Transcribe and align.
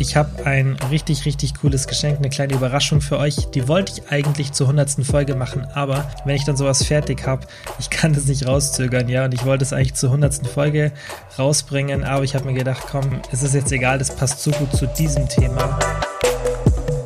Ich 0.00 0.16
habe 0.16 0.46
ein 0.46 0.78
richtig, 0.90 1.26
richtig 1.26 1.56
cooles 1.60 1.86
Geschenk, 1.86 2.16
eine 2.16 2.30
kleine 2.30 2.54
Überraschung 2.54 3.02
für 3.02 3.18
euch. 3.18 3.50
Die 3.50 3.68
wollte 3.68 3.92
ich 3.92 4.10
eigentlich 4.10 4.52
zur 4.52 4.66
100. 4.66 5.04
Folge 5.04 5.34
machen, 5.34 5.66
aber 5.74 6.10
wenn 6.24 6.36
ich 6.36 6.44
dann 6.44 6.56
sowas 6.56 6.82
fertig 6.82 7.26
habe, 7.26 7.46
ich 7.78 7.90
kann 7.90 8.14
das 8.14 8.24
nicht 8.24 8.46
rauszögern, 8.46 9.10
ja. 9.10 9.26
Und 9.26 9.34
ich 9.34 9.44
wollte 9.44 9.62
es 9.62 9.74
eigentlich 9.74 9.92
zur 9.92 10.08
100. 10.08 10.46
Folge 10.46 10.92
rausbringen, 11.38 12.02
aber 12.02 12.24
ich 12.24 12.34
habe 12.34 12.46
mir 12.46 12.54
gedacht, 12.54 12.82
komm, 12.90 13.20
es 13.30 13.42
ist 13.42 13.54
jetzt 13.54 13.72
egal, 13.72 13.98
das 13.98 14.16
passt 14.16 14.42
so 14.42 14.50
gut 14.52 14.74
zu 14.74 14.86
diesem 14.86 15.28
Thema. 15.28 15.78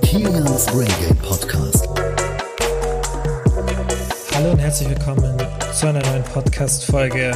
Kilians 0.03 0.67
Game 0.67 1.17
Podcast. 1.17 1.89
Hallo 4.37 4.53
und 4.53 4.61
herzlich 4.61 4.89
willkommen 4.89 5.37
zu 5.73 5.89
einer 5.89 6.01
neuen 6.07 6.23
Podcast-Folge 6.23 7.33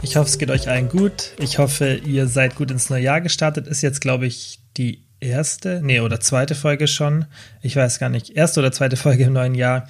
ich 0.00 0.16
hoffe, 0.16 0.28
es 0.28 0.38
geht 0.38 0.50
euch 0.50 0.68
allen 0.68 0.88
gut. 0.88 1.32
Ich 1.38 1.58
hoffe, 1.58 1.94
ihr 1.94 2.28
seid 2.28 2.54
gut 2.54 2.70
ins 2.70 2.88
neue 2.88 3.02
Jahr 3.02 3.20
gestartet. 3.20 3.66
Ist 3.66 3.82
jetzt, 3.82 4.00
glaube 4.00 4.26
ich, 4.26 4.60
die 4.78 5.04
erste, 5.20 5.80
nee, 5.82 6.00
oder 6.00 6.20
zweite 6.20 6.54
Folge 6.54 6.86
schon. 6.86 7.26
Ich 7.60 7.76
weiß 7.76 7.98
gar 7.98 8.08
nicht. 8.08 8.30
Erste 8.30 8.60
oder 8.60 8.72
zweite 8.72 8.96
Folge 8.96 9.24
im 9.24 9.32
neuen 9.32 9.54
Jahr. 9.54 9.88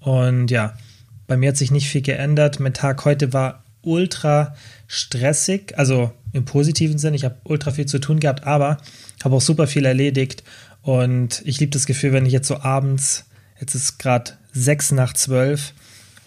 Und 0.00 0.50
ja, 0.50 0.78
bei 1.26 1.36
mir 1.36 1.50
hat 1.50 1.56
sich 1.56 1.70
nicht 1.70 1.88
viel 1.88 2.02
geändert. 2.02 2.60
Mein 2.60 2.74
Tag 2.74 3.04
heute 3.04 3.32
war 3.32 3.64
ultra 3.82 4.54
stressig, 4.86 5.76
also 5.76 6.12
im 6.32 6.44
positiven 6.44 6.98
Sinn. 6.98 7.14
Ich 7.14 7.24
habe 7.24 7.36
ultra 7.44 7.72
viel 7.72 7.86
zu 7.86 7.98
tun 7.98 8.20
gehabt, 8.20 8.46
aber 8.46 8.78
habe 9.22 9.36
auch 9.36 9.40
super 9.40 9.66
viel 9.66 9.84
erledigt. 9.84 10.44
Und 10.82 11.42
ich 11.44 11.58
liebe 11.60 11.72
das 11.72 11.86
Gefühl, 11.86 12.12
wenn 12.12 12.26
ich 12.26 12.32
jetzt 12.32 12.48
so 12.48 12.60
abends, 12.60 13.26
jetzt 13.60 13.74
ist 13.74 13.98
gerade 13.98 14.32
sechs 14.52 14.92
nach 14.92 15.12
zwölf, 15.12 15.74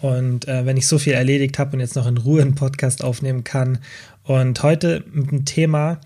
und 0.02 0.48
äh, 0.48 0.66
wenn 0.66 0.76
ich 0.76 0.88
so 0.88 0.98
viel 0.98 1.12
erledigt 1.12 1.60
habe 1.60 1.74
und 1.74 1.80
jetzt 1.80 1.94
noch 1.94 2.08
in 2.08 2.18
Ruhe 2.18 2.42
einen 2.42 2.56
Podcast 2.56 3.04
aufnehmen 3.04 3.44
kann. 3.44 3.78
Und 4.24 4.62
heute 4.64 5.04
mit 5.12 5.28
einem 5.28 5.44
Thema, 5.44 6.00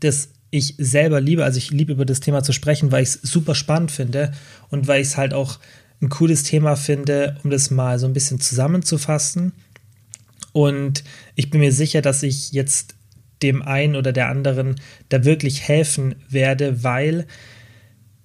das 0.00 0.28
ich 0.50 0.74
selber 0.78 1.20
liebe, 1.20 1.44
also 1.44 1.58
ich 1.58 1.70
liebe 1.70 1.92
über 1.92 2.04
das 2.04 2.20
Thema 2.20 2.42
zu 2.42 2.52
sprechen, 2.52 2.92
weil 2.92 3.02
ich 3.02 3.10
es 3.10 3.20
super 3.22 3.54
spannend 3.54 3.90
finde 3.90 4.32
und 4.68 4.86
weil 4.86 5.00
ich 5.00 5.08
es 5.08 5.16
halt 5.16 5.34
auch 5.34 5.58
ein 6.00 6.08
cooles 6.08 6.42
Thema 6.42 6.76
finde, 6.76 7.36
um 7.42 7.50
das 7.50 7.70
mal 7.70 7.98
so 7.98 8.06
ein 8.06 8.12
bisschen 8.12 8.40
zusammenzufassen. 8.40 9.52
Und 10.52 11.04
ich 11.34 11.50
bin 11.50 11.60
mir 11.60 11.72
sicher, 11.72 12.02
dass 12.02 12.22
ich 12.22 12.52
jetzt 12.52 12.94
dem 13.42 13.62
einen 13.62 13.96
oder 13.96 14.12
der 14.12 14.28
anderen 14.28 14.76
da 15.08 15.24
wirklich 15.24 15.62
helfen 15.62 16.14
werde, 16.28 16.82
weil 16.82 17.26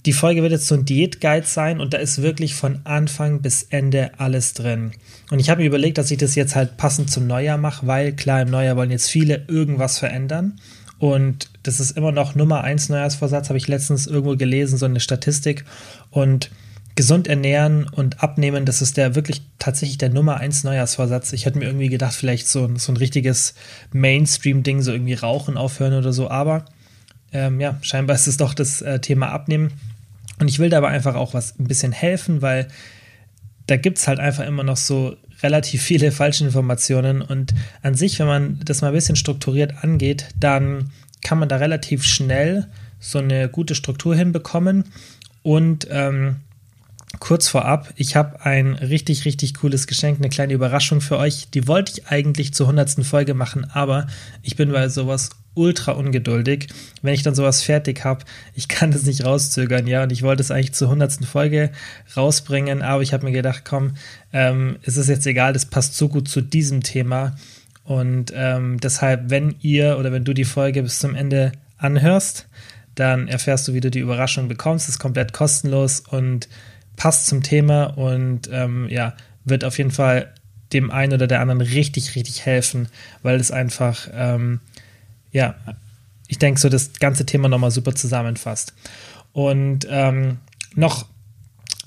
die 0.06 0.14
Folge 0.14 0.42
wird 0.42 0.52
jetzt 0.52 0.68
so 0.68 0.76
ein 0.76 0.86
Diätguide 0.86 1.46
sein 1.46 1.80
und 1.80 1.94
da 1.94 1.98
ist 1.98 2.22
wirklich 2.22 2.56
von 2.56 2.80
Anfang 2.86 3.42
bis 3.42 3.64
Ende 3.64 4.12
alles 4.18 4.54
drin. 4.54 4.92
Und 5.30 5.40
ich 5.40 5.50
habe 5.50 5.62
mir 5.62 5.68
überlegt, 5.68 5.98
dass 5.98 6.10
ich 6.10 6.18
das 6.18 6.36
jetzt 6.36 6.56
halt 6.56 6.78
passend 6.78 7.12
zum 7.12 7.28
Neujahr 7.28 7.58
mache, 7.58 7.86
weil 7.86 8.14
klar, 8.14 8.42
im 8.42 8.50
Neujahr 8.50 8.78
wollen 8.78 8.92
jetzt 8.92 9.10
viele 9.10 9.46
irgendwas 9.48 10.00
verändern. 10.00 10.60
Und 11.02 11.50
das 11.64 11.80
ist 11.80 11.98
immer 11.98 12.12
noch 12.12 12.36
Nummer 12.36 12.64
eins 12.64 12.88
Neujahrsvorsatz, 12.88 13.50
habe 13.50 13.58
ich 13.58 13.68
letztens 13.68 14.06
irgendwo 14.06 14.36
gelesen, 14.38 14.78
so 14.78 14.86
eine 14.86 15.00
Statistik. 15.00 15.66
Und 16.12 16.52
gesund 16.94 17.28
ernähren 17.28 17.88
und 17.90 18.22
abnehmen, 18.22 18.66
das 18.66 18.84
ist 18.84 18.98
der 18.98 19.16
wirklich 19.16 19.42
tatsächlich 19.58 19.98
der 19.98 20.12
Nummer 20.12 20.38
eins 20.38 20.64
Neujahrsvorsatz. 20.64 21.34
Ich 21.34 21.48
hätte 21.48 21.58
mir 21.58 21.66
irgendwie 21.66 21.90
gedacht, 21.90 22.14
vielleicht 22.14 22.48
so, 22.48 22.70
so 22.78 22.92
ein 22.92 22.98
richtiges 22.98 23.56
Mainstream-Ding, 23.92 24.84
so 24.84 24.92
irgendwie 24.92 25.16
Rauchen 25.16 25.58
aufhören 25.58 25.96
oder 25.96 26.14
so. 26.14 26.30
Aber 26.30 26.66
ähm, 27.34 27.60
ja, 27.60 27.80
scheinbar 27.82 28.16
ist 28.16 28.28
es 28.28 28.38
doch 28.38 28.54
das 28.54 28.84
äh, 28.84 29.00
Thema 29.00 29.30
Abnehmen. 29.30 29.74
Und 30.40 30.50
ich 30.50 30.60
will 30.60 30.70
dabei 30.70 30.90
einfach 30.90 31.16
auch 31.16 31.34
was 31.34 31.58
ein 31.58 31.68
bisschen 31.68 31.94
helfen, 31.94 32.44
weil 32.44 32.68
da 33.66 33.76
gibt 33.76 33.98
es 33.98 34.08
halt 34.08 34.20
einfach 34.20 34.46
immer 34.46 34.64
noch 34.64 34.78
so 34.78 35.16
relativ 35.44 35.82
viele 35.82 36.12
falsche 36.12 36.44
Informationen. 36.44 37.22
Und 37.22 37.54
an 37.82 37.96
sich, 37.96 38.20
wenn 38.20 38.28
man 38.28 38.60
das 38.64 38.82
mal 38.82 38.90
ein 38.90 38.94
bisschen 38.94 39.16
strukturiert 39.16 39.84
angeht, 39.84 40.28
dann 40.40 40.92
kann 41.22 41.40
man 41.40 41.50
da 41.50 41.58
relativ 41.58 42.04
schnell 42.04 42.68
so 43.00 43.20
eine 43.20 43.50
gute 43.50 43.76
Struktur 43.76 44.16
hinbekommen. 44.16 44.86
Und 45.44 45.88
ähm, 45.90 46.38
kurz 47.20 47.48
vorab, 47.48 47.94
ich 47.96 48.16
habe 48.16 48.46
ein 48.46 48.74
richtig, 48.76 49.26
richtig 49.26 49.56
cooles 49.56 49.88
Geschenk, 49.88 50.20
eine 50.20 50.30
kleine 50.30 50.54
Überraschung 50.54 51.02
für 51.02 51.18
euch. 51.18 51.50
Die 51.50 51.68
wollte 51.68 51.94
ich 51.94 52.08
eigentlich 52.08 52.54
zur 52.54 52.68
100. 52.68 53.06
Folge 53.06 53.34
machen, 53.34 53.66
aber 53.72 54.08
ich 54.44 54.56
bin 54.56 54.72
bei 54.72 54.88
sowas 54.90 55.32
ultra 55.54 55.92
ungeduldig, 55.92 56.68
wenn 57.02 57.14
ich 57.14 57.24
dann 57.24 57.36
sowas 57.36 57.62
fertig 57.62 58.04
habe. 58.06 58.26
Ich 58.56 58.68
kann 58.68 58.92
das 58.92 59.04
nicht 59.04 59.26
rauszögern, 59.26 59.88
ja, 59.88 60.04
und 60.04 60.12
ich 60.12 60.24
wollte 60.24 60.42
es 60.42 60.52
eigentlich 60.52 60.74
zur 60.74 60.90
hundertsten 60.90 61.26
Folge 61.26 61.72
rausbringen, 62.16 62.82
aber 62.82 63.04
ich 63.04 63.14
habe 63.14 63.26
mir 63.26 63.32
gedacht, 63.32 63.64
komm, 63.66 63.96
ähm, 64.32 64.78
es 64.84 64.98
ist 64.98 65.10
jetzt 65.10 65.28
egal, 65.28 65.54
das 65.54 65.66
passt 65.66 65.96
so 65.98 66.08
gut 66.08 66.28
zu 66.28 66.42
diesem 66.42 66.84
Thema. 66.84 67.36
Und 67.84 68.32
ähm, 68.36 68.80
deshalb, 68.80 69.30
wenn 69.30 69.56
ihr 69.62 69.98
oder 69.98 70.12
wenn 70.12 70.24
du 70.24 70.34
die 70.34 70.46
Folge 70.46 70.84
bis 70.84 71.00
zum 71.00 71.16
Ende 71.16 71.52
anhörst, 71.78 72.48
dann 72.96 73.28
erfährst 73.28 73.68
du, 73.68 73.74
wie 73.74 73.80
du 73.80 73.90
die 73.90 74.00
Überraschung 74.00 74.48
bekommst. 74.48 74.88
Das 74.88 74.96
ist 74.96 75.00
komplett 75.00 75.34
kostenlos 75.34 76.02
und 76.02 76.48
passt 76.96 77.28
zum 77.28 77.42
Thema 77.42 77.86
und 77.86 78.50
ähm, 78.52 78.88
ja, 78.90 79.16
wird 79.44 79.64
auf 79.64 79.78
jeden 79.78 79.92
Fall 79.92 80.32
dem 80.74 80.92
einen 80.92 81.14
oder 81.14 81.28
der 81.28 81.42
anderen 81.42 81.62
richtig, 81.62 82.16
richtig 82.16 82.46
helfen, 82.46 82.88
weil 83.24 83.40
es 83.40 83.52
einfach 83.52 84.08
ähm, 84.14 84.60
ja, 85.32 85.56
ich 86.28 86.40
denke, 86.40 86.60
so 86.60 86.70
das 86.70 86.94
ganze 87.00 87.26
Thema 87.26 87.50
nochmal 87.50 87.72
super 87.72 87.94
zusammenfasst. 87.94 88.74
Und 89.34 89.88
ähm, 89.90 90.38
noch 90.76 91.06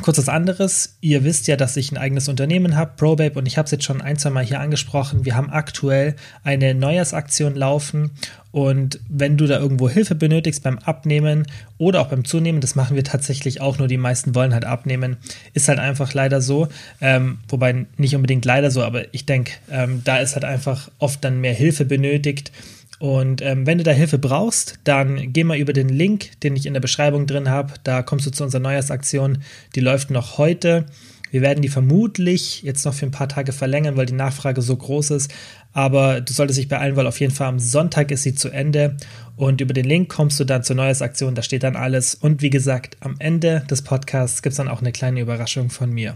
kurz 0.02 0.18
was 0.18 0.28
anderes. 0.28 0.96
Ihr 1.00 1.24
wisst 1.24 1.46
ja, 1.46 1.56
dass 1.56 1.76
ich 1.76 1.92
ein 1.92 1.96
eigenes 1.96 2.28
Unternehmen 2.28 2.76
habe, 2.76 2.92
ProBabe, 2.96 3.38
und 3.38 3.46
ich 3.46 3.56
habe 3.56 3.66
es 3.66 3.70
jetzt 3.70 3.84
schon 3.84 4.02
ein, 4.02 4.16
zwei 4.18 4.30
Mal 4.30 4.44
hier 4.44 4.60
angesprochen. 4.60 5.24
Wir 5.24 5.36
haben 5.36 5.50
aktuell 5.50 6.16
eine 6.42 6.74
Neujahrsaktion 6.74 7.54
laufen. 7.54 8.10
Und 8.50 9.00
wenn 9.08 9.36
du 9.36 9.46
da 9.46 9.58
irgendwo 9.58 9.88
Hilfe 9.88 10.14
benötigst 10.14 10.62
beim 10.62 10.78
Abnehmen 10.78 11.46
oder 11.78 12.00
auch 12.00 12.08
beim 12.08 12.24
Zunehmen, 12.24 12.60
das 12.60 12.74
machen 12.74 12.96
wir 12.96 13.04
tatsächlich 13.04 13.60
auch, 13.60 13.78
nur 13.78 13.88
die 13.88 13.96
meisten 13.96 14.34
wollen 14.34 14.52
halt 14.52 14.64
abnehmen, 14.64 15.16
ist 15.54 15.68
halt 15.68 15.78
einfach 15.78 16.12
leider 16.12 16.40
so. 16.40 16.68
Ähm, 17.00 17.38
wobei 17.48 17.86
nicht 17.96 18.14
unbedingt 18.14 18.44
leider 18.44 18.70
so, 18.70 18.82
aber 18.82 19.12
ich 19.14 19.26
denke, 19.26 19.52
ähm, 19.70 20.02
da 20.04 20.18
ist 20.18 20.34
halt 20.34 20.44
einfach 20.44 20.90
oft 20.98 21.24
dann 21.24 21.40
mehr 21.40 21.54
Hilfe 21.54 21.84
benötigt. 21.84 22.52
Und 22.98 23.42
ähm, 23.42 23.66
wenn 23.66 23.78
du 23.78 23.84
da 23.84 23.90
Hilfe 23.90 24.18
brauchst, 24.18 24.78
dann 24.84 25.32
geh 25.32 25.44
mal 25.44 25.58
über 25.58 25.72
den 25.72 25.88
Link, 25.88 26.40
den 26.42 26.56
ich 26.56 26.66
in 26.66 26.74
der 26.74 26.80
Beschreibung 26.80 27.26
drin 27.26 27.50
habe. 27.50 27.74
Da 27.82 28.02
kommst 28.02 28.26
du 28.26 28.30
zu 28.30 28.44
unserer 28.44 28.62
Neujahrsaktion. 28.62 29.38
Die 29.74 29.80
läuft 29.80 30.10
noch 30.10 30.38
heute. 30.38 30.86
Wir 31.34 31.42
werden 31.42 31.62
die 31.62 31.68
vermutlich 31.68 32.62
jetzt 32.62 32.84
noch 32.84 32.94
für 32.94 33.06
ein 33.06 33.10
paar 33.10 33.28
Tage 33.28 33.50
verlängern, 33.52 33.96
weil 33.96 34.06
die 34.06 34.12
Nachfrage 34.12 34.62
so 34.62 34.76
groß 34.76 35.10
ist. 35.10 35.34
Aber 35.72 36.20
du 36.20 36.32
solltest 36.32 36.60
dich 36.60 36.68
beeilen, 36.68 36.94
weil 36.94 37.08
auf 37.08 37.18
jeden 37.18 37.34
Fall 37.34 37.48
am 37.48 37.58
Sonntag 37.58 38.12
ist 38.12 38.22
sie 38.22 38.36
zu 38.36 38.50
Ende. 38.50 38.96
Und 39.34 39.60
über 39.60 39.74
den 39.74 39.84
Link 39.84 40.08
kommst 40.08 40.38
du 40.38 40.44
dann 40.44 40.62
zur 40.62 40.76
Neujahrsaktion. 40.76 41.34
Da 41.34 41.42
steht 41.42 41.64
dann 41.64 41.74
alles. 41.74 42.14
Und 42.14 42.40
wie 42.40 42.50
gesagt, 42.50 42.96
am 43.00 43.16
Ende 43.18 43.64
des 43.68 43.82
Podcasts 43.82 44.42
gibt 44.42 44.52
es 44.52 44.58
dann 44.58 44.68
auch 44.68 44.80
eine 44.80 44.92
kleine 44.92 45.20
Überraschung 45.20 45.70
von 45.70 45.90
mir. 45.90 46.14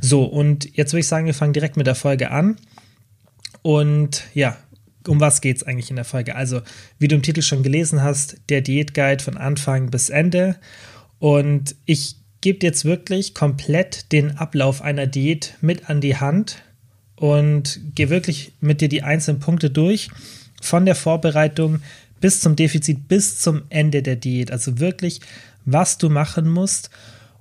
So, 0.00 0.24
und 0.24 0.76
jetzt 0.76 0.92
würde 0.92 1.00
ich 1.00 1.06
sagen, 1.06 1.26
wir 1.26 1.34
fangen 1.34 1.52
direkt 1.52 1.76
mit 1.76 1.86
der 1.86 1.94
Folge 1.94 2.32
an. 2.32 2.56
Und 3.62 4.24
ja, 4.34 4.56
um 5.06 5.20
was 5.20 5.40
geht 5.40 5.58
es 5.58 5.62
eigentlich 5.62 5.90
in 5.90 5.96
der 5.96 6.04
Folge? 6.04 6.34
Also, 6.34 6.62
wie 6.98 7.08
du 7.08 7.14
im 7.14 7.22
Titel 7.22 7.42
schon 7.42 7.62
gelesen 7.62 8.02
hast, 8.02 8.36
der 8.48 8.60
Diätguide 8.60 9.22
von 9.22 9.36
Anfang 9.36 9.90
bis 9.90 10.10
Ende. 10.10 10.56
Und 11.18 11.76
ich 11.86 12.16
gebe 12.40 12.58
dir 12.58 12.68
jetzt 12.68 12.84
wirklich 12.84 13.34
komplett 13.34 14.12
den 14.12 14.36
Ablauf 14.36 14.82
einer 14.82 15.06
Diät 15.06 15.54
mit 15.60 15.88
an 15.88 16.00
die 16.00 16.16
Hand 16.16 16.62
und 17.16 17.80
gehe 17.94 18.10
wirklich 18.10 18.52
mit 18.60 18.80
dir 18.80 18.88
die 18.88 19.02
einzelnen 19.02 19.40
Punkte 19.40 19.70
durch, 19.70 20.08
von 20.60 20.86
der 20.86 20.94
Vorbereitung 20.94 21.80
bis 22.20 22.40
zum 22.40 22.56
Defizit, 22.56 23.08
bis 23.08 23.38
zum 23.38 23.62
Ende 23.70 24.02
der 24.02 24.16
Diät. 24.16 24.50
Also 24.50 24.78
wirklich, 24.78 25.20
was 25.64 25.98
du 25.98 26.08
machen 26.08 26.48
musst 26.48 26.90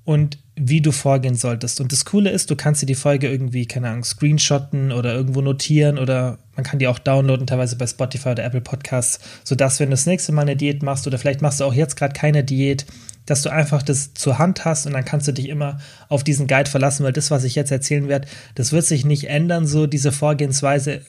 und 0.07 0.40
wie 0.56 0.79
du 0.79 0.94
vorgehen 0.94 1.35
solltest. 1.35 1.81
Und 1.81 1.91
das 1.91 2.06
Coole 2.06 2.29
ist, 2.29 2.50
du 2.50 2.56
kannst 2.56 2.81
dir 2.81 2.85
die 2.85 2.95
Folge 2.95 3.29
irgendwie, 3.29 3.66
keine 3.66 3.90
Ahnung, 3.90 4.06
screenshotten 4.06 4.94
oder 4.94 5.13
irgendwo 5.13 5.41
notieren 5.41 5.97
oder 6.00 6.38
man 6.56 6.63
kann 6.63 6.79
die 6.79 6.88
auch 6.88 6.97
downloaden, 6.97 7.45
teilweise 7.45 7.75
bei 7.75 7.85
Spotify 7.85 8.29
oder 8.29 8.46
Apple 8.46 8.62
Podcasts, 8.62 9.19
sodass, 9.44 9.81
wenn 9.81 9.90
du 9.90 9.91
das 9.91 10.06
nächste 10.06 10.31
Mal 10.31 10.44
eine 10.44 10.56
Diät 10.56 10.81
machst 10.81 11.07
oder 11.07 11.17
vielleicht 11.17 11.41
machst 11.41 11.59
du 11.59 11.66
auch 11.66 11.73
jetzt 11.73 11.97
gerade 11.97 12.13
keine 12.13 12.46
Diät, 12.46 12.85
dass 13.26 13.41
du 13.41 13.52
einfach 13.52 13.84
das 13.84 14.14
zur 14.14 14.40
Hand 14.40 14.64
hast 14.64 14.85
und 14.85 14.93
dann 14.93 15.03
kannst 15.03 15.28
du 15.28 15.34
dich 15.34 15.49
immer 15.49 15.78
auf 16.08 16.23
diesen 16.23 16.47
Guide 16.47 16.70
verlassen, 16.70 17.03
weil 17.03 17.11
das, 17.11 17.29
was 17.29 17.43
ich 17.43 17.55
jetzt 17.55 17.72
erzählen 17.72 18.08
werde, 18.08 18.29
das 18.55 18.72
wird 18.72 18.85
sich 18.85 19.03
nicht 19.03 19.26
ändern, 19.26 19.67
so 19.67 19.87
diese 19.87 20.14
Vorgehensweise 20.14 21.02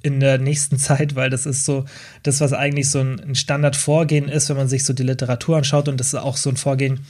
in 0.00 0.18
der 0.18 0.38
nächsten 0.38 0.78
Zeit, 0.78 1.14
weil 1.14 1.28
das 1.28 1.44
ist 1.44 1.66
so 1.66 1.84
das, 2.22 2.40
was 2.40 2.54
eigentlich 2.54 2.88
so 2.88 3.02
ein 3.02 3.34
Standardvorgehen 3.34 4.30
ist, 4.30 4.48
wenn 4.48 4.56
man 4.56 4.68
sich 4.68 4.86
so 4.86 4.94
die 4.94 5.02
Literatur 5.02 5.58
anschaut 5.58 5.88
und 5.88 6.00
das 6.00 6.06
ist 6.06 6.14
auch 6.14 6.38
so 6.38 6.48
ein 6.48 6.56
Vorgehen, 6.56 7.00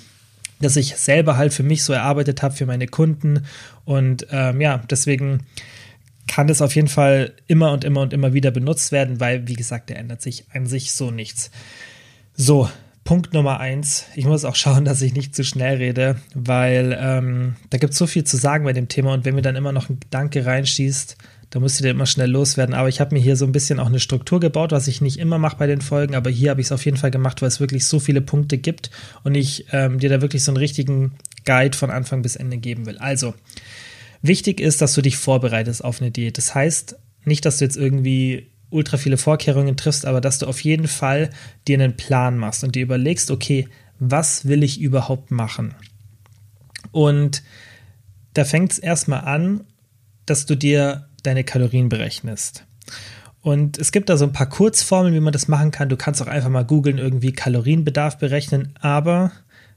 das 0.60 0.76
ich 0.76 0.96
selber 0.96 1.36
halt 1.36 1.52
für 1.52 1.62
mich 1.62 1.84
so 1.84 1.92
erarbeitet 1.92 2.42
habe, 2.42 2.54
für 2.54 2.66
meine 2.66 2.86
Kunden. 2.86 3.44
Und 3.84 4.26
ähm, 4.30 4.60
ja, 4.60 4.78
deswegen 4.90 5.40
kann 6.26 6.46
das 6.46 6.62
auf 6.62 6.74
jeden 6.74 6.88
Fall 6.88 7.34
immer 7.46 7.72
und 7.72 7.84
immer 7.84 8.00
und 8.00 8.12
immer 8.12 8.32
wieder 8.32 8.50
benutzt 8.50 8.92
werden, 8.92 9.20
weil, 9.20 9.46
wie 9.48 9.54
gesagt, 9.54 9.90
der 9.90 9.98
ändert 9.98 10.22
sich 10.22 10.46
an 10.52 10.66
sich 10.66 10.92
so 10.92 11.10
nichts. 11.10 11.50
So, 12.34 12.68
Punkt 13.04 13.32
Nummer 13.32 13.60
eins. 13.60 14.06
Ich 14.16 14.26
muss 14.26 14.44
auch 14.44 14.56
schauen, 14.56 14.84
dass 14.84 15.00
ich 15.00 15.14
nicht 15.14 15.34
zu 15.34 15.44
schnell 15.44 15.76
rede, 15.76 16.16
weil 16.34 16.98
ähm, 17.00 17.54
da 17.70 17.78
gibt 17.78 17.92
es 17.92 17.98
so 17.98 18.06
viel 18.06 18.24
zu 18.24 18.36
sagen 18.36 18.64
bei 18.64 18.72
dem 18.72 18.88
Thema 18.88 19.14
und 19.14 19.24
wenn 19.24 19.36
mir 19.36 19.42
dann 19.42 19.56
immer 19.56 19.72
noch 19.72 19.88
ein 19.88 20.00
Gedanke 20.00 20.44
reinschießt, 20.44 21.16
Da 21.56 21.60
musst 21.60 21.78
du 21.78 21.84
dir 21.84 21.88
immer 21.88 22.04
schnell 22.04 22.30
loswerden. 22.30 22.74
Aber 22.74 22.90
ich 22.90 23.00
habe 23.00 23.14
mir 23.14 23.20
hier 23.22 23.34
so 23.34 23.46
ein 23.46 23.52
bisschen 23.52 23.80
auch 23.80 23.86
eine 23.86 23.98
Struktur 23.98 24.40
gebaut, 24.40 24.72
was 24.72 24.88
ich 24.88 25.00
nicht 25.00 25.18
immer 25.18 25.38
mache 25.38 25.56
bei 25.56 25.66
den 25.66 25.80
Folgen. 25.80 26.14
Aber 26.14 26.28
hier 26.28 26.50
habe 26.50 26.60
ich 26.60 26.66
es 26.66 26.72
auf 26.72 26.84
jeden 26.84 26.98
Fall 26.98 27.10
gemacht, 27.10 27.40
weil 27.40 27.48
es 27.48 27.60
wirklich 27.60 27.86
so 27.86 27.98
viele 27.98 28.20
Punkte 28.20 28.58
gibt 28.58 28.90
und 29.24 29.34
ich 29.34 29.64
ähm, 29.72 29.98
dir 29.98 30.10
da 30.10 30.20
wirklich 30.20 30.44
so 30.44 30.50
einen 30.50 30.58
richtigen 30.58 31.12
Guide 31.46 31.74
von 31.74 31.90
Anfang 31.90 32.20
bis 32.20 32.36
Ende 32.36 32.58
geben 32.58 32.84
will. 32.84 32.98
Also, 32.98 33.32
wichtig 34.20 34.60
ist, 34.60 34.82
dass 34.82 34.92
du 34.92 35.00
dich 35.00 35.16
vorbereitest 35.16 35.82
auf 35.82 36.02
eine 36.02 36.10
Diät. 36.10 36.36
Das 36.36 36.54
heißt 36.54 36.98
nicht, 37.24 37.46
dass 37.46 37.56
du 37.56 37.64
jetzt 37.64 37.78
irgendwie 37.78 38.50
ultra 38.68 38.98
viele 38.98 39.16
Vorkehrungen 39.16 39.78
triffst, 39.78 40.04
aber 40.04 40.20
dass 40.20 40.38
du 40.38 40.44
auf 40.44 40.60
jeden 40.60 40.88
Fall 40.88 41.30
dir 41.66 41.80
einen 41.80 41.96
Plan 41.96 42.36
machst 42.36 42.64
und 42.64 42.74
dir 42.74 42.82
überlegst, 42.82 43.30
okay, 43.30 43.66
was 43.98 44.44
will 44.46 44.62
ich 44.62 44.78
überhaupt 44.78 45.30
machen? 45.30 45.74
Und 46.92 47.42
da 48.34 48.44
fängt 48.44 48.72
es 48.72 48.78
erstmal 48.78 49.22
an, 49.22 49.64
dass 50.26 50.44
du 50.44 50.54
dir 50.54 51.08
deine 51.26 51.44
Kalorien 51.44 51.88
berechnest. 51.88 52.64
Und 53.42 53.78
es 53.78 53.92
gibt 53.92 54.08
da 54.08 54.16
so 54.16 54.24
ein 54.24 54.32
paar 54.32 54.48
Kurzformeln, 54.48 55.14
wie 55.14 55.20
man 55.20 55.32
das 55.32 55.46
machen 55.46 55.70
kann. 55.70 55.88
Du 55.88 55.96
kannst 55.96 56.20
auch 56.20 56.26
einfach 56.26 56.48
mal 56.48 56.64
googeln, 56.64 56.98
irgendwie 56.98 57.32
Kalorienbedarf 57.32 58.18
berechnen, 58.18 58.74
aber 58.80 59.30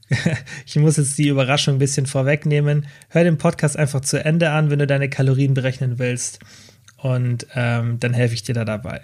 ich 0.66 0.76
muss 0.76 0.96
jetzt 0.96 1.18
die 1.18 1.28
Überraschung 1.28 1.76
ein 1.76 1.78
bisschen 1.78 2.06
vorwegnehmen. 2.06 2.86
Hör 3.08 3.22
den 3.22 3.38
Podcast 3.38 3.76
einfach 3.76 4.00
zu 4.00 4.24
Ende 4.24 4.50
an, 4.50 4.70
wenn 4.70 4.80
du 4.80 4.86
deine 4.86 5.08
Kalorien 5.08 5.54
berechnen 5.54 5.98
willst 5.98 6.40
und 6.96 7.46
ähm, 7.54 7.98
dann 7.98 8.12
helfe 8.12 8.34
ich 8.34 8.42
dir 8.42 8.54
da 8.54 8.64
dabei. 8.64 9.00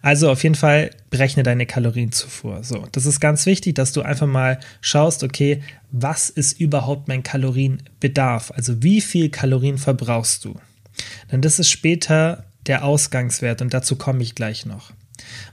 Also 0.00 0.30
auf 0.30 0.42
jeden 0.42 0.54
Fall 0.54 0.90
berechne 1.10 1.42
deine 1.42 1.66
Kalorienzufuhr. 1.66 2.62
So, 2.62 2.86
das 2.92 3.06
ist 3.06 3.20
ganz 3.20 3.46
wichtig, 3.46 3.74
dass 3.74 3.92
du 3.92 4.02
einfach 4.02 4.26
mal 4.26 4.60
schaust, 4.80 5.24
okay, 5.24 5.62
was 5.90 6.30
ist 6.30 6.58
überhaupt 6.60 7.08
mein 7.08 7.22
Kalorienbedarf? 7.22 8.50
Also 8.52 8.82
wie 8.82 9.00
viel 9.00 9.28
Kalorien 9.28 9.78
verbrauchst 9.78 10.44
du? 10.44 10.58
Denn 11.30 11.42
das 11.42 11.58
ist 11.58 11.70
später 11.70 12.44
der 12.66 12.84
Ausgangswert 12.84 13.62
und 13.62 13.74
dazu 13.74 13.96
komme 13.96 14.22
ich 14.22 14.34
gleich 14.34 14.66
noch. 14.66 14.92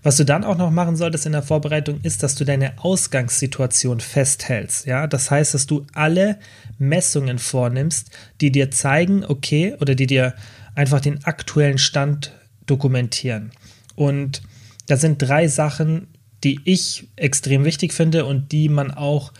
Was 0.03 0.17
du 0.17 0.25
dann 0.25 0.43
auch 0.43 0.57
noch 0.57 0.71
machen 0.71 0.95
solltest 0.95 1.25
in 1.25 1.31
der 1.33 1.43
Vorbereitung 1.43 1.99
ist, 2.01 2.23
dass 2.23 2.35
du 2.35 2.45
deine 2.45 2.79
Ausgangssituation 2.79 3.99
festhältst. 3.99 4.85
Ja, 4.85 5.07
das 5.07 5.29
heißt, 5.29 5.53
dass 5.53 5.67
du 5.67 5.85
alle 5.93 6.39
Messungen 6.79 7.38
vornimmst, 7.38 8.09
die 8.41 8.51
dir 8.51 8.71
zeigen, 8.71 9.23
okay, 9.23 9.75
oder 9.79 9.95
die 9.95 10.07
dir 10.07 10.33
einfach 10.73 10.99
den 10.99 11.23
aktuellen 11.25 11.77
Stand 11.77 12.31
dokumentieren. 12.65 13.51
Und 13.95 14.41
da 14.88 14.97
sind 14.97 15.21
drei 15.21 15.47
Sachen, 15.47 16.07
die 16.43 16.59
ich 16.65 17.07
extrem 17.15 17.65
wichtig 17.65 17.93
finde 17.93 18.25
und 18.25 18.51
die 18.51 18.67
man 18.67 18.91
auch 18.91 19.31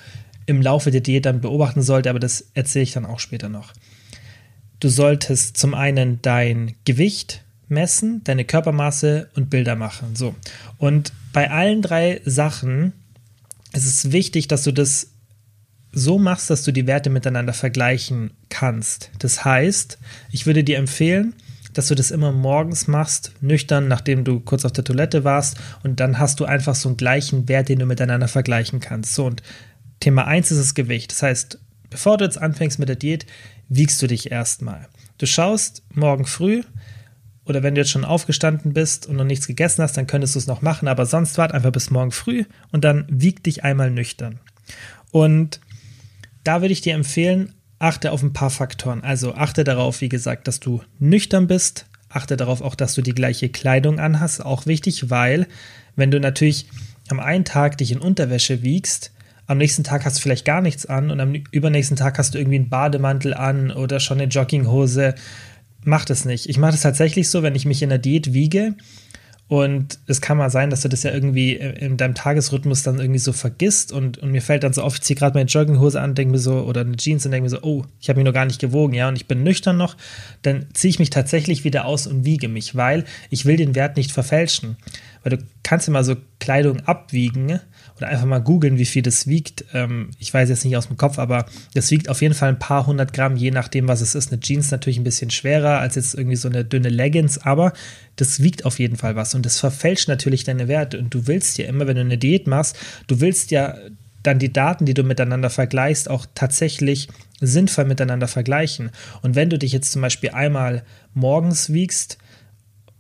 im 0.46 0.62
Laufe 0.62 0.92
der 0.92 1.02
Diät 1.02 1.26
dann 1.26 1.42
beobachten 1.42 1.82
sollte, 1.82 2.10
aber 2.10 2.20
das 2.20 2.46
erzähle 2.54 2.84
ich 2.84 2.92
dann 2.92 3.06
auch 3.06 3.20
später 3.20 3.50
noch. 3.50 3.74
Du 4.82 4.90
solltest 4.90 5.58
zum 5.58 5.74
einen 5.74 6.22
dein 6.22 6.76
Gewicht 6.86 7.44
messen, 7.70 8.24
deine 8.24 8.46
Körpermaße 8.46 9.30
und 9.36 9.50
Bilder 9.50 9.76
machen. 9.76 10.16
So. 10.16 10.36
Und 10.78 11.14
bei 11.32 11.50
allen 11.50 11.82
drei 11.82 12.20
Sachen 12.26 12.94
ist 13.74 13.86
es 13.86 14.12
wichtig, 14.12 14.48
dass 14.48 14.64
du 14.64 14.74
das 14.74 15.08
so 15.94 16.18
machst, 16.18 16.50
dass 16.50 16.64
du 16.64 16.72
die 16.72 16.88
Werte 16.88 17.10
miteinander 17.10 17.54
vergleichen 17.54 18.32
kannst. 18.50 19.12
Das 19.20 19.46
heißt, 19.46 20.00
ich 20.32 20.46
würde 20.46 20.64
dir 20.64 20.78
empfehlen, 20.78 21.36
dass 21.74 21.88
du 21.88 21.96
das 21.96 22.12
immer 22.12 22.32
morgens 22.32 22.88
machst, 22.88 23.34
nüchtern, 23.40 23.88
nachdem 23.88 24.24
du 24.24 24.40
kurz 24.40 24.66
auf 24.66 24.74
der 24.74 24.84
Toilette 24.84 25.24
warst 25.24 25.58
und 25.84 26.00
dann 26.00 26.18
hast 26.18 26.40
du 26.40 26.46
einfach 26.46 26.76
so 26.76 26.90
einen 26.90 26.98
gleichen 26.98 27.48
Wert, 27.48 27.70
den 27.70 27.80
du 27.80 27.86
miteinander 27.86 28.28
vergleichen 28.28 28.80
kannst. 28.80 29.14
So 29.14 29.26
und 29.26 29.44
Thema 30.00 30.26
1 30.26 30.52
ist 30.52 30.60
das 30.60 30.74
Gewicht. 30.74 31.12
Das 31.12 31.22
heißt, 31.22 31.60
bevor 31.90 32.18
du 32.18 32.26
jetzt 32.26 32.42
anfängst 32.42 32.80
mit 32.80 32.90
der 32.90 32.96
Diät, 32.96 33.26
wiegst 33.72 34.02
du 34.02 34.08
dich 34.08 34.32
erstmal. 34.32 34.88
Du 35.18 35.26
schaust 35.26 35.84
morgen 35.94 36.26
früh 36.26 36.62
oder 37.46 37.64
wenn 37.64 37.74
du 37.74 37.82
jetzt 37.82 37.92
schon 37.92 38.04
aufgestanden 38.04 38.74
bist 38.74 39.08
und 39.08 39.16
noch 39.16 39.24
nichts 39.24 39.48
gegessen 39.48 39.82
hast, 39.82 39.96
dann 39.96 40.08
könntest 40.08 40.36
du 40.36 40.40
es 40.40 40.48
noch 40.48 40.62
machen, 40.62 40.90
aber 40.90 41.06
sonst 41.06 41.38
wart 41.38 41.54
einfach 41.54 41.72
bis 41.72 41.90
morgen 41.90 42.12
früh 42.12 42.44
und 42.72 42.84
dann 42.84 43.06
wieg 43.08 43.44
dich 43.44 43.64
einmal 43.64 43.90
nüchtern. 43.90 44.40
Und 45.12 45.62
da 46.44 46.62
würde 46.62 46.74
ich 46.74 46.82
dir 46.82 46.96
empfehlen, 46.96 47.54
achte 47.80 48.12
auf 48.12 48.22
ein 48.22 48.34
paar 48.34 48.50
Faktoren. 48.50 49.04
Also 49.04 49.36
achte 49.36 49.64
darauf, 49.64 50.02
wie 50.02 50.10
gesagt, 50.10 50.48
dass 50.48 50.60
du 50.60 50.82
nüchtern 51.00 51.48
bist. 51.48 51.86
Achte 52.10 52.36
darauf 52.36 52.62
auch, 52.62 52.76
dass 52.76 52.94
du 52.94 53.02
die 53.02 53.16
gleiche 53.16 53.48
Kleidung 53.48 54.00
anhast. 54.00 54.44
Auch 54.44 54.66
wichtig, 54.66 55.10
weil 55.10 55.48
wenn 55.96 56.12
du 56.12 56.20
natürlich 56.20 56.68
am 57.10 57.22
einen 57.22 57.46
Tag 57.46 57.78
dich 57.78 57.92
in 57.92 58.00
Unterwäsche 58.00 58.64
wiegst, 58.64 59.12
am 59.52 59.58
nächsten 59.58 59.84
Tag 59.84 60.06
hast 60.06 60.18
du 60.18 60.22
vielleicht 60.22 60.46
gar 60.46 60.62
nichts 60.62 60.86
an 60.86 61.12
und 61.12 61.20
am 61.20 61.34
übernächsten 61.52 61.98
Tag 61.98 62.18
hast 62.18 62.34
du 62.34 62.38
irgendwie 62.38 62.56
einen 62.56 62.70
Bademantel 62.70 63.34
an 63.34 63.70
oder 63.70 64.00
schon 64.00 64.22
eine 64.22 64.30
Jogginghose. 64.30 65.14
Mach 65.84 66.06
das 66.06 66.24
nicht. 66.24 66.48
Ich 66.48 66.58
mache 66.58 66.72
das 66.72 66.82
tatsächlich 66.82 67.30
so, 67.30 67.44
wenn 67.44 67.54
ich 67.54 67.66
mich 67.66 67.84
in 67.84 67.90
der 67.90 67.98
Diät 67.98 68.32
wiege 68.32 68.76
und 69.52 70.00
es 70.08 70.22
kann 70.22 70.38
mal 70.38 70.50
sein, 70.50 70.70
dass 70.70 70.80
du 70.80 70.88
das 70.88 71.04
ja 71.04 71.12
irgendwie 71.12 71.56
in 71.56 71.98
deinem 71.98 72.16
Tagesrhythmus 72.16 72.84
dann 72.84 73.02
irgendwie 73.02 73.20
so 73.20 73.34
vergisst 73.34 73.92
und, 73.92 74.18
und 74.20 74.32
mir 74.32 74.42
fällt 74.42 74.64
dann 74.64 74.72
so 74.72 74.82
auf, 74.84 74.96
ich 74.96 75.02
ziehe 75.02 75.18
gerade 75.18 75.38
meine 75.38 75.50
Jogginghose 75.50 76.00
an, 76.00 76.16
denke 76.16 76.32
mir 76.32 76.40
so, 76.40 76.62
oder 76.62 76.80
eine 76.80 76.96
Jeans 76.96 77.26
und 77.26 77.34
denke 77.34 77.44
mir 77.44 77.50
so, 77.50 77.62
oh, 77.62 77.84
ich 78.00 78.08
habe 78.08 78.20
mich 78.20 78.26
noch 78.26 78.34
gar 78.34 78.46
nicht 78.46 78.62
gewogen, 78.62 78.94
ja, 78.94 79.10
und 79.10 79.18
ich 79.18 79.28
bin 79.28 79.44
nüchtern 79.44 79.76
noch, 79.76 79.98
dann 80.44 80.68
ziehe 80.72 80.92
ich 80.92 81.00
mich 81.00 81.10
tatsächlich 81.10 81.66
wieder 81.66 81.84
aus 81.84 82.08
und 82.08 82.24
wiege 82.24 82.48
mich, 82.48 82.78
weil 82.78 83.04
ich 83.30 83.46
will 83.46 83.58
den 83.58 83.76
Wert 83.76 83.98
nicht 83.98 84.14
verfälschen. 84.14 84.78
Weil 85.24 85.38
du 85.38 85.44
kannst 85.64 85.88
immer 85.88 86.04
so 86.04 86.16
Kleidung 86.40 86.80
abwiegen 86.82 87.60
oder 87.98 88.08
einfach 88.08 88.26
mal 88.26 88.40
googeln, 88.40 88.78
wie 88.78 88.86
viel 88.86 89.04
das 89.04 89.28
wiegt. 89.28 89.66
Ähm, 89.74 90.10
ich 90.18 90.34
weiß 90.34 90.50
jetzt 90.50 90.66
nicht 90.66 90.76
aus 90.76 90.88
dem 90.88 90.98
Kopf, 90.98 91.20
aber 91.20 91.46
das 91.74 91.92
wiegt 91.92 92.10
auf 92.10 92.22
jeden 92.22 92.34
Fall 92.34 92.50
ein 92.50 92.60
paar 92.60 92.88
hundert 92.88 93.14
Gramm, 93.14 93.36
je 93.36 93.52
nachdem, 93.52 93.88
was 93.88 94.02
es 94.02 94.16
ist. 94.16 94.32
Eine 94.32 94.42
Jeans 94.42 94.72
natürlich 94.72 94.98
ein 94.98 95.04
bisschen 95.04 95.30
schwerer 95.30 95.80
als 95.80 95.96
jetzt 95.96 96.16
irgendwie 96.16 96.36
so 96.36 96.50
eine 96.50 96.66
dünne 96.66 96.90
Leggings, 96.90 97.38
aber 97.38 97.74
das 98.16 98.42
wiegt 98.42 98.66
auf 98.66 98.80
jeden 98.80 98.98
Fall 98.98 99.16
was 99.16 99.36
und 99.36 99.46
das 99.46 99.60
verfälscht 99.60 100.08
natürlich 100.08 100.44
deine 100.44 100.68
Werte. 100.68 100.98
Und 100.98 101.14
du 101.14 101.28
willst 101.28 101.58
ja 101.58 101.66
immer, 101.66 101.88
wenn 101.88 101.96
du 101.96 102.02
eine 102.02 102.18
Diät 102.18 102.48
machst, 102.48 102.78
du 103.08 103.20
willst 103.20 103.52
ja 103.52 103.76
dann 104.24 104.40
die 104.40 104.54
Daten, 104.54 104.86
die 104.86 104.94
du 104.94 105.04
miteinander 105.04 105.50
vergleichst, 105.50 106.10
auch 106.10 106.26
tatsächlich 106.36 107.08
sinnvoll 107.40 107.86
miteinander 107.86 108.28
vergleichen. 108.28 108.92
Und 109.22 109.36
wenn 109.36 109.50
du 109.50 109.58
dich 109.58 109.72
jetzt 109.72 109.92
zum 109.92 110.02
Beispiel 110.02 110.32
einmal 110.32 110.84
morgens 111.14 111.74
wiegst, 111.74 112.18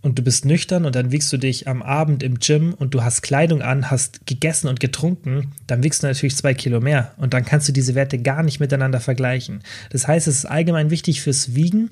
und 0.02 0.18
du 0.18 0.24
bist 0.24 0.46
nüchtern 0.46 0.86
und 0.86 0.96
dann 0.96 1.12
wiegst 1.12 1.32
du 1.32 1.38
dich 1.38 1.68
am 1.68 1.82
Abend 1.82 2.24
im 2.24 2.40
Gym 2.40 2.74
und 2.74 2.94
du 2.94 3.04
hast 3.04 3.22
Kleidung 3.22 3.62
an, 3.62 3.92
hast 3.92 4.26
gegessen 4.26 4.68
und 4.68 4.80
getrunken, 4.80 5.52
dann 5.68 5.84
wiegst 5.84 6.02
du 6.04 6.08
natürlich 6.08 6.36
zwei 6.36 6.54
Kilo 6.54 6.80
mehr 6.80 7.14
und 7.18 7.34
dann 7.34 7.46
kannst 7.46 7.68
du 7.68 7.72
diese 7.72 7.96
Werte 7.96 8.18
gar 8.18 8.44
nicht 8.44 8.60
miteinander 8.60 9.00
vergleichen. 9.00 9.62
Das 9.92 10.08
heißt, 10.08 10.28
es 10.28 10.38
ist 10.38 10.46
allgemein 10.46 10.90
wichtig 10.90 11.22
fürs 11.22 11.54
Wiegen, 11.56 11.92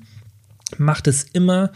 macht 0.78 1.08
es 1.08 1.24
immer 1.24 1.72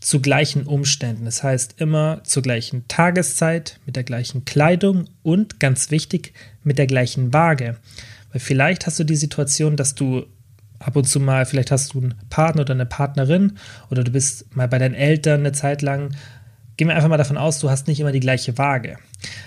zu 0.00 0.20
gleichen 0.20 0.64
Umständen. 0.64 1.24
Das 1.24 1.42
heißt 1.42 1.76
immer 1.78 2.20
zur 2.24 2.42
gleichen 2.42 2.86
Tageszeit, 2.88 3.80
mit 3.86 3.96
der 3.96 4.04
gleichen 4.04 4.44
Kleidung 4.44 5.06
und 5.22 5.58
ganz 5.60 5.90
wichtig, 5.90 6.32
mit 6.62 6.78
der 6.78 6.86
gleichen 6.86 7.32
Waage. 7.32 7.76
Weil 8.32 8.40
vielleicht 8.40 8.86
hast 8.86 8.98
du 8.98 9.04
die 9.04 9.16
Situation, 9.16 9.76
dass 9.76 9.94
du 9.94 10.26
ab 10.78 10.96
und 10.96 11.04
zu 11.04 11.20
mal, 11.20 11.46
vielleicht 11.46 11.70
hast 11.70 11.94
du 11.94 12.00
einen 12.00 12.14
Partner 12.30 12.62
oder 12.62 12.74
eine 12.74 12.86
Partnerin 12.86 13.58
oder 13.90 14.04
du 14.04 14.10
bist 14.10 14.54
mal 14.54 14.68
bei 14.68 14.78
deinen 14.78 14.94
Eltern 14.94 15.40
eine 15.40 15.52
Zeit 15.52 15.82
lang. 15.82 16.14
Gehen 16.76 16.88
wir 16.88 16.96
einfach 16.96 17.08
mal 17.08 17.16
davon 17.16 17.38
aus, 17.38 17.58
du 17.58 17.70
hast 17.70 17.88
nicht 17.88 18.00
immer 18.00 18.12
die 18.12 18.20
gleiche 18.20 18.58
Waage. 18.58 18.98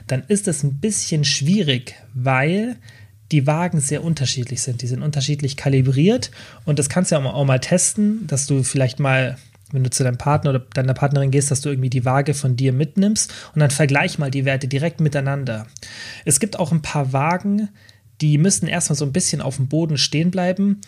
Dann 0.07 0.23
ist 0.27 0.47
es 0.47 0.63
ein 0.63 0.79
bisschen 0.79 1.23
schwierig, 1.23 1.95
weil 2.13 2.77
die 3.31 3.45
Wagen 3.45 3.79
sehr 3.79 4.03
unterschiedlich 4.03 4.61
sind. 4.61 4.81
Die 4.81 4.87
sind 4.87 5.03
unterschiedlich 5.03 5.55
kalibriert 5.55 6.31
und 6.65 6.79
das 6.79 6.89
kannst 6.89 7.11
du 7.11 7.15
ja 7.15 7.23
auch 7.23 7.45
mal 7.45 7.59
testen, 7.59 8.25
dass 8.25 8.47
du 8.47 8.63
vielleicht 8.63 8.99
mal, 8.99 9.37
wenn 9.71 9.83
du 9.83 9.91
zu 9.91 10.03
deinem 10.03 10.17
Partner 10.17 10.49
oder 10.49 10.59
deiner 10.73 10.95
Partnerin 10.95 11.29
gehst, 11.29 11.51
dass 11.51 11.61
du 11.61 11.69
irgendwie 11.69 11.91
die 11.91 12.05
Waage 12.05 12.33
von 12.33 12.55
dir 12.55 12.73
mitnimmst 12.73 13.31
und 13.53 13.59
dann 13.59 13.69
vergleich 13.69 14.17
mal 14.17 14.31
die 14.31 14.45
Werte 14.45 14.67
direkt 14.67 14.99
miteinander. 14.99 15.67
Es 16.25 16.39
gibt 16.39 16.57
auch 16.57 16.71
ein 16.71 16.81
paar 16.81 17.13
Wagen, 17.13 17.69
die 18.21 18.37
müssen 18.37 18.67
erstmal 18.67 18.97
so 18.97 19.05
ein 19.05 19.13
bisschen 19.13 19.41
auf 19.41 19.57
dem 19.57 19.67
Boden 19.67 19.97
stehen 19.97 20.31
bleiben 20.31 20.81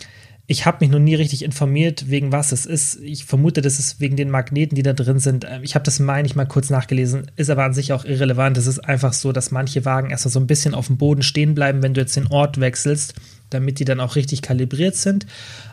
ich 0.48 0.66
habe 0.66 0.78
mich 0.82 0.90
noch 0.90 1.00
nie 1.00 1.16
richtig 1.16 1.44
informiert, 1.44 2.10
wegen 2.10 2.32
was 2.32 2.52
es 2.52 2.66
ist. 2.66 3.00
Ich 3.02 3.26
vermute, 3.26 3.62
das 3.62 3.80
ist 3.80 4.00
wegen 4.00 4.16
den 4.16 4.30
Magneten, 4.30 4.76
die 4.76 4.84
da 4.84 4.94
drin 4.94 5.20
sind. 5.20 5.46
Ähm, 5.50 5.64
ich 5.64 5.76
habe 5.76 5.86
das, 5.86 6.00
meine 6.00 6.26
ich, 6.28 6.36
mal 6.36 6.46
kurz 6.46 6.70
nachgelesen, 6.70 7.32
ist 7.36 7.50
aber 7.50 7.64
an 7.64 7.74
sich 7.74 7.94
auch 7.94 8.06
irrelevant. 8.06 8.58
Es 8.58 8.68
ist 8.68 8.80
einfach 8.80 9.14
so, 9.14 9.32
dass 9.32 9.52
manche 9.52 9.86
Wagen 9.86 10.10
erstmal 10.10 10.32
so 10.32 10.40
ein 10.40 10.48
bisschen 10.48 10.74
auf 10.74 10.88
dem 10.88 10.98
Boden 10.98 11.24
stehen 11.24 11.56
bleiben, 11.56 11.84
wenn 11.84 11.94
du 11.94 12.02
jetzt 12.02 12.16
den 12.16 12.28
Ort 12.28 12.60
wechselst, 12.60 13.14
damit 13.50 13.80
die 13.80 13.86
dann 13.86 14.00
auch 14.00 14.16
richtig 14.16 14.42
kalibriert 14.42 14.96
sind. 14.96 15.26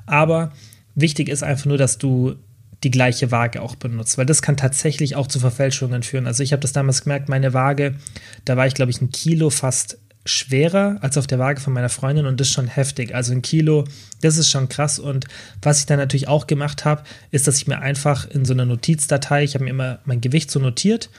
Aber 0.06 0.52
wichtig 0.94 1.28
ist 1.28 1.42
einfach 1.42 1.66
nur, 1.66 1.78
dass 1.78 1.98
du 1.98 2.36
die 2.84 2.90
gleiche 2.90 3.32
Waage 3.32 3.60
auch 3.60 3.74
benutzt, 3.74 4.18
weil 4.18 4.26
das 4.26 4.42
kann 4.42 4.56
tatsächlich 4.56 5.16
auch 5.16 5.26
zu 5.26 5.40
Verfälschungen 5.40 6.04
führen. 6.04 6.26
Also 6.28 6.44
ich 6.44 6.52
habe 6.52 6.62
das 6.62 6.72
damals 6.72 7.02
gemerkt, 7.02 7.28
meine 7.28 7.52
Waage, 7.52 7.96
da 8.44 8.56
war 8.56 8.66
ich 8.66 8.74
glaube 8.74 8.92
ich 8.92 9.00
ein 9.00 9.10
Kilo 9.10 9.50
fast 9.50 9.98
schwerer 10.24 10.98
als 11.00 11.16
auf 11.16 11.26
der 11.26 11.38
Waage 11.38 11.60
von 11.60 11.72
meiner 11.72 11.88
Freundin 11.88 12.26
und 12.26 12.38
das 12.38 12.48
ist 12.48 12.54
schon 12.54 12.68
heftig. 12.68 13.14
Also 13.14 13.32
ein 13.32 13.42
Kilo, 13.42 13.84
das 14.20 14.36
ist 14.36 14.50
schon 14.50 14.68
krass. 14.68 14.98
Und 14.98 15.26
was 15.62 15.80
ich 15.80 15.86
dann 15.86 15.98
natürlich 15.98 16.28
auch 16.28 16.46
gemacht 16.46 16.84
habe, 16.84 17.02
ist, 17.30 17.46
dass 17.46 17.56
ich 17.56 17.66
mir 17.66 17.78
einfach 17.80 18.28
in 18.28 18.44
so 18.44 18.52
einer 18.52 18.66
Notizdatei, 18.66 19.44
ich 19.44 19.54
habe 19.54 19.64
mir 19.64 19.70
immer 19.70 20.00
mein 20.04 20.20
Gewicht 20.20 20.50
so 20.50 20.60
notiert 20.60 21.10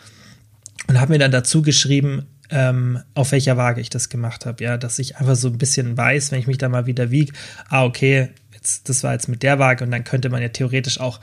und 0.87 0.99
habe 0.99 1.13
mir 1.13 1.19
dann 1.19 1.31
dazu 1.31 1.61
geschrieben, 1.61 2.27
ähm, 2.51 2.99
auf 3.13 3.31
welcher 3.31 3.57
Waage 3.57 3.81
ich 3.81 3.89
das 3.89 4.09
gemacht 4.09 4.45
habe. 4.45 4.63
Ja, 4.63 4.77
dass 4.77 4.99
ich 4.99 5.17
einfach 5.17 5.35
so 5.35 5.49
ein 5.49 5.57
bisschen 5.57 5.97
weiß, 5.97 6.31
wenn 6.31 6.39
ich 6.39 6.47
mich 6.47 6.57
da 6.57 6.69
mal 6.69 6.85
wieder 6.85 7.11
wiege, 7.11 7.33
ah, 7.69 7.85
okay, 7.85 8.29
jetzt, 8.53 8.89
das 8.89 9.03
war 9.03 9.13
jetzt 9.13 9.27
mit 9.27 9.43
der 9.43 9.59
Waage 9.59 9.83
und 9.83 9.91
dann 9.91 10.03
könnte 10.03 10.29
man 10.29 10.41
ja 10.41 10.49
theoretisch 10.49 10.99
auch 10.99 11.19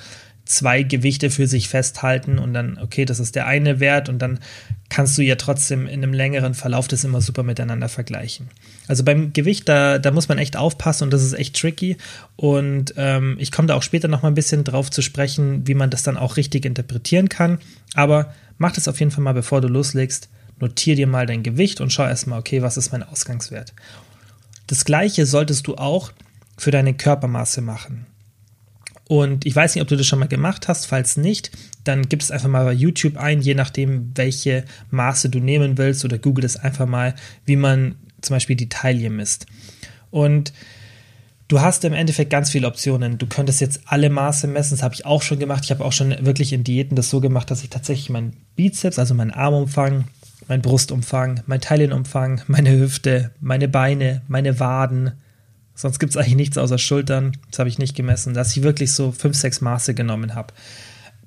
zwei 0.47 0.83
Gewichte 0.85 1.29
für 1.31 1.47
sich 1.47 1.69
festhalten 1.69 2.39
und 2.39 2.55
dann, 2.55 2.79
okay, 2.79 3.05
das 3.05 3.21
ist 3.21 3.35
der 3.35 3.47
eine 3.47 3.81
Wert 3.81 4.09
und 4.09 4.21
dann 4.21 4.39
kannst 4.89 5.19
du 5.19 5.23
ja 5.23 5.35
trotzdem 5.35 5.87
in 5.87 6.03
einem 6.03 6.15
längeren 6.15 6.55
Verlauf 6.55 6.89
das 6.89 7.05
immer 7.05 7.21
super 7.21 7.43
miteinander 7.43 7.89
vergleichen. 7.89 8.49
Also 8.87 9.05
beim 9.05 9.33
Gewicht, 9.33 9.69
da, 9.69 9.99
da 9.99 10.13
muss 10.13 10.29
man 10.29 10.39
echt 10.39 10.57
aufpassen 10.57 11.05
und 11.05 11.13
das 11.13 11.25
ist 11.25 11.33
echt 11.33 11.61
tricky. 11.61 11.97
Und 12.37 12.95
ähm, 12.97 13.37
ich 13.39 13.51
komme 13.51 13.67
da 13.67 13.75
auch 13.75 13.83
später 13.83 14.09
noch 14.09 14.23
mal 14.23 14.29
ein 14.29 14.35
bisschen 14.35 14.63
drauf 14.63 14.91
zu 14.91 15.03
sprechen, 15.03 15.67
wie 15.67 15.75
man 15.75 15.91
das 15.91 16.05
dann 16.05 16.17
auch 16.17 16.37
richtig 16.37 16.65
interpretieren 16.65 17.29
kann. 17.29 17.59
Aber 17.95 18.33
mach 18.59 18.73
das 18.73 18.89
auf 18.89 19.01
jeden 19.01 19.11
Fall 19.11 19.25
mal, 19.25 19.35
bevor 19.35 19.61
du 19.61 19.69
loslegst. 19.69 20.29
Notier 20.59 20.95
dir 20.95 21.07
mal 21.07 21.27
dein 21.27 21.43
Gewicht 21.43 21.81
und 21.81 21.93
schau 21.93 22.05
erstmal, 22.05 22.39
okay, 22.39 22.63
was 22.63 22.77
ist 22.77 22.93
mein 22.93 23.03
Ausgangswert. 23.03 23.75
Das 24.69 24.85
gleiche 24.85 25.27
solltest 25.27 25.67
du 25.67 25.75
auch 25.75 26.13
für 26.57 26.71
deine 26.71 26.95
Körpermaße 26.95 27.61
machen. 27.61 28.07
Und 29.09 29.47
ich 29.47 29.55
weiß 29.55 29.75
nicht, 29.75 29.83
ob 29.83 29.89
du 29.89 29.97
das 29.97 30.07
schon 30.07 30.19
mal 30.19 30.27
gemacht 30.27 30.67
hast. 30.69 30.87
Falls 30.87 31.17
nicht, 31.17 31.51
dann 31.85 32.09
gib 32.09 32.21
es 32.21 32.31
einfach 32.31 32.49
mal 32.49 32.65
bei 32.65 32.73
YouTube 32.73 33.17
ein, 33.17 33.41
je 33.41 33.55
nachdem, 33.55 34.11
welche 34.17 34.65
Maße 34.91 35.29
du 35.29 35.39
nehmen 35.39 35.79
willst, 35.79 36.05
oder 36.05 36.19
google 36.19 36.45
es 36.45 36.57
einfach 36.57 36.87
mal, 36.87 37.15
wie 37.45 37.57
man 37.57 37.95
zum 38.21 38.35
Beispiel 38.35 38.57
die 38.57 38.69
Taille 38.69 39.11
misst. 39.11 39.47
Und 40.11 40.53
du 41.47 41.61
hast 41.61 41.85
im 41.85 41.93
Endeffekt 41.93 42.31
ganz 42.31 42.51
viele 42.51 42.67
Optionen. 42.67 43.19
Du 43.19 43.27
könntest 43.27 43.61
jetzt 43.61 43.83
alle 43.87 44.11
Maße 44.11 44.49
messen, 44.49 44.75
das 44.75 44.83
habe 44.83 44.95
ich 44.95 45.07
auch 45.07 45.23
schon 45.23 45.39
gemacht. 45.39 45.65
Ich 45.65 45.71
habe 45.71 45.85
auch 45.85 45.93
schon 45.93 46.15
wirklich 46.27 46.53
in 46.53 46.65
Diäten 46.65 46.97
das 46.97 47.09
so 47.09 47.21
gemacht, 47.21 47.51
dass 47.51 47.63
ich 47.63 47.71
tatsächlich 47.71 48.11
meinen 48.11 48.37
Bizeps, 48.57 48.99
also 48.99 49.15
meinen 49.15 49.31
Armumfang, 49.31 50.07
meinen 50.49 50.63
Brustumfang, 50.63 51.43
meinen 51.47 51.61
Taillenumfang, 51.61 52.43
meine 52.49 52.71
Hüfte, 52.71 53.31
meine 53.41 53.69
Beine, 53.69 54.23
meine 54.27 54.59
Waden, 54.59 55.13
Sonst 55.77 56.01
gibt 56.01 56.11
es 56.11 56.17
eigentlich 56.17 56.35
nichts 56.35 56.59
außer 56.59 56.79
Schultern. 56.79 57.37
Das 57.51 57.61
habe 57.61 57.69
ich 57.69 57.79
nicht 57.79 57.95
gemessen, 57.95 58.35
dass 58.35 58.57
ich 58.57 58.65
wirklich 58.65 58.93
so 58.93 59.13
fünf, 59.13 59.37
sechs 59.37 59.61
Maße 59.61 59.95
genommen 59.95 60.35
habe. 60.35 60.53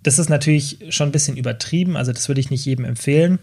Das 0.03 0.19
ist 0.19 0.29
natürlich 0.29 0.79
schon 0.89 1.09
ein 1.09 1.13
bisschen 1.13 1.37
übertrieben, 1.37 1.95
also 1.95 2.11
das 2.11 2.27
würde 2.27 2.41
ich 2.41 2.49
nicht 2.49 2.65
jedem 2.65 2.85
empfehlen. 2.85 3.39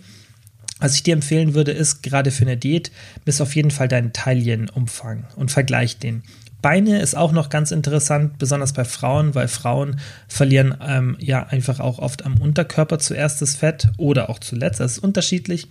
Was 0.80 0.94
ich 0.94 1.02
dir 1.02 1.14
empfehlen 1.14 1.54
würde, 1.54 1.72
ist 1.72 2.02
gerade 2.02 2.30
für 2.30 2.44
eine 2.44 2.56
Diät, 2.56 2.90
bis 3.24 3.40
auf 3.40 3.54
jeden 3.56 3.70
Fall 3.70 3.88
deinen 3.88 4.12
Taillenumfang 4.12 5.26
und 5.36 5.50
vergleich 5.50 5.98
den. 5.98 6.22
Beine 6.60 7.00
ist 7.00 7.16
auch 7.16 7.32
noch 7.32 7.48
ganz 7.48 7.70
interessant, 7.70 8.38
besonders 8.38 8.72
bei 8.72 8.84
Frauen, 8.84 9.34
weil 9.34 9.48
Frauen 9.48 10.00
verlieren 10.26 10.74
ähm, 10.84 11.16
ja 11.20 11.46
einfach 11.46 11.80
auch 11.80 11.98
oft 11.98 12.26
am 12.26 12.38
Unterkörper 12.38 12.98
zuerst 12.98 13.40
das 13.40 13.54
Fett 13.54 13.88
oder 13.98 14.28
auch 14.28 14.40
zuletzt. 14.40 14.80
Das 14.80 14.92
ist 14.92 14.98
unterschiedlich, 14.98 15.68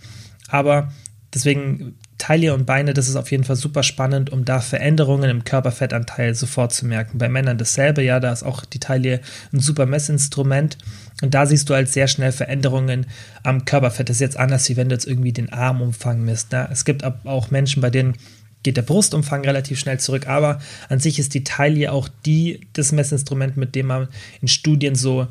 aber 0.47 0.93
deswegen 1.33 1.97
Taille 2.17 2.53
und 2.53 2.65
Beine, 2.65 2.93
das 2.93 3.10
ist 3.10 3.17
auf 3.17 3.31
jeden 3.31 3.43
Fall 3.43 3.57
super 3.57 3.84
spannend, 3.84 4.31
um 4.31 4.45
da 4.45 4.62
Veränderungen 4.62 5.29
im 5.29 5.43
Körperfettanteil 5.43 6.34
sofort 6.34 6.74
zu 6.74 6.86
merken. 6.86 7.17
Bei 7.17 7.27
Männern 7.27 7.57
dasselbe, 7.57 8.01
ja, 8.01 8.19
da 8.19 8.31
ist 8.31 8.43
auch 8.43 8.63
die 8.63 8.79
Taille 8.79 9.19
ein 9.51 9.60
super 9.60 9.86
Messinstrument. 9.86 10.77
Und 11.22 11.34
da 11.34 11.45
siehst 11.45 11.69
du 11.69 11.74
halt 11.74 11.89
sehr 11.89 12.07
schnell 12.07 12.31
Veränderungen 12.31 13.07
am 13.43 13.65
Körperfett. 13.65 14.10
Das 14.10 14.17
ist 14.17 14.22
jetzt 14.22 14.38
anders, 14.38 14.69
wie 14.69 14.77
wenn 14.77 14.89
du 14.89 14.95
jetzt 14.95 15.07
irgendwie 15.07 15.34
den 15.34 15.51
Armumfang 15.51 16.22
misst. 16.22 16.51
Ne? 16.51 16.67
Es 16.72 16.86
gibt 16.86 17.03
auch 17.03 17.51
Menschen, 17.51 17.81
bei 17.81 17.89
denen 17.89 18.15
geht 18.63 18.77
der 18.77 18.81
Brustumfang 18.81 19.45
relativ 19.45 19.79
schnell 19.79 20.00
zurück, 20.00 20.27
aber 20.27 20.60
an 20.89 21.00
sich 21.00 21.19
ist 21.19 21.36
die 21.36 21.43
Taille 21.43 21.91
auch 21.91 22.10
die, 22.25 22.67
das 22.74 22.91
Messinstrument, 22.91 23.57
mit 23.57 23.75
dem 23.75 23.86
man 23.88 24.07
in 24.41 24.48
Studien 24.48 24.95
so 24.95 25.27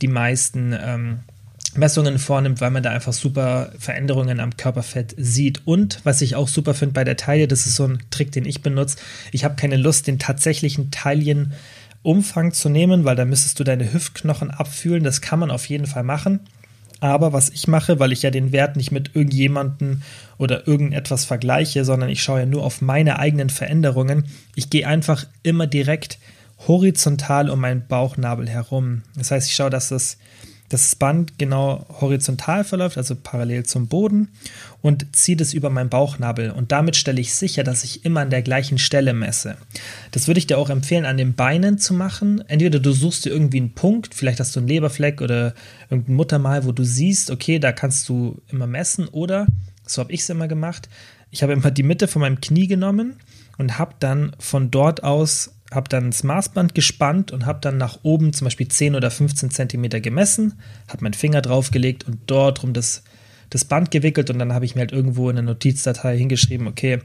die 0.00 0.08
meisten 0.08 0.74
ähm, 0.78 1.18
Messungen 1.76 2.18
vornimmt, 2.18 2.60
weil 2.60 2.70
man 2.70 2.82
da 2.82 2.90
einfach 2.90 3.12
super 3.12 3.72
Veränderungen 3.78 4.40
am 4.40 4.56
Körperfett 4.56 5.14
sieht. 5.16 5.62
Und 5.66 6.00
was 6.04 6.22
ich 6.22 6.36
auch 6.36 6.48
super 6.48 6.74
finde 6.74 6.94
bei 6.94 7.04
der 7.04 7.16
Taille, 7.16 7.48
das 7.48 7.66
ist 7.66 7.76
so 7.76 7.86
ein 7.86 7.98
Trick, 8.10 8.32
den 8.32 8.44
ich 8.44 8.62
benutze. 8.62 8.98
Ich 9.32 9.44
habe 9.44 9.56
keine 9.56 9.76
Lust, 9.76 10.06
den 10.06 10.18
tatsächlichen 10.18 10.90
Taillenumfang 10.90 12.52
zu 12.52 12.68
nehmen, 12.68 13.04
weil 13.04 13.16
da 13.16 13.24
müsstest 13.24 13.58
du 13.60 13.64
deine 13.64 13.92
Hüftknochen 13.92 14.50
abfühlen. 14.50 15.04
Das 15.04 15.20
kann 15.20 15.38
man 15.38 15.50
auf 15.50 15.66
jeden 15.66 15.86
Fall 15.86 16.04
machen. 16.04 16.40
Aber 17.00 17.32
was 17.32 17.50
ich 17.50 17.68
mache, 17.68 17.98
weil 18.00 18.12
ich 18.12 18.22
ja 18.22 18.30
den 18.30 18.52
Wert 18.52 18.76
nicht 18.76 18.90
mit 18.90 19.14
irgendjemandem 19.14 20.02
oder 20.38 20.66
irgendetwas 20.66 21.24
vergleiche, 21.24 21.84
sondern 21.84 22.08
ich 22.08 22.22
schaue 22.22 22.40
ja 22.40 22.46
nur 22.46 22.64
auf 22.64 22.80
meine 22.80 23.18
eigenen 23.18 23.50
Veränderungen, 23.50 24.24
ich 24.54 24.70
gehe 24.70 24.86
einfach 24.86 25.26
immer 25.42 25.66
direkt 25.66 26.18
horizontal 26.66 27.50
um 27.50 27.60
meinen 27.60 27.86
Bauchnabel 27.86 28.48
herum. 28.48 29.02
Das 29.14 29.30
heißt, 29.30 29.48
ich 29.48 29.54
schaue, 29.54 29.70
dass 29.70 29.90
das 29.90 30.16
das 30.68 30.96
Band 30.96 31.38
genau 31.38 31.86
horizontal 32.00 32.64
verläuft, 32.64 32.98
also 32.98 33.14
parallel 33.14 33.64
zum 33.64 33.86
Boden 33.86 34.28
und 34.82 35.14
ziehe 35.14 35.36
das 35.36 35.54
über 35.54 35.70
meinen 35.70 35.90
Bauchnabel 35.90 36.50
und 36.50 36.72
damit 36.72 36.96
stelle 36.96 37.20
ich 37.20 37.34
sicher, 37.34 37.64
dass 37.64 37.84
ich 37.84 38.04
immer 38.04 38.20
an 38.20 38.30
der 38.30 38.42
gleichen 38.42 38.78
Stelle 38.78 39.12
messe. 39.12 39.56
Das 40.12 40.26
würde 40.26 40.38
ich 40.38 40.46
dir 40.46 40.58
auch 40.58 40.70
empfehlen, 40.70 41.04
an 41.04 41.16
den 41.16 41.34
Beinen 41.34 41.78
zu 41.78 41.94
machen. 41.94 42.42
Entweder 42.48 42.80
du 42.80 42.92
suchst 42.92 43.24
dir 43.24 43.30
irgendwie 43.30 43.58
einen 43.58 43.74
Punkt, 43.74 44.14
vielleicht 44.14 44.40
hast 44.40 44.54
du 44.56 44.60
einen 44.60 44.68
Leberfleck 44.68 45.20
oder 45.20 45.54
irgendein 45.90 46.16
Muttermal, 46.16 46.64
wo 46.64 46.72
du 46.72 46.84
siehst, 46.84 47.30
okay, 47.30 47.58
da 47.58 47.72
kannst 47.72 48.08
du 48.08 48.40
immer 48.48 48.66
messen 48.66 49.08
oder, 49.08 49.46
so 49.84 50.00
habe 50.00 50.12
ich 50.12 50.20
es 50.20 50.30
immer 50.30 50.48
gemacht, 50.48 50.88
ich 51.30 51.42
habe 51.42 51.52
immer 51.52 51.70
die 51.70 51.82
Mitte 51.82 52.08
von 52.08 52.20
meinem 52.20 52.40
Knie 52.40 52.66
genommen 52.66 53.16
und 53.58 53.78
habe 53.78 53.94
dann 53.98 54.32
von 54.38 54.70
dort 54.70 55.02
aus 55.02 55.55
habe 55.72 55.88
dann 55.88 56.10
das 56.10 56.22
Maßband 56.22 56.74
gespannt 56.74 57.32
und 57.32 57.46
habe 57.46 57.58
dann 57.60 57.76
nach 57.76 57.98
oben 58.02 58.32
zum 58.32 58.46
Beispiel 58.46 58.68
10 58.68 58.94
oder 58.94 59.10
15 59.10 59.50
Zentimeter 59.50 60.00
gemessen, 60.00 60.54
habe 60.88 61.02
meinen 61.02 61.14
Finger 61.14 61.42
draufgelegt 61.42 62.04
und 62.04 62.20
dort 62.26 62.62
rum 62.62 62.72
das, 62.72 63.02
das 63.50 63.64
Band 63.64 63.90
gewickelt 63.90 64.30
und 64.30 64.38
dann 64.38 64.52
habe 64.52 64.64
ich 64.64 64.74
mir 64.74 64.82
halt 64.82 64.92
irgendwo 64.92 65.28
in 65.28 65.38
eine 65.38 65.46
Notizdatei 65.46 66.16
hingeschrieben, 66.16 66.66
okay, 66.68 67.00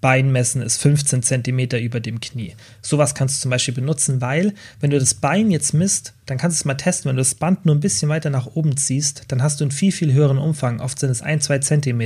Bein 0.00 0.30
messen 0.30 0.62
ist 0.62 0.80
15 0.82 1.22
cm 1.22 1.58
über 1.80 2.00
dem 2.00 2.20
Knie. 2.20 2.54
Sowas 2.82 3.14
kannst 3.14 3.38
du 3.38 3.42
zum 3.42 3.50
Beispiel 3.50 3.74
benutzen, 3.74 4.20
weil 4.20 4.52
wenn 4.80 4.90
du 4.90 4.98
das 4.98 5.14
Bein 5.14 5.50
jetzt 5.50 5.72
misst, 5.72 6.12
dann 6.26 6.38
kannst 6.38 6.58
du 6.58 6.60
es 6.60 6.64
mal 6.64 6.74
testen. 6.74 7.08
Wenn 7.08 7.16
du 7.16 7.20
das 7.20 7.34
Band 7.34 7.64
nur 7.64 7.74
ein 7.74 7.80
bisschen 7.80 8.08
weiter 8.08 8.30
nach 8.30 8.46
oben 8.54 8.76
ziehst, 8.76 9.24
dann 9.28 9.42
hast 9.42 9.60
du 9.60 9.64
einen 9.64 9.70
viel, 9.70 9.92
viel 9.92 10.12
höheren 10.12 10.38
Umfang. 10.38 10.80
Oft 10.80 10.98
sind 10.98 11.10
es 11.10 11.22
1, 11.22 11.44
2 11.44 11.58
cm. 11.60 12.00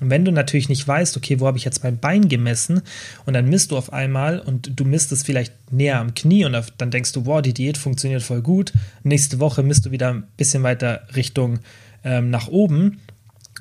Und 0.00 0.10
wenn 0.10 0.24
du 0.24 0.30
natürlich 0.30 0.68
nicht 0.68 0.86
weißt, 0.86 1.16
okay, 1.16 1.40
wo 1.40 1.46
habe 1.46 1.58
ich 1.58 1.64
jetzt 1.64 1.82
mein 1.82 1.98
Bein 1.98 2.28
gemessen 2.28 2.82
und 3.24 3.34
dann 3.34 3.48
misst 3.48 3.70
du 3.70 3.76
auf 3.76 3.92
einmal 3.92 4.38
und 4.38 4.78
du 4.78 4.84
misst 4.84 5.10
es 5.10 5.22
vielleicht 5.22 5.72
näher 5.72 5.98
am 5.98 6.14
Knie 6.14 6.44
und 6.44 6.56
dann 6.78 6.90
denkst 6.90 7.12
du, 7.12 7.26
wow, 7.26 7.42
die 7.42 7.54
Diät 7.54 7.78
funktioniert 7.78 8.22
voll 8.22 8.42
gut. 8.42 8.72
Nächste 9.02 9.40
Woche 9.40 9.62
misst 9.62 9.86
du 9.86 9.90
wieder 9.90 10.10
ein 10.10 10.24
bisschen 10.36 10.62
weiter 10.62 11.02
Richtung 11.16 11.58
ähm, 12.04 12.30
nach 12.30 12.48
oben 12.48 13.00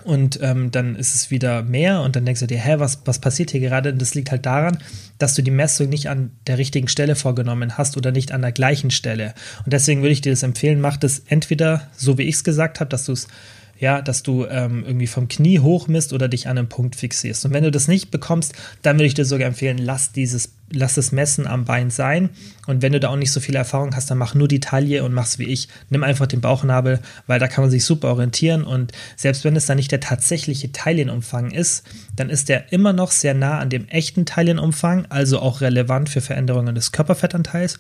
und 0.06 0.40
ähm, 0.42 0.70
dann 0.70 0.96
ist 0.96 1.16
es 1.16 1.32
wieder 1.32 1.64
mehr 1.64 2.02
und 2.02 2.16
dann 2.16 2.26
denkst 2.26 2.42
du 2.42 2.48
dir, 2.48 2.60
hä, 2.60 2.76
was, 2.78 3.02
was 3.06 3.20
passiert 3.20 3.52
hier 3.52 3.60
gerade? 3.60 3.92
Und 3.92 4.00
das 4.00 4.14
liegt 4.14 4.30
halt 4.30 4.46
daran, 4.46 4.78
dass 5.18 5.34
du 5.34 5.42
die 5.42 5.52
Messung 5.52 5.90
nicht 5.90 6.10
an 6.10 6.32
der 6.46 6.60
richtigen 6.60 6.88
Stelle 6.88 7.16
vorgenommen 7.16 7.78
hast 7.78 7.98
oder 7.98 8.12
nicht 8.12 8.32
an 8.32 8.42
der 8.42 8.52
gleichen 8.52 8.92
Stelle. 8.92 9.34
Und 9.66 9.74
deswegen 9.74 10.02
würde 10.02 10.14
ich 10.14 10.22
dir 10.22 10.32
das 10.32 10.44
empfehlen, 10.44 10.80
mach 10.80 10.98
das 10.98 11.24
entweder 11.28 11.90
so, 11.98 12.20
wie 12.20 12.24
ich 12.24 12.36
es 12.36 12.44
gesagt 12.44 12.80
habe, 12.80 12.90
dass 12.90 13.06
du 13.06 13.14
es 13.14 13.28
ja, 13.78 14.02
dass 14.02 14.24
du 14.24 14.46
ähm, 14.46 14.84
irgendwie 14.86 15.08
vom 15.08 15.28
Knie 15.28 15.60
hoch 15.60 15.88
misst 15.88 16.14
oder 16.14 16.28
dich 16.30 16.48
an 16.48 16.58
einem 16.58 16.70
Punkt 16.70 16.96
fixierst. 16.96 17.46
Und 17.46 17.54
wenn 17.54 17.64
du 17.64 17.72
das 17.72 17.88
nicht 17.88 18.10
bekommst, 18.10 18.54
dann 18.82 18.96
würde 18.96 19.08
ich 19.08 19.14
dir 19.14 19.26
sogar 19.26 19.48
empfehlen, 19.48 19.78
lass 19.78 20.14
dieses, 20.14 20.54
lass 20.72 20.96
das 20.96 21.12
Messen 21.12 21.46
am 21.46 21.66
Bein 21.66 21.90
sein. 21.90 22.30
Und 22.68 22.82
wenn 22.82 22.94
du 22.94 23.02
da 23.02 23.10
auch 23.10 23.18
nicht 23.18 23.34
so 23.34 23.42
viel 23.42 23.56
Erfahrung 23.56 23.94
hast, 23.94 24.10
dann 24.10 24.18
mach 24.18 24.34
nur 24.34 24.48
die 24.48 24.62
Taille 24.62 25.04
und 25.04 25.14
mach's 25.14 25.40
wie 25.40 25.46
ich. 25.46 25.68
Nimm 25.90 26.04
einfach 26.04 26.26
den 26.26 26.40
Bauchnabel, 26.40 27.02
weil 27.28 27.40
da 27.40 27.50
kann 27.50 27.66
man 27.66 27.72
sich 27.72 27.84
super 27.84 28.10
orientieren. 28.10 28.64
Und 28.64 28.94
selbst 29.18 29.44
wenn 29.44 29.58
es 29.58 29.66
dann 29.66 29.78
nicht 29.78 29.92
der 29.92 30.00
tatsächliche 30.00 30.72
Taillenumfang 30.72 31.52
ist, 31.52 31.84
dann 32.16 32.30
ist 32.30 32.48
der 32.48 32.72
immer 32.72 32.94
noch 32.94 33.12
sehr 33.12 33.34
nah 33.34 33.60
an 33.60 33.70
dem 33.70 33.90
echten 33.90 34.26
Taillenumfang, 34.26 35.08
also 35.10 35.40
auch 35.40 35.60
relevant 35.60 36.08
für 36.08 36.22
Veränderungen 36.22 36.76
des 36.76 36.94
Körperfettanteils. 36.94 37.78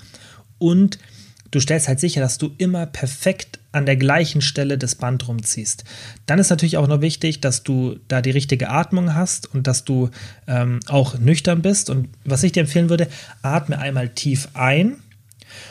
Und 0.57 0.99
du 1.55 1.61
stellst 1.61 1.87
halt 1.87 2.01
sicher, 2.01 2.19
dass 2.19 2.37
du 2.37 2.51
immer 2.57 2.85
perfekt 2.85 3.59
an 3.71 3.85
der 3.85 3.95
gleichen 3.95 4.41
Stelle 4.41 4.77
das 4.77 4.95
Band 4.95 5.25
rumziehst. 5.25 5.85
Dann 6.25 6.37
ist 6.37 6.49
natürlich 6.49 6.75
auch 6.75 6.87
noch 6.87 6.99
wichtig, 6.99 7.39
dass 7.39 7.63
du 7.63 7.97
da 8.09 8.21
die 8.21 8.31
richtige 8.31 8.69
Atmung 8.69 9.15
hast 9.15 9.53
und 9.53 9.65
dass 9.65 9.85
du 9.85 10.09
ähm, 10.47 10.81
auch 10.87 11.17
nüchtern 11.17 11.61
bist. 11.61 11.89
Und 11.89 12.09
was 12.25 12.43
ich 12.43 12.51
dir 12.51 12.59
empfehlen 12.59 12.89
würde, 12.89 13.07
atme 13.41 13.79
einmal 13.79 14.09
tief 14.09 14.49
ein 14.53 14.97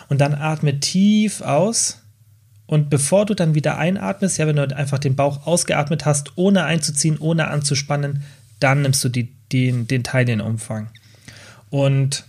und 0.09 0.23
dann 0.23 0.35
atme 0.35 0.81
tief 0.81 1.43
aus. 1.43 2.01
Und 2.65 2.89
bevor 2.89 3.27
du 3.27 3.35
dann 3.35 3.55
wieder 3.55 3.77
einatmest, 3.77 4.39
ja, 4.39 4.47
wenn 4.47 4.57
du 4.57 4.75
einfach 4.75 4.99
den 4.99 5.17
Bauch 5.17 5.47
ausgeatmet 5.47 6.07
hast, 6.07 6.33
ohne 6.37 6.65
einzuziehen, 6.65 7.19
ohne 7.19 7.49
anzuspannen, 7.49 8.23
dann 8.59 8.81
nimmst 8.81 9.05
du 9.05 9.11
die, 9.11 9.35
den, 9.53 9.87
den 9.87 10.03
Teil, 10.03 10.25
den 10.25 10.41
Umfang. 10.41 10.89
Und 11.69 12.25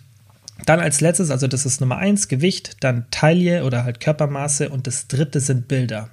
dann 0.66 0.80
als 0.80 1.02
letztes, 1.02 1.32
also 1.32 1.48
das 1.48 1.66
ist 1.66 1.82
Nummer 1.82 1.98
eins, 1.98 2.28
Gewicht, 2.28 2.78
dann 2.80 3.06
Taille 3.12 3.66
oder 3.66 3.84
halt 3.84 4.00
Körpermaße 4.00 4.70
und 4.70 4.88
das 4.88 5.08
dritte 5.08 5.40
sind 5.40 5.68
Bilder. 5.68 6.10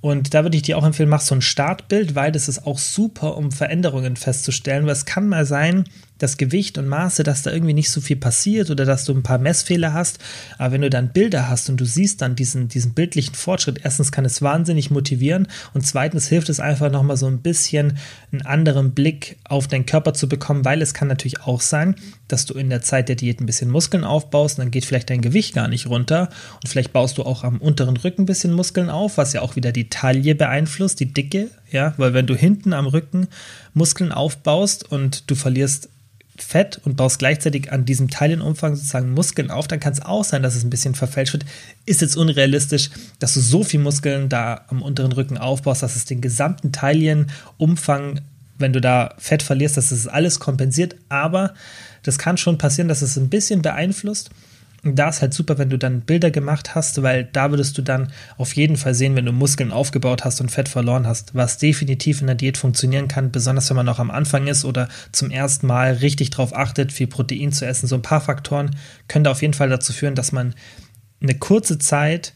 Und 0.00 0.34
da 0.34 0.42
würde 0.42 0.56
ich 0.56 0.62
dir 0.62 0.76
auch 0.76 0.84
empfehlen, 0.84 1.08
mach 1.08 1.20
so 1.20 1.34
ein 1.34 1.42
Startbild, 1.42 2.14
weil 2.14 2.32
das 2.32 2.48
ist 2.48 2.66
auch 2.66 2.78
super, 2.78 3.36
um 3.36 3.52
Veränderungen 3.52 4.16
festzustellen. 4.16 4.84
Weil 4.84 4.92
es 4.92 5.06
kann 5.06 5.28
mal 5.28 5.46
sein, 5.46 5.84
das 6.18 6.36
Gewicht 6.36 6.78
und 6.78 6.86
Maße, 6.86 7.24
dass 7.24 7.42
da 7.42 7.50
irgendwie 7.50 7.74
nicht 7.74 7.90
so 7.90 8.00
viel 8.00 8.16
passiert 8.16 8.70
oder 8.70 8.84
dass 8.84 9.04
du 9.04 9.12
ein 9.12 9.24
paar 9.24 9.38
Messfehler 9.38 9.92
hast. 9.92 10.18
Aber 10.58 10.72
wenn 10.72 10.82
du 10.82 10.90
dann 10.90 11.12
Bilder 11.12 11.48
hast 11.48 11.68
und 11.68 11.80
du 11.80 11.84
siehst 11.84 12.22
dann 12.22 12.36
diesen, 12.36 12.68
diesen 12.68 12.94
bildlichen 12.94 13.34
Fortschritt, 13.34 13.80
erstens 13.82 14.12
kann 14.12 14.24
es 14.24 14.40
wahnsinnig 14.40 14.90
motivieren 14.90 15.48
und 15.72 15.84
zweitens 15.84 16.28
hilft 16.28 16.48
es 16.48 16.60
einfach 16.60 16.90
nochmal 16.90 17.16
so 17.16 17.26
ein 17.26 17.38
bisschen 17.38 17.98
einen 18.30 18.42
anderen 18.42 18.92
Blick 18.92 19.38
auf 19.44 19.66
deinen 19.66 19.86
Körper 19.86 20.14
zu 20.14 20.28
bekommen, 20.28 20.64
weil 20.64 20.82
es 20.82 20.94
kann 20.94 21.08
natürlich 21.08 21.42
auch 21.42 21.60
sein, 21.60 21.96
dass 22.28 22.46
du 22.46 22.54
in 22.54 22.70
der 22.70 22.82
Zeit 22.82 23.08
der 23.08 23.16
Diät 23.16 23.40
ein 23.40 23.46
bisschen 23.46 23.70
Muskeln 23.70 24.04
aufbaust 24.04 24.58
und 24.58 24.64
dann 24.64 24.70
geht 24.70 24.84
vielleicht 24.84 25.10
dein 25.10 25.20
Gewicht 25.20 25.54
gar 25.54 25.68
nicht 25.68 25.88
runter 25.88 26.28
und 26.62 26.68
vielleicht 26.68 26.92
baust 26.92 27.18
du 27.18 27.24
auch 27.24 27.42
am 27.42 27.58
unteren 27.58 27.96
Rücken 27.96 28.22
ein 28.22 28.26
bisschen 28.26 28.52
Muskeln 28.52 28.88
auf, 28.88 29.18
was 29.18 29.32
ja 29.32 29.42
auch 29.42 29.56
wieder 29.56 29.72
die 29.72 29.88
Taille 29.88 30.34
beeinflusst, 30.34 31.00
die 31.00 31.12
Dicke, 31.12 31.50
ja, 31.70 31.94
weil 31.96 32.14
wenn 32.14 32.26
du 32.26 32.36
hinten 32.36 32.72
am 32.72 32.86
Rücken 32.86 33.26
Muskeln 33.72 34.12
aufbaust 34.12 34.90
und 34.90 35.28
du 35.30 35.34
verlierst 35.34 35.90
Fett 36.36 36.80
und 36.84 36.96
baust 36.96 37.20
gleichzeitig 37.20 37.72
an 37.72 37.84
diesem 37.84 38.10
Teilenumfang 38.10 38.74
sozusagen 38.74 39.12
Muskeln 39.12 39.50
auf, 39.50 39.68
dann 39.68 39.78
kann 39.78 39.92
es 39.92 40.02
auch 40.02 40.24
sein, 40.24 40.42
dass 40.42 40.56
es 40.56 40.64
ein 40.64 40.70
bisschen 40.70 40.94
verfälscht 40.94 41.32
wird. 41.32 41.44
Ist 41.86 42.00
jetzt 42.00 42.16
unrealistisch, 42.16 42.90
dass 43.20 43.34
du 43.34 43.40
so 43.40 43.62
viel 43.62 43.80
Muskeln 43.80 44.28
da 44.28 44.64
am 44.68 44.82
unteren 44.82 45.12
Rücken 45.12 45.38
aufbaust, 45.38 45.82
dass 45.82 45.94
es 45.94 46.06
den 46.06 46.20
gesamten 46.20 46.72
Teilenumfang, 46.72 48.20
wenn 48.58 48.72
du 48.72 48.80
da 48.80 49.14
Fett 49.18 49.42
verlierst, 49.42 49.76
dass 49.76 49.92
es 49.92 50.08
alles 50.08 50.40
kompensiert. 50.40 50.96
Aber 51.08 51.54
das 52.02 52.18
kann 52.18 52.36
schon 52.36 52.58
passieren, 52.58 52.88
dass 52.88 53.02
es 53.02 53.16
ein 53.16 53.28
bisschen 53.28 53.62
beeinflusst 53.62 54.30
da 54.84 55.08
ist 55.08 55.22
halt 55.22 55.32
super, 55.32 55.56
wenn 55.56 55.70
du 55.70 55.78
dann 55.78 56.02
Bilder 56.02 56.30
gemacht 56.30 56.74
hast, 56.74 57.02
weil 57.02 57.24
da 57.24 57.50
würdest 57.50 57.78
du 57.78 57.82
dann 57.82 58.12
auf 58.36 58.54
jeden 58.54 58.76
Fall 58.76 58.94
sehen, 58.94 59.16
wenn 59.16 59.24
du 59.24 59.32
Muskeln 59.32 59.72
aufgebaut 59.72 60.24
hast 60.24 60.40
und 60.40 60.50
Fett 60.50 60.68
verloren 60.68 61.06
hast, 61.06 61.34
was 61.34 61.58
definitiv 61.58 62.20
in 62.20 62.26
der 62.26 62.36
Diät 62.36 62.58
funktionieren 62.58 63.08
kann, 63.08 63.30
besonders 63.30 63.70
wenn 63.70 63.76
man 63.76 63.86
noch 63.86 63.98
am 63.98 64.10
Anfang 64.10 64.46
ist 64.46 64.64
oder 64.64 64.88
zum 65.12 65.30
ersten 65.30 65.66
Mal 65.66 65.94
richtig 65.94 66.30
darauf 66.30 66.54
achtet, 66.54 66.92
viel 66.92 67.06
Protein 67.06 67.52
zu 67.52 67.66
essen. 67.66 67.86
So 67.86 67.94
ein 67.94 68.02
paar 68.02 68.20
Faktoren 68.20 68.76
können 69.08 69.24
da 69.24 69.30
auf 69.30 69.42
jeden 69.42 69.54
Fall 69.54 69.70
dazu 69.70 69.92
führen, 69.92 70.14
dass 70.14 70.32
man 70.32 70.54
eine 71.22 71.34
kurze 71.34 71.78
Zeit 71.78 72.34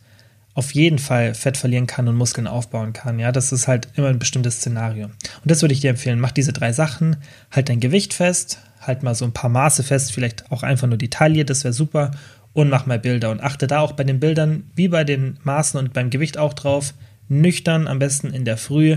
auf 0.54 0.74
jeden 0.74 0.98
Fall 0.98 1.34
Fett 1.34 1.56
verlieren 1.56 1.86
kann 1.86 2.08
und 2.08 2.16
Muskeln 2.16 2.48
aufbauen 2.48 2.92
kann. 2.92 3.20
Ja, 3.20 3.30
das 3.30 3.52
ist 3.52 3.68
halt 3.68 3.88
immer 3.94 4.08
ein 4.08 4.18
bestimmtes 4.18 4.56
Szenario. 4.56 5.04
Und 5.04 5.14
das 5.44 5.62
würde 5.62 5.72
ich 5.72 5.80
dir 5.80 5.90
empfehlen. 5.90 6.18
Mach 6.18 6.32
diese 6.32 6.52
drei 6.52 6.72
Sachen, 6.72 7.16
halt 7.52 7.68
dein 7.68 7.78
Gewicht 7.78 8.12
fest, 8.12 8.58
halt 8.80 9.04
mal 9.04 9.14
so 9.14 9.24
ein 9.24 9.32
paar 9.32 9.50
Maße 9.50 9.84
fest, 9.84 10.12
vielleicht 10.12 10.50
auch 10.50 10.64
einfach 10.64 10.88
nur 10.88 10.98
die 10.98 11.10
Taille, 11.10 11.44
das 11.44 11.62
wäre 11.62 11.74
super 11.74 12.10
und 12.58 12.70
mach 12.70 12.86
mal 12.86 12.98
Bilder 12.98 13.30
und 13.30 13.40
achte 13.40 13.68
da 13.68 13.78
auch 13.78 13.92
bei 13.92 14.02
den 14.02 14.18
Bildern 14.18 14.64
wie 14.74 14.88
bei 14.88 15.04
den 15.04 15.38
Maßen 15.44 15.78
und 15.78 15.92
beim 15.92 16.10
Gewicht 16.10 16.38
auch 16.38 16.54
drauf. 16.54 16.92
Nüchtern, 17.28 17.86
am 17.86 18.00
besten 18.00 18.34
in 18.34 18.44
der 18.44 18.56
Früh. 18.56 18.96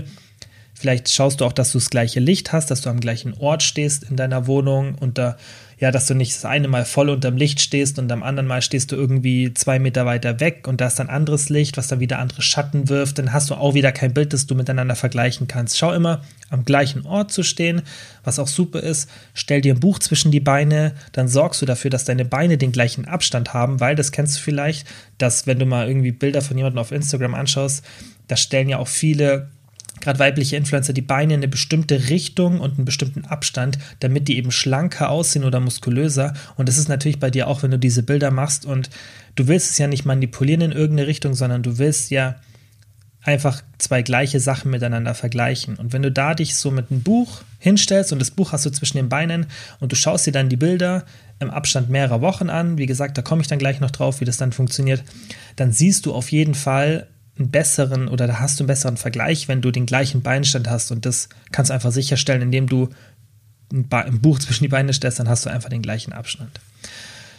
Vielleicht 0.74 1.10
schaust 1.10 1.40
du 1.40 1.44
auch, 1.44 1.52
dass 1.52 1.70
du 1.70 1.78
das 1.78 1.88
gleiche 1.88 2.18
Licht 2.18 2.52
hast, 2.52 2.72
dass 2.72 2.80
du 2.80 2.90
am 2.90 2.98
gleichen 2.98 3.34
Ort 3.34 3.62
stehst 3.62 4.02
in 4.02 4.16
deiner 4.16 4.48
Wohnung 4.48 4.96
und 4.96 5.16
da 5.16 5.36
ja, 5.82 5.90
dass 5.90 6.06
du 6.06 6.14
nicht 6.14 6.32
das 6.32 6.44
eine 6.44 6.68
Mal 6.68 6.84
voll 6.84 7.10
unterm 7.10 7.36
Licht 7.36 7.60
stehst 7.60 7.98
und 7.98 8.12
am 8.12 8.22
anderen 8.22 8.46
Mal 8.46 8.62
stehst 8.62 8.92
du 8.92 8.96
irgendwie 8.96 9.52
zwei 9.52 9.80
Meter 9.80 10.06
weiter 10.06 10.38
weg 10.38 10.68
und 10.68 10.80
da 10.80 10.86
ist 10.86 11.00
dann 11.00 11.08
anderes 11.08 11.48
Licht, 11.48 11.76
was 11.76 11.88
dann 11.88 11.98
wieder 11.98 12.20
andere 12.20 12.40
Schatten 12.40 12.88
wirft, 12.88 13.18
dann 13.18 13.32
hast 13.32 13.50
du 13.50 13.56
auch 13.56 13.74
wieder 13.74 13.90
kein 13.90 14.14
Bild, 14.14 14.32
das 14.32 14.46
du 14.46 14.54
miteinander 14.54 14.94
vergleichen 14.94 15.48
kannst. 15.48 15.76
Schau 15.76 15.92
immer, 15.92 16.22
am 16.50 16.64
gleichen 16.64 17.04
Ort 17.04 17.32
zu 17.32 17.42
stehen, 17.42 17.82
was 18.22 18.38
auch 18.38 18.46
super 18.46 18.78
ist. 18.78 19.10
Stell 19.34 19.60
dir 19.60 19.74
ein 19.74 19.80
Buch 19.80 19.98
zwischen 19.98 20.30
die 20.30 20.38
Beine, 20.38 20.92
dann 21.10 21.26
sorgst 21.26 21.60
du 21.60 21.66
dafür, 21.66 21.90
dass 21.90 22.04
deine 22.04 22.24
Beine 22.24 22.58
den 22.58 22.70
gleichen 22.70 23.06
Abstand 23.06 23.52
haben, 23.52 23.80
weil 23.80 23.96
das 23.96 24.12
kennst 24.12 24.36
du 24.36 24.40
vielleicht, 24.40 24.86
dass 25.18 25.48
wenn 25.48 25.58
du 25.58 25.66
mal 25.66 25.88
irgendwie 25.88 26.12
Bilder 26.12 26.42
von 26.42 26.56
jemandem 26.56 26.78
auf 26.78 26.92
Instagram 26.92 27.34
anschaust, 27.34 27.84
da 28.28 28.36
stellen 28.36 28.68
ja 28.68 28.78
auch 28.78 28.86
viele 28.86 29.48
gerade 30.02 30.18
weibliche 30.18 30.56
Influencer 30.56 30.92
die 30.92 31.00
Beine 31.00 31.34
in 31.34 31.40
eine 31.40 31.48
bestimmte 31.48 32.10
Richtung 32.10 32.60
und 32.60 32.76
einen 32.76 32.84
bestimmten 32.84 33.24
Abstand, 33.24 33.78
damit 34.00 34.28
die 34.28 34.36
eben 34.36 34.50
schlanker 34.50 35.08
aussehen 35.08 35.44
oder 35.44 35.60
muskulöser. 35.60 36.34
Und 36.56 36.68
das 36.68 36.76
ist 36.76 36.88
natürlich 36.88 37.18
bei 37.18 37.30
dir 37.30 37.48
auch, 37.48 37.62
wenn 37.62 37.70
du 37.70 37.78
diese 37.78 38.02
Bilder 38.02 38.30
machst 38.30 38.66
und 38.66 38.90
du 39.36 39.46
willst 39.46 39.70
es 39.70 39.78
ja 39.78 39.86
nicht 39.86 40.04
manipulieren 40.04 40.60
in 40.60 40.72
irgendeine 40.72 41.06
Richtung, 41.08 41.34
sondern 41.34 41.62
du 41.62 41.78
willst 41.78 42.10
ja 42.10 42.36
einfach 43.22 43.62
zwei 43.78 44.02
gleiche 44.02 44.40
Sachen 44.40 44.70
miteinander 44.70 45.14
vergleichen. 45.14 45.76
Und 45.76 45.92
wenn 45.92 46.02
du 46.02 46.10
da 46.10 46.34
dich 46.34 46.56
so 46.56 46.70
mit 46.70 46.90
einem 46.90 47.02
Buch 47.02 47.42
hinstellst 47.60 48.12
und 48.12 48.18
das 48.18 48.32
Buch 48.32 48.52
hast 48.52 48.66
du 48.66 48.70
zwischen 48.70 48.96
den 48.96 49.08
Beinen 49.08 49.46
und 49.78 49.92
du 49.92 49.96
schaust 49.96 50.26
dir 50.26 50.32
dann 50.32 50.48
die 50.48 50.56
Bilder 50.56 51.04
im 51.38 51.50
Abstand 51.50 51.88
mehrerer 51.88 52.20
Wochen 52.20 52.50
an, 52.50 52.78
wie 52.78 52.86
gesagt, 52.86 53.16
da 53.16 53.22
komme 53.22 53.42
ich 53.42 53.48
dann 53.48 53.60
gleich 53.60 53.78
noch 53.78 53.92
drauf, 53.92 54.20
wie 54.20 54.24
das 54.24 54.36
dann 54.36 54.52
funktioniert, 54.52 55.04
dann 55.54 55.72
siehst 55.72 56.06
du 56.06 56.12
auf 56.12 56.32
jeden 56.32 56.54
Fall, 56.54 57.06
einen 57.38 57.50
besseren 57.50 58.08
oder 58.08 58.26
da 58.26 58.40
hast 58.40 58.58
du 58.58 58.64
einen 58.64 58.68
besseren 58.68 58.96
Vergleich, 58.96 59.48
wenn 59.48 59.62
du 59.62 59.70
den 59.70 59.86
gleichen 59.86 60.22
Beinstand 60.22 60.68
hast 60.68 60.92
und 60.92 61.06
das 61.06 61.28
kannst 61.50 61.70
du 61.70 61.74
einfach 61.74 61.92
sicherstellen, 61.92 62.42
indem 62.42 62.68
du 62.68 62.90
ein 63.70 64.20
Buch 64.20 64.38
zwischen 64.38 64.64
die 64.64 64.68
Beine 64.68 64.92
stellst, 64.92 65.18
dann 65.18 65.28
hast 65.28 65.46
du 65.46 65.50
einfach 65.50 65.70
den 65.70 65.80
gleichen 65.80 66.12
Abstand. 66.12 66.60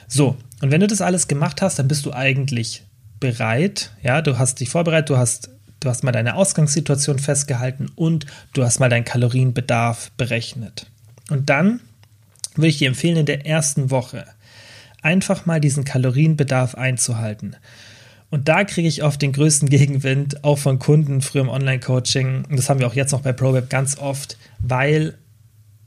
So, 0.08 0.36
und 0.62 0.72
wenn 0.72 0.82
du 0.82 0.88
das 0.88 1.02
alles 1.02 1.28
gemacht 1.28 1.62
hast, 1.62 1.78
dann 1.78 1.88
bist 1.88 2.06
du 2.06 2.14
eigentlich 2.14 2.84
bereit, 3.20 3.92
ja, 4.02 4.22
du 4.22 4.40
hast 4.40 4.60
dich 4.60 4.70
vorbereitet, 4.70 5.12
du 5.12 5.18
hast 5.18 5.50
du 5.84 5.90
hast 5.90 6.04
mal 6.04 6.12
deine 6.12 6.36
Ausgangssituation 6.36 7.20
festgehalten 7.20 7.92
und 7.96 8.26
du 8.54 8.64
hast 8.64 8.80
mal 8.80 8.90
deinen 8.90 9.06
Kalorienbedarf 9.06 10.12
berechnet. 10.18 10.88
Und 11.30 11.50
dann 11.50 11.82
würde 12.56 12.70
ich 12.70 12.78
dir 12.78 12.88
empfehlen, 12.88 13.18
in 13.18 13.26
der 13.26 13.46
ersten 13.46 13.92
Woche 13.92 14.26
einfach 15.02 15.46
mal 15.46 15.60
diesen 15.60 15.84
Kalorienbedarf 15.84 16.76
einzuhalten. 16.76 17.56
Und 18.34 18.48
da 18.48 18.64
kriege 18.64 18.88
ich 18.88 19.04
oft 19.04 19.22
den 19.22 19.32
größten 19.32 19.70
Gegenwind, 19.70 20.44
auch 20.44 20.58
von 20.58 20.80
Kunden 20.80 21.22
früher 21.22 21.44
im 21.44 21.50
Online-Coaching. 21.50 22.46
Und 22.50 22.58
das 22.58 22.68
haben 22.68 22.80
wir 22.80 22.88
auch 22.88 22.96
jetzt 22.96 23.12
noch 23.12 23.22
bei 23.22 23.32
ProWeb 23.32 23.70
ganz 23.70 24.00
oft, 24.00 24.40
weil 24.58 25.14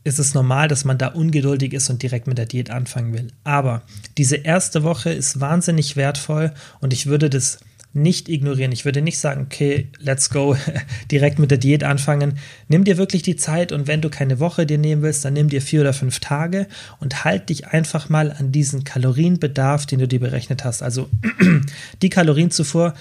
es 0.04 0.20
ist 0.20 0.36
normal, 0.36 0.68
dass 0.68 0.84
man 0.84 0.96
da 0.96 1.08
ungeduldig 1.08 1.72
ist 1.72 1.90
und 1.90 2.04
direkt 2.04 2.28
mit 2.28 2.38
der 2.38 2.46
Diät 2.46 2.70
anfangen 2.70 3.12
will. 3.12 3.32
Aber 3.42 3.82
diese 4.16 4.36
erste 4.36 4.84
Woche 4.84 5.10
ist 5.10 5.40
wahnsinnig 5.40 5.96
wertvoll 5.96 6.52
und 6.78 6.92
ich 6.92 7.06
würde 7.06 7.28
das 7.28 7.58
nicht 7.96 8.28
ignorieren. 8.28 8.72
Ich 8.72 8.84
würde 8.84 9.02
nicht 9.02 9.18
sagen, 9.18 9.42
okay, 9.42 9.88
let's 9.98 10.30
go, 10.30 10.56
direkt 11.10 11.38
mit 11.38 11.50
der 11.50 11.58
Diät 11.58 11.82
anfangen. 11.82 12.38
Nimm 12.68 12.84
dir 12.84 12.98
wirklich 12.98 13.22
die 13.22 13.36
Zeit 13.36 13.72
und 13.72 13.86
wenn 13.88 14.02
du 14.02 14.10
keine 14.10 14.38
Woche 14.38 14.66
dir 14.66 14.78
nehmen 14.78 15.02
willst, 15.02 15.24
dann 15.24 15.32
nimm 15.32 15.48
dir 15.48 15.62
vier 15.62 15.80
oder 15.80 15.92
fünf 15.92 16.20
Tage 16.20 16.66
und 17.00 17.24
halt 17.24 17.48
dich 17.48 17.68
einfach 17.68 18.08
mal 18.08 18.30
an 18.30 18.52
diesen 18.52 18.84
Kalorienbedarf, 18.84 19.86
den 19.86 19.98
du 19.98 20.06
dir 20.06 20.20
berechnet 20.20 20.62
hast. 20.64 20.82
Also 20.82 21.08
die 22.02 22.10
Kalorienzufuhr, 22.10 22.94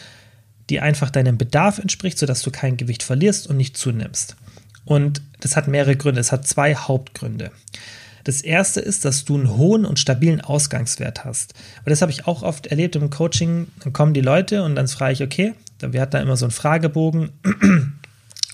die 0.69 0.79
einfach 0.79 1.12
deinem 1.12 1.38
Bedarf 1.38 1.77
entspricht, 1.77 2.17
sodass 2.17 2.41
du 2.41 2.49
kein 2.49 2.77
Gewicht 2.77 3.03
verlierst 3.03 3.47
und 3.47 3.58
nicht 3.58 3.77
zunimmst. 3.77 4.36
Und 4.86 5.21
das 5.41 5.55
hat 5.55 5.67
mehrere 5.67 5.95
Gründe. 5.95 6.21
Es 6.21 6.31
hat 6.31 6.47
zwei 6.47 6.75
Hauptgründe. 6.75 7.51
Das 8.26 8.42
erste 8.42 8.82
ist, 8.82 9.06
dass 9.06 9.24
du 9.24 9.36
einen 9.36 9.56
hohen 9.56 9.86
und 9.86 10.00
stabilen 10.00 10.42
Ausgangswert 10.42 11.24
hast. 11.24 11.54
Und 11.80 11.92
das 11.92 12.02
habe 12.02 12.12
ich 12.12 12.28
auch 12.28 12.44
oft 12.44 12.68
erlebt 12.68 12.96
im 12.96 13.10
Coaching. 13.10 13.68
Dann 13.84 13.94
kommen 13.94 14.14
die 14.14 14.22
Leute 14.22 14.64
und 14.64 14.76
dann 14.76 14.88
frage 14.88 15.14
ich, 15.14 15.24
okay, 15.24 15.54
wir 15.80 16.02
hatten 16.02 16.14
da 16.14 16.20
immer 16.20 16.36
so 16.36 16.46
einen 16.46 16.52
Fragebogen. 16.52 17.30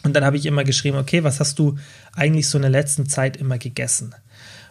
Und 0.04 0.16
dann 0.16 0.26
habe 0.26 0.36
ich 0.36 0.48
immer 0.48 0.64
geschrieben, 0.64 0.98
okay, 0.98 1.24
was 1.24 1.40
hast 1.40 1.60
du 1.60 1.78
eigentlich 2.14 2.50
so 2.50 2.58
in 2.58 2.64
der 2.64 2.72
letzten 2.72 3.08
Zeit 3.08 3.38
immer 3.38 3.60
gegessen? 3.60 4.16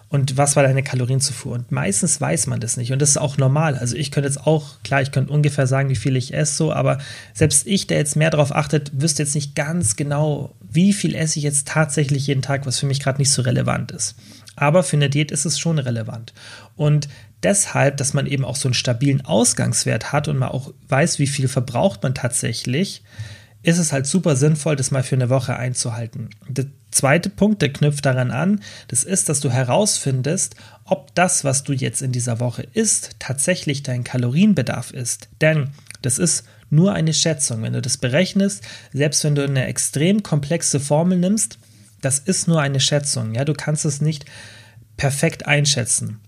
Und 0.09 0.37
was 0.37 0.57
war 0.57 0.65
deine 0.65 0.83
Kalorienzufuhr? 0.83 1.53
Und 1.53 1.71
meistens 1.71 2.21
weiß 2.21 2.49
man 2.49 2.59
das 2.59 2.77
nicht. 2.77 2.93
Und 2.93 3.01
das 3.01 3.11
ist 3.11 3.17
auch 3.17 3.37
normal. 3.37 3.79
Also 3.79 3.95
ich 3.95 4.11
könnte 4.11 4.29
jetzt 4.29 4.45
auch, 4.45 4.83
klar, 4.83 5.03
ich 5.03 5.13
könnte 5.13 5.33
ungefähr 5.33 5.69
sagen, 5.69 5.89
wie 5.89 5.95
viel 5.95 6.17
ich 6.17 6.35
esse, 6.35 6.57
so, 6.57 6.73
aber 6.73 6.99
selbst 7.33 7.65
ich, 7.69 7.87
der 7.87 7.99
jetzt 7.99 8.17
mehr 8.17 8.31
darauf 8.31 8.53
achtet, 8.53 8.91
wüsste 9.01 9.23
jetzt 9.23 9.37
nicht 9.37 9.55
ganz 9.55 9.95
genau, 9.95 10.53
wie 10.69 10.93
viel 10.93 11.15
esse 11.15 11.39
ich 11.39 11.45
jetzt 11.45 11.69
tatsächlich 11.69 12.27
jeden 12.27 12.43
Tag, 12.43 12.67
was 12.67 12.81
für 12.81 12.87
mich 12.87 12.99
gerade 12.99 13.19
nicht 13.19 13.31
so 13.31 13.43
relevant 13.43 13.93
ist. 13.93 14.17
Aber 14.57 14.83
für 14.83 14.97
eine 14.97 15.11
Diät 15.11 15.31
ist 15.31 15.45
es 15.45 15.59
schon 15.59 15.79
relevant. 15.79 16.33
Und 16.77 17.09
deshalb, 17.43 17.97
dass 17.97 18.15
man 18.15 18.27
eben 18.27 18.45
auch 18.45 18.57
so 18.57 18.69
einen 18.69 18.75
stabilen 18.75 19.25
Ausgangswert 19.25 20.13
hat 20.13 20.29
und 20.29 20.39
man 20.39 20.51
auch 20.51 20.73
weiß, 20.89 21.19
wie 21.19 21.27
viel 21.27 21.49
verbraucht 21.49 22.03
man 22.03 22.15
tatsächlich, 22.15 23.03
ist 23.63 23.79
es 23.79 23.93
halt 23.93 24.07
super 24.07 24.37
sinnvoll, 24.37 24.77
das 24.77 24.91
mal 24.91 25.03
für 25.03 25.17
eine 25.17 25.29
Woche 25.29 25.57
einzuhalten. 25.57 26.31
Der 26.49 26.67
zweite 26.91 27.29
Punkt, 27.29 27.61
der 27.61 27.73
knüpft 27.73 28.07
daran 28.07 28.31
an, 28.31 28.61
das 28.89 29.05
ist, 29.05 29.29
dass 29.29 29.41
du 29.41 29.51
herausfindest, 29.51 30.57
ob 30.85 31.15
das, 31.15 31.45
was 31.45 31.63
du 31.63 31.73
jetzt 31.73 32.01
in 32.01 32.13
dieser 32.13 32.41
Woche 32.41 32.67
isst, 32.73 33.17
tatsächlich 33.19 33.83
dein 33.83 34.03
Kalorienbedarf 34.03 34.93
ist. 34.93 35.29
Denn 35.41 35.69
das 36.01 36.19
ist 36.19 36.45
nur 36.71 36.95
eine 36.95 37.13
Schätzung. 37.13 37.63
Wenn 37.63 37.75
du 37.75 37.83
das 37.83 37.99
berechnest, 37.99 38.65
selbst 38.93 39.25
wenn 39.25 39.35
du 39.35 39.45
eine 39.45 39.67
extrem 39.67 40.23
komplexe 40.23 40.81
Formel 40.81 41.19
nimmst, 41.19 41.59
das 42.01 42.19
ist 42.19 42.49
nur 42.49 42.61
eine 42.61 42.81
Schätzung. 42.81 43.35
Ja, 43.35 43.45
du 43.45 43.53
kannst 43.53 43.85
es 43.85 44.01
nicht 44.01 44.25
perfekt 44.97 45.47
einschätzen. 45.47 46.21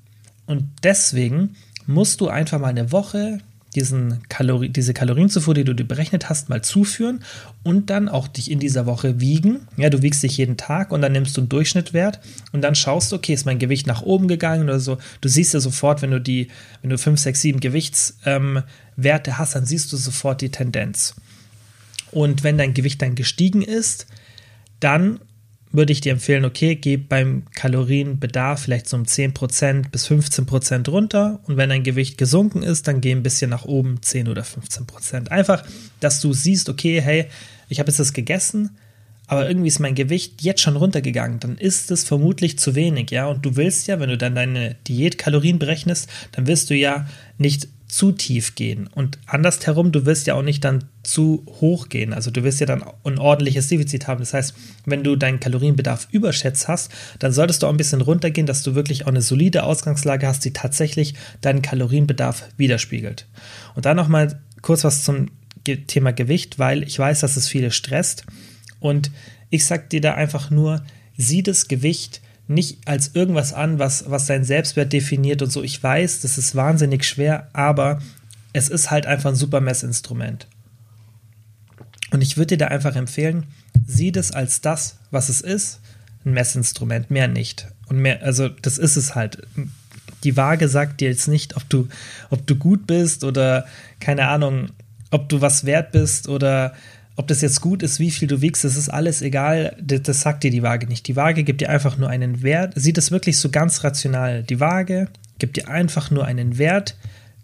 Und 0.47 0.65
deswegen 0.83 1.57
musst 1.87 2.21
du 2.21 2.29
einfach 2.29 2.59
mal 2.59 2.69
eine 2.69 2.93
Woche 2.93 3.39
diesen 3.75 4.23
Kalori 4.29 4.69
diese 4.69 4.93
Kalorienzufuhr, 4.93 5.55
die 5.55 5.65
du 5.65 5.75
dir 5.75 5.85
berechnet 5.85 6.29
hast, 6.29 6.49
mal 6.49 6.63
zuführen 6.63 7.25
und 7.63 7.91
dann 7.91 8.09
auch 8.09 8.29
dich 8.29 8.51
in 8.51 8.59
dieser 8.59 8.87
Woche 8.87 9.21
wiegen. 9.21 9.67
Ja, 9.77 9.89
du 9.89 10.03
wiegst 10.03 10.23
dich 10.23 10.37
jeden 10.37 10.57
Tag 10.57 10.93
und 10.93 11.01
dann 11.01 11.13
nimmst 11.13 11.37
du 11.37 11.41
einen 11.41 11.49
Durchschnittwert 11.49 12.21
und 12.53 12.63
dann 12.63 12.75
schaust 12.75 13.13
du, 13.13 13.17
okay, 13.17 13.33
ist 13.33 13.47
mein 13.47 13.59
Gewicht 13.59 13.87
nach 13.87 14.03
oben 14.03 14.29
gegangen 14.29 14.65
oder 14.65 14.81
so. 14.81 14.99
Du 15.21 15.29
siehst 15.29 15.55
ja 15.55 15.61
sofort, 15.61 16.03
wenn 16.03 16.11
du 16.11 16.21
die, 16.21 16.49
wenn 16.83 16.91
du 16.91 16.99
5, 16.99 17.19
6, 17.19 17.41
7 17.41 17.61
Gewichtswerte 17.61 19.31
ähm, 19.31 19.39
hast, 19.39 19.55
dann 19.55 19.65
siehst 19.65 19.93
du 19.93 19.97
sofort 19.97 20.43
die 20.43 20.51
Tendenz. 20.51 21.15
Und 22.11 22.45
wenn 22.45 22.59
dein 22.59 22.75
Gewicht 22.75 23.01
dann 23.01 23.15
gestiegen 23.15 23.63
ist, 23.63 24.07
dann 24.81 25.19
würde 25.73 25.93
ich 25.93 26.01
dir 26.01 26.13
empfehlen, 26.13 26.45
okay, 26.45 26.77
geh 26.77 26.97
beim 26.97 27.45
Kalorienbedarf 27.55 28.63
vielleicht 28.63 28.89
so 28.89 28.97
um 28.97 29.05
10% 29.05 29.91
bis 29.91 30.09
15% 30.09 30.89
runter 30.91 31.41
und 31.45 31.57
wenn 31.57 31.71
dein 31.71 31.83
Gewicht 31.83 32.19
gesunken 32.19 32.63
ist, 32.63 32.89
dann 32.89 33.01
geh 33.01 33.13
ein 33.13 33.23
bisschen 33.23 33.51
nach 33.51 33.65
oben, 33.65 34.01
10 34.03 34.29
oder 34.29 34.43
15%. 34.43 35.29
Einfach, 35.29 35.65
dass 36.01 36.21
du 36.21 36.33
siehst, 36.33 36.69
okay, 36.69 37.01
hey, 37.01 37.27
ich 37.69 37.81
habe 37.81 37.89
jetzt 37.89 38.01
das 38.01 38.13
gegessen, 38.13 38.77
aber 39.27 39.49
irgendwie 39.49 39.69
ist 39.69 39.79
mein 39.79 39.95
Gewicht 39.95 40.43
jetzt 40.43 40.61
schon 40.61 40.77
runtergegangen, 40.77 41.41
dann 41.41 41.57
ist 41.57 41.91
es 41.91 42.05
vermutlich 42.05 42.59
zu 42.59 42.75
wenig, 42.75 43.11
ja. 43.11 43.27
Und 43.27 43.47
du 43.47 43.57
willst 43.57 43.87
ja, 43.87 43.99
wenn 43.99 44.11
du 44.11 44.19
dann 44.19 44.35
deine 44.35 44.77
Diätkalorien 44.87 45.59
berechnest, 45.59 46.11
dann 46.33 46.47
wirst 46.47 46.69
du 46.69 46.75
ja 46.75 47.07
nicht 47.39 47.69
zu 47.92 48.11
tief 48.11 48.55
gehen. 48.55 48.87
Und 48.87 49.18
andersherum, 49.26 49.92
du 49.92 50.07
wirst 50.07 50.26
ja 50.26 50.33
auch 50.33 50.42
nicht 50.42 50.64
dann 50.64 50.85
zu 51.02 51.44
hoch 51.61 51.90
gehen. 51.90 52.14
Also 52.14 52.31
du 52.31 52.42
wirst 52.42 52.59
ja 52.59 52.64
dann 52.64 52.83
ein 53.05 53.18
ordentliches 53.18 53.68
Defizit 53.68 54.09
haben. 54.09 54.20
Das 54.20 54.33
heißt, 54.33 54.55
wenn 54.87 55.05
du 55.05 55.14
deinen 55.14 55.40
Kalorienbedarf 55.40 56.09
überschätzt 56.11 56.68
hast, 56.68 56.90
dann 57.18 57.33
solltest 57.33 57.62
du 57.62 57.66
auch 57.66 57.70
ein 57.70 57.76
bisschen 57.76 58.00
runtergehen, 58.00 58.46
dass 58.46 58.62
du 58.62 58.74
wirklich 58.74 59.05
auch 59.05 59.09
eine 59.09 59.20
solide 59.20 59.64
Ausgangslage 59.64 60.26
hast, 60.26 60.42
die 60.46 60.55
tatsächlich 60.55 61.12
deinen 61.42 61.61
Kalorienbedarf 61.61 62.48
widerspiegelt. 62.57 63.26
Und 63.74 63.85
dann 63.85 63.98
nochmal 63.98 64.40
kurz 64.62 64.85
was 64.85 65.05
zum 65.05 65.28
Thema 65.87 66.14
Gewicht, 66.14 66.59
weil 66.59 66.85
ich 66.85 66.98
weiß, 66.98 67.20
dass 67.20 67.37
es 67.37 67.46
viele 67.46 67.70
stresst. 67.70 68.24
Und 68.81 69.11
ich 69.50 69.66
sag 69.66 69.90
dir 69.90 70.00
da 70.00 70.14
einfach 70.14 70.48
nur, 70.50 70.83
sieh 71.18 71.42
das 71.42 71.68
Gewicht 71.68 72.22
nicht 72.55 72.87
als 72.87 73.15
irgendwas 73.15 73.53
an, 73.53 73.79
was, 73.79 74.11
was 74.11 74.27
dein 74.27 74.45
Selbstwert 74.45 74.93
definiert 74.93 75.43
und 75.43 75.51
so. 75.51 75.62
Ich 75.62 75.83
weiß, 75.83 76.21
das 76.21 76.38
ist 76.38 76.55
wahnsinnig 76.55 77.05
schwer, 77.05 77.49
aber 77.53 78.01
es 78.53 78.69
ist 78.69 78.91
halt 78.91 79.07
einfach 79.07 79.31
ein 79.31 79.37
super 79.37 79.61
Messinstrument. 79.61 80.47
Und 82.11 82.21
ich 82.21 82.37
würde 82.37 82.57
dir 82.57 82.67
da 82.67 82.67
einfach 82.69 82.95
empfehlen, 82.95 83.47
sieh 83.87 84.12
das 84.12 84.33
als 84.33 84.61
das, 84.61 84.99
was 85.11 85.29
es 85.29 85.41
ist, 85.41 85.81
ein 86.25 86.35
Messinstrument, 86.35 87.11
mehr 87.11 87.29
nicht. 87.29 87.69
Und 87.88 87.99
mehr, 87.99 88.23
also 88.23 88.49
das 88.49 88.79
ist 88.79 88.97
es 88.97 89.15
halt. 89.15 89.47
Die 90.25 90.37
Waage 90.37 90.69
sagt 90.69 91.01
dir 91.01 91.09
jetzt 91.09 91.27
nicht, 91.27 91.57
ob 91.57 91.69
du, 91.69 91.88
ob 92.31 92.47
du 92.47 92.55
gut 92.55 92.87
bist 92.87 93.25
oder 93.25 93.67
keine 93.99 94.29
Ahnung, 94.29 94.69
ob 95.11 95.29
du 95.29 95.41
was 95.41 95.65
wert 95.65 95.93
bist 95.93 96.29
oder 96.29 96.75
ob 97.16 97.29
das 97.29 97.42
jetzt 97.42 97.61
gut 97.61 97.83
ist, 97.83 97.98
wie 97.98 98.11
viel 98.11 98.29
du 98.29 98.40
wiegst, 98.40 98.64
das 98.64 98.77
ist 98.77 98.88
alles 98.88 99.22
egal, 99.22 99.77
das, 99.81 100.03
das, 100.03 100.20
sagt 100.22 100.44
dir 100.44 100.51
die 100.51 100.62
Waage 100.62 100.87
nicht. 100.87 101.07
Die 101.09 101.16
Waage 101.16 101.44
gibt 101.44 101.61
dir 101.61 101.68
einfach 101.68 101.98
nur 101.98 102.09
einen 102.09 102.42
Wert, 102.42 102.72
sieht 102.75 102.96
es 102.98 103.11
wirklich 103.11 103.38
so 103.38 103.51
ganz 103.51 103.85
rational. 103.85 104.42
Die 104.42 104.61
Waage 104.61 105.09
gibt 105.38 105.57
dir 105.57 105.68
einfach 105.68 106.11
nur 106.11 106.25
einen 106.25 106.57
Wert, 106.57 106.96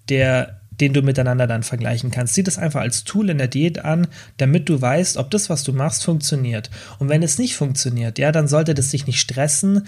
der, 0.08 0.60
den 0.80 0.94
du 0.94 1.02
miteinander 1.02 1.46
dann 1.46 1.62
vergleichen 1.62 2.10
kannst. 2.10 2.34
Sieh 2.34 2.42
das 2.42 2.56
einfach 2.56 2.80
als 2.80 3.04
Tool 3.04 3.28
in 3.28 3.38
der 3.38 3.48
Diät 3.48 3.84
an, 3.84 4.06
damit 4.38 4.68
du 4.68 4.80
weißt, 4.80 5.18
ob 5.18 5.30
das, 5.30 5.50
was 5.50 5.64
du 5.64 5.72
machst, 5.72 6.02
funktioniert. 6.02 6.70
Und 6.98 7.10
wenn 7.10 7.22
es 7.22 7.38
nicht 7.38 7.54
funktioniert, 7.54 8.18
ja, 8.18 8.32
dann 8.32 8.48
sollte 8.48 8.74
das 8.74 8.90
dich 8.90 9.06
nicht 9.06 9.20
stressen 9.20 9.86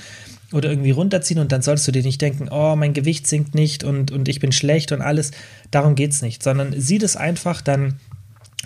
oder 0.52 0.68
irgendwie 0.68 0.90
runterziehen 0.90 1.40
und 1.40 1.52
dann 1.52 1.62
solltest 1.62 1.88
du 1.88 1.92
dir 1.92 2.02
nicht 2.02 2.20
denken, 2.20 2.48
oh, 2.50 2.76
mein 2.76 2.92
Gewicht 2.92 3.26
sinkt 3.26 3.54
nicht 3.54 3.84
und, 3.84 4.10
und 4.10 4.28
ich 4.28 4.40
bin 4.40 4.52
schlecht 4.52 4.92
und 4.92 5.00
alles. 5.00 5.30
Darum 5.70 5.94
geht 5.94 6.10
es 6.10 6.22
nicht, 6.22 6.42
sondern 6.42 6.74
sieh 6.76 6.98
das 6.98 7.16
einfach 7.16 7.62
dann 7.62 7.94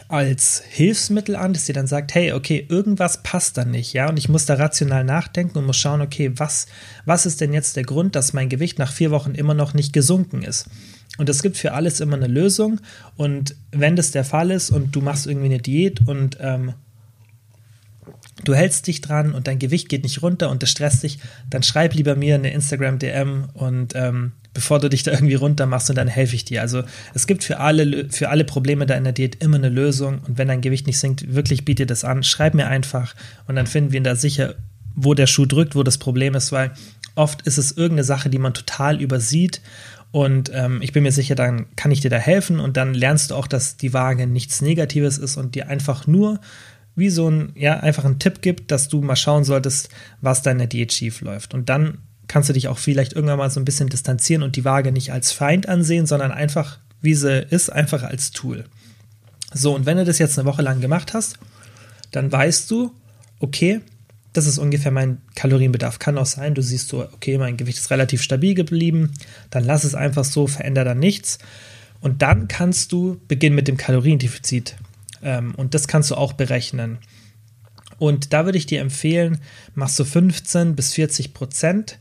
als 0.09 0.63
Hilfsmittel 0.69 1.37
an, 1.37 1.53
dass 1.53 1.65
dir 1.65 1.73
dann 1.73 1.87
sagt, 1.87 2.15
hey, 2.15 2.33
okay, 2.33 2.65
irgendwas 2.69 3.23
passt 3.23 3.57
da 3.57 3.65
nicht, 3.65 3.93
ja, 3.93 4.09
und 4.09 4.17
ich 4.17 4.29
muss 4.29 4.47
da 4.47 4.55
rational 4.55 5.05
nachdenken 5.05 5.59
und 5.59 5.67
muss 5.67 5.77
schauen, 5.77 6.01
okay, 6.01 6.33
was, 6.37 6.67
was 7.05 7.27
ist 7.27 7.41
denn 7.41 7.53
jetzt 7.53 7.77
der 7.77 7.85
Grund, 7.85 8.15
dass 8.15 8.33
mein 8.33 8.49
Gewicht 8.49 8.79
nach 8.79 8.93
vier 8.93 9.11
Wochen 9.11 9.35
immer 9.35 9.55
noch 9.55 9.75
nicht 9.75 9.93
gesunken 9.93 10.43
ist? 10.43 10.69
Und 11.17 11.29
es 11.29 11.43
gibt 11.43 11.57
für 11.57 11.73
alles 11.73 12.01
immer 12.01 12.17
eine 12.17 12.27
Lösung. 12.27 12.81
Und 13.17 13.55
wenn 13.71 13.95
das 13.95 14.11
der 14.11 14.25
Fall 14.25 14.51
ist 14.51 14.71
und 14.71 14.97
du 14.97 15.01
machst 15.01 15.27
irgendwie 15.27 15.47
eine 15.47 15.59
Diät 15.59 16.01
und 16.09 16.39
ähm, 16.41 16.75
du 18.49 18.55
hältst 18.55 18.87
dich 18.87 19.01
dran 19.01 19.35
und 19.35 19.47
dein 19.47 19.59
Gewicht 19.59 19.89
geht 19.89 20.03
nicht 20.03 20.23
runter 20.23 20.51
und 20.51 20.63
das 20.63 20.71
stresst 20.71 21.03
dich, 21.03 21.19
dann 21.51 21.63
schreib 21.63 21.95
lieber 21.95 22.17
mir 22.17 22.35
eine 22.35 22.53
Instagram-DM 22.53 23.49
und 23.55 23.95
ähm, 23.95 24.33
bevor 24.53 24.79
du 24.79 24.89
dich 24.89 25.03
da 25.03 25.13
irgendwie 25.13 25.35
runter 25.35 25.67
machst 25.67 25.91
und 25.91 25.97
dann 25.97 26.09
helfe 26.09 26.37
ich 26.37 26.45
dir. 26.45 26.63
Also 26.63 26.83
es 27.13 27.27
gibt 27.27 27.45
für 27.45 27.61
alle, 27.61 28.09
für 28.11 28.29
alle 28.29 28.45
Probleme 28.45 28.87
da 28.87 28.95
in 28.95 29.05
der 29.05 29.13
Diät 29.13 29.43
immer 29.43 29.57
eine 29.57 29.69
Lösung 29.69 30.21
und 30.27 30.39
wenn 30.39 30.49
dein 30.49 30.61
Gewicht 30.61 30.87
nicht 30.87 30.99
sinkt, 30.99 31.35
wirklich 31.35 31.65
biete 31.65 31.87
das 31.87 32.05
an, 32.05 32.23
schreib 32.23 32.55
mir 32.55 32.69
einfach 32.69 33.15
und 33.47 33.57
dann 33.57 33.67
finden 33.67 33.93
wir 33.93 34.03
da 34.03 34.17
sicher, 34.17 34.55
wo 34.95 35.15
der 35.15 35.27
Schuh 35.27 35.47
drückt, 35.47 35.75
wo 35.75 35.83
das 35.83 35.99
Problem 35.99 36.35
ist, 36.35 36.53
weil 36.53 36.73
oft 37.17 37.43
ist 37.43 37.59
es 37.59 37.73
irgendeine 37.73 38.05
Sache, 38.05 38.31
die 38.31 38.39
man 38.39 38.55
total 38.55 39.01
übersieht 39.01 39.61
und 40.15 40.53
ähm, 40.55 40.81
ich 40.81 40.93
bin 40.93 41.03
mir 41.03 41.11
sicher, 41.11 41.35
dann 41.35 41.67
kann 41.75 41.91
ich 41.91 41.99
dir 41.99 42.09
da 42.09 42.19
helfen 42.19 42.61
und 42.61 42.77
dann 42.77 42.95
lernst 42.95 43.33
du 43.33 43.35
auch, 43.35 43.49
dass 43.49 43.77
die 43.77 43.93
Waage 43.93 44.29
nichts 44.29 44.63
Negatives 44.63 45.19
ist 45.19 45.37
und 45.37 45.57
dir 45.57 45.69
einfach 45.69 46.07
nur 46.07 46.39
wie 46.97 47.11
so 47.11 47.31
ein, 47.31 47.53
ja, 47.57 47.81
einfach 47.81 48.05
ein 48.05 48.19
Tipp 48.19 48.41
gibt, 48.41 48.71
dass 48.71 48.89
du 48.89 49.01
mal 49.03 49.17
schauen 49.17 49.45
solltest, 49.45 49.89
was 50.21 50.43
deine 50.43 50.69
Diät 50.69 50.93
schief 50.93 51.21
läuft. 51.21 51.55
Und 51.55 51.69
dann 51.69 51.99
kannst 52.29 52.49
du 52.49 52.53
dich 52.53 52.69
auch 52.69 52.79
vielleicht 52.79 53.13
irgendwann 53.13 53.39
mal 53.39 53.51
so 53.51 53.61
ein 53.61 53.65
bisschen 53.65 53.89
distanzieren 53.89 54.43
und 54.43 54.57
die 54.57 54.65
Waage 54.65 54.93
nicht 54.93 55.13
als 55.13 55.33
Feind 55.33 55.69
ansehen, 55.69 56.07
sondern 56.07 56.33
einfach, 56.33 56.79
wie 57.01 57.15
sie 57.15 57.43
ist, 57.51 57.71
einfach 57.71 58.03
als 58.03 58.31
Tool. 58.31 58.65
So, 59.53 59.75
und 59.75 59.87
wenn 59.87 59.99
du 59.99 60.05
das 60.05 60.19
jetzt 60.19 60.39
eine 60.39 60.47
Woche 60.47 60.63
lang 60.63 60.81
gemacht 60.81 61.15
hast, 61.15 61.39
dann 62.11 62.31
weißt 62.31 62.71
du, 62.71 62.93
okay, 63.41 63.81
das 64.33 64.47
ist 64.47 64.59
ungefähr 64.59 64.91
mein 64.91 65.19
Kalorienbedarf. 65.37 65.99
Kann 65.99 66.19
auch 66.19 66.27
sein, 66.27 66.55
du 66.55 66.63
siehst 66.63 66.89
so, 66.89 67.05
okay, 67.05 67.39
mein 67.39 67.57
Gewicht 67.57 67.79
ist 67.79 67.91
relativ 67.91 68.21
stabil 68.21 68.55
geblieben, 68.55 69.13
dann 69.51 69.65
lass 69.65 69.85
es 69.85 69.95
einfach 69.95 70.25
so, 70.25 70.47
veränder 70.47 70.85
dann 70.85 70.99
nichts. 70.99 71.39
Und 72.01 72.21
dann 72.23 72.49
kannst 72.49 72.93
du 72.93 73.21
beginnen 73.29 73.57
mit 73.57 73.69
dem 73.69 73.77
Kaloriendefizit. 73.77 74.77
Ähm, 75.25 75.55
und 75.57 75.75
das 75.75 75.89
kannst 75.89 76.11
du 76.11 76.15
auch 76.15 76.35
berechnen. 76.35 76.99
Und 77.99 78.33
da 78.33 78.45
würde 78.45 78.59
ich 78.59 78.67
dir 78.67 78.81
empfehlen, 78.81 79.41
machst 79.75 79.99
du 79.99 80.05
15 80.05 80.77
bis 80.77 80.93
40 80.93 81.35
Prozent 81.35 81.99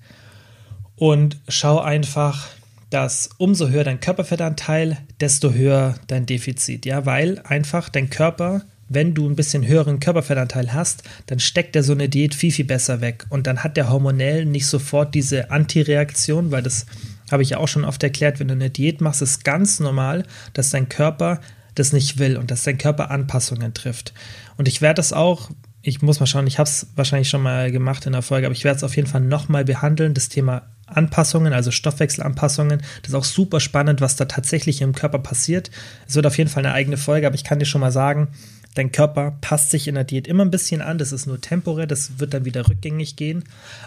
und 0.96 1.40
schau 1.48 1.80
einfach, 1.80 2.50
dass 2.90 3.30
umso 3.38 3.70
höher 3.70 3.84
dein 3.84 4.00
Körperfettanteil, 4.00 4.98
desto 5.20 5.54
höher 5.54 5.96
dein 6.08 6.26
Defizit. 6.26 6.86
Ja, 6.86 7.06
weil 7.06 7.40
einfach 7.40 7.90
dein 7.90 8.10
Körper, 8.10 8.62
wenn 8.90 9.16
du 9.16 9.28
ein 9.28 9.36
bisschen 9.36 9.66
höheren 9.66 10.00
Körperfettanteil 10.00 10.74
hast, 10.74 11.04
dann 11.26 11.40
steckt 11.40 11.76
er 11.76 11.84
so 11.84 11.94
eine 11.94 12.10
Diät 12.10 12.36
viel, 12.36 12.52
viel 12.52 12.66
besser 12.66 13.02
weg. 13.02 13.26
Und 13.30 13.48
dann 13.48 13.64
hat 13.64 13.78
der 13.78 13.90
hormonell 13.90 14.46
nicht 14.46 14.68
sofort 14.68 15.16
diese 15.16 15.50
Antireaktion, 15.50 16.52
weil 16.52 16.62
das 16.62 16.86
habe 17.32 17.42
ich 17.42 17.52
ja 17.52 17.58
auch 17.58 17.68
schon 17.68 17.86
oft 17.86 18.04
erklärt, 18.04 18.40
wenn 18.40 18.50
du 18.50 18.54
eine 18.54 18.70
Diät 18.70 19.02
machst, 19.02 19.24
ist 19.24 19.44
ganz 19.44 19.80
normal, 19.80 20.24
dass 20.54 20.70
dein 20.70 20.88
Körper 20.88 21.42
das 21.76 21.94
nicht 21.94 22.20
will 22.20 22.38
und 22.38 22.52
dass 22.52 22.64
dein 22.64 22.78
Körper 22.78 23.12
Anpassungen 23.12 23.74
trifft. 23.74 24.14
Und 24.58 24.68
ich 24.68 24.82
werde 24.82 24.96
das 24.96 25.14
auch, 25.14 25.50
ich 25.82 26.02
muss 26.02 26.20
mal 26.20 26.26
schauen, 26.26 26.48
ich 26.48 26.60
habe 26.60 26.70
es 26.70 26.88
wahrscheinlich 26.96 27.30
schon 27.30 27.42
mal 27.42 27.72
gemacht 27.72 28.06
in 28.06 28.14
der 28.14 28.22
Folge, 28.22 28.48
aber 28.48 28.56
ich 28.56 28.64
werde 28.64 28.78
es 28.78 28.84
auf 28.84 28.96
jeden 28.96 29.08
Fall 29.08 29.22
nochmal 29.22 29.66
behandeln, 29.66 30.14
das 30.14 30.30
Thema 30.30 30.64
Anpassungen, 30.86 31.54
also 31.54 31.72
Stoffwechselanpassungen. 31.72 32.82
Das 33.02 33.10
ist 33.10 33.16
auch 33.16 33.24
super 33.24 33.60
spannend, 33.60 34.02
was 34.02 34.16
da 34.16 34.26
tatsächlich 34.26 34.82
im 34.82 34.94
Körper 34.94 35.20
passiert. 35.20 35.72
Es 36.08 36.16
wird 36.16 36.26
auf 36.26 36.38
jeden 36.38 36.50
Fall 36.50 36.66
eine 36.66 36.74
eigene 36.74 36.98
Folge, 36.98 37.28
aber 37.28 37.36
ich 37.36 37.44
kann 37.44 37.60
dir 37.60 37.66
schon 37.66 37.82
mal 37.82 37.92
sagen, 37.92 38.30
dein 38.76 38.92
Körper 38.92 39.38
passt 39.42 39.72
sich 39.72 39.88
in 39.88 39.96
der 39.96 40.04
Diät 40.04 40.28
immer 40.28 40.44
ein 40.44 40.52
bisschen 40.52 40.82
an. 40.82 40.98
Das 40.98 41.12
ist 41.12 41.26
nur 41.26 41.42
temporär, 41.42 41.88
das 41.88 42.20
wird 42.20 42.34
dann 42.34 42.46
wieder 42.46 42.68
rückgängig 42.68 43.16
gehen. 43.16 43.44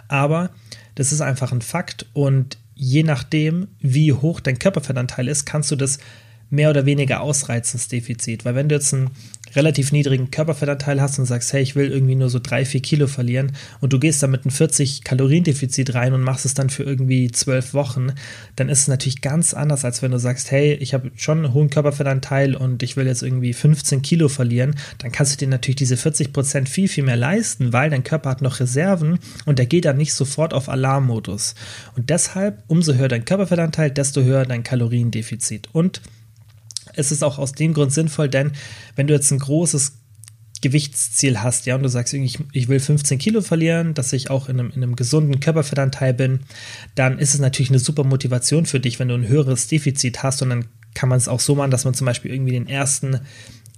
Aber 0.09 0.51
das 0.95 1.13
ist 1.13 1.21
einfach 1.21 1.53
ein 1.53 1.63
Fakt 1.63 2.07
und 2.13 2.59
je 2.75 3.03
nachdem, 3.03 3.69
wie 3.81 4.13
hoch 4.13 4.41
dein 4.41 4.59
Körperfettanteil 4.59 5.29
ist, 5.29 5.47
kannst 5.47 5.71
du 5.71 5.77
das 5.77 5.99
mehr 6.51 6.71
oder 6.71 6.87
weniger 6.87 7.21
ausreizen, 7.21 7.79
das 7.79 7.89
Defizit. 7.89 8.45
Weil 8.45 8.55
wenn 8.55 8.69
du 8.69 8.75
jetzt 8.75 8.95
einen 8.95 9.11
relativ 9.55 9.93
niedrigen 9.93 10.31
Körperfettanteil 10.31 11.01
hast 11.01 11.19
und 11.19 11.27
sagst, 11.27 11.53
hey, 11.53 11.63
ich 11.63 11.77
will 11.77 11.91
irgendwie 11.91 12.15
nur 12.15 12.29
so 12.29 12.39
drei, 12.39 12.65
vier 12.65 12.81
Kilo 12.81 13.07
verlieren 13.07 13.53
und 13.81 13.93
du 13.93 13.99
gehst 13.99 14.23
da 14.23 14.27
mit 14.27 14.45
einem 14.45 14.51
40 14.51 15.05
Kaloriendefizit 15.05 15.95
rein 15.95 16.13
und 16.13 16.23
machst 16.23 16.45
es 16.45 16.55
dann 16.55 16.69
für 16.69 16.83
irgendwie 16.83 17.31
zwölf 17.31 17.73
Wochen, 17.73 18.13
dann 18.57 18.69
ist 18.69 18.81
es 18.81 18.89
natürlich 18.89 19.23
ganz 19.23 19.55
anders, 19.55 19.85
als 19.85 20.03
wenn 20.03 20.11
du 20.11 20.19
sagst, 20.19 20.51
hey, 20.51 20.75
ich 20.75 20.95
habe 20.95 21.11
schon 21.17 21.39
einen 21.39 21.55
hohen 21.55 21.71
Körperfettanteil 21.71 22.55
und 22.55 22.83
ich 22.83 22.97
will 22.97 23.07
jetzt 23.07 23.23
irgendwie 23.23 23.53
15 23.53 24.03
Kilo 24.03 24.29
verlieren, 24.29 24.75
dann 24.99 25.13
kannst 25.13 25.33
du 25.33 25.45
dir 25.45 25.51
natürlich 25.51 25.77
diese 25.77 25.97
40 25.97 26.33
Prozent 26.33 26.69
viel, 26.69 26.89
viel 26.89 27.05
mehr 27.05 27.17
leisten, 27.17 27.73
weil 27.73 27.91
dein 27.91 28.05
Körper 28.05 28.31
hat 28.31 28.43
noch 28.43 28.61
Reserven 28.61 29.19
und 29.45 29.59
der 29.59 29.67
geht 29.67 29.85
dann 29.85 29.97
nicht 29.97 30.15
sofort 30.15 30.55
auf 30.55 30.69
Alarmmodus. 30.69 31.55
Und 31.97 32.11
deshalb, 32.11 32.63
umso 32.67 32.95
höher 32.95 33.09
dein 33.09 33.25
Körperfettanteil, 33.25 33.91
desto 33.91 34.23
höher 34.23 34.45
dein 34.45 34.63
Kaloriendefizit. 34.63 35.69
Und 35.73 36.01
es 36.97 37.13
ist 37.13 37.23
auch 37.23 37.39
aus 37.39 37.53
dem 37.53 37.75
Grund 37.75 37.93
sinnvoll, 37.93 38.29
denn 38.29 38.53
wenn 38.97 39.07
du 39.07 39.15
jetzt 39.15 39.31
ein 39.31 39.39
großes 39.39 39.93
Gewichtsziel 40.63 41.43
hast, 41.43 41.67
ja, 41.67 41.77
und 41.77 41.83
du 41.83 41.89
sagst, 41.89 42.15
ich, 42.15 42.39
ich 42.53 42.69
will 42.69 42.81
15 42.81 43.19
Kilo 43.19 43.41
verlieren, 43.43 43.95
dass 43.95 44.13
ich 44.13 44.31
auch 44.31 44.49
in 44.49 44.59
einem, 44.59 44.71
in 44.71 44.83
einem 44.83 44.97
gesunden 44.97 45.39
Körperfettanteil 45.39 46.15
bin, 46.15 46.41
dann 46.95 47.19
ist 47.19 47.35
es 47.35 47.41
natürlich 47.41 47.71
eine 47.71 47.79
super 47.79 48.05
Motivation 48.05 48.67
für 48.67 48.81
dich, 48.81 48.99
wenn 48.99 49.09
du 49.09 49.15
ein 49.15 49.29
höheres 49.29 49.69
Defizit 49.69 50.23
hast. 50.23 50.43
Und 50.43 50.51
dann 50.51 50.65
kann 50.95 51.09
man 51.11 51.19
es 51.19 51.29
auch 51.29 51.41
so 51.41 51.55
machen, 51.55 51.71
dass 51.71 51.85
man 51.85 51.95
zum 51.95 52.07
Beispiel 52.07 52.33
irgendwie 52.33 52.53
den 52.53 52.69
ersten 52.69 53.21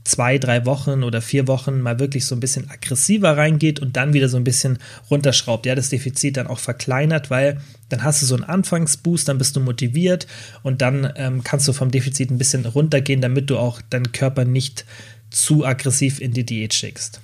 zwei, 0.04 0.38
drei 0.38 0.64
Wochen 0.64 1.02
oder 1.02 1.20
vier 1.20 1.46
Wochen 1.46 1.80
mal 1.80 1.98
wirklich 1.98 2.24
so 2.24 2.34
ein 2.34 2.40
bisschen 2.40 2.70
aggressiver 2.70 3.36
reingeht 3.36 3.80
und 3.80 3.96
dann 3.96 4.14
wieder 4.14 4.28
so 4.28 4.36
ein 4.36 4.44
bisschen 4.44 4.78
runterschraubt, 5.10 5.66
ja, 5.66 5.74
das 5.74 5.90
Defizit 5.90 6.36
dann 6.36 6.46
auch 6.46 6.58
verkleinert, 6.58 7.30
weil 7.30 7.60
dann 7.88 8.02
hast 8.02 8.22
du 8.22 8.26
so 8.26 8.34
einen 8.34 8.44
Anfangsboost, 8.44 9.28
dann 9.28 9.38
bist 9.38 9.56
du 9.56 9.60
motiviert 9.60 10.26
und 10.62 10.80
dann 10.80 11.12
ähm, 11.16 11.44
kannst 11.44 11.68
du 11.68 11.72
vom 11.72 11.90
Defizit 11.90 12.30
ein 12.30 12.38
bisschen 12.38 12.64
runtergehen, 12.64 13.20
damit 13.20 13.50
du 13.50 13.58
auch 13.58 13.82
deinen 13.90 14.12
Körper 14.12 14.44
nicht 14.44 14.84
zu 15.30 15.64
aggressiv 15.64 16.20
in 16.20 16.32
die 16.32 16.44
Diät 16.44 16.72
schickst. 16.74 17.20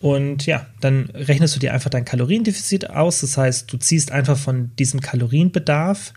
Und 0.00 0.46
ja, 0.46 0.66
dann 0.80 1.10
rechnest 1.14 1.56
du 1.56 1.60
dir 1.60 1.74
einfach 1.74 1.90
dein 1.90 2.04
Kaloriendefizit 2.04 2.90
aus. 2.90 3.20
Das 3.20 3.36
heißt, 3.36 3.72
du 3.72 3.78
ziehst 3.78 4.12
einfach 4.12 4.38
von 4.38 4.70
diesem 4.78 5.00
Kalorienbedarf, 5.00 6.12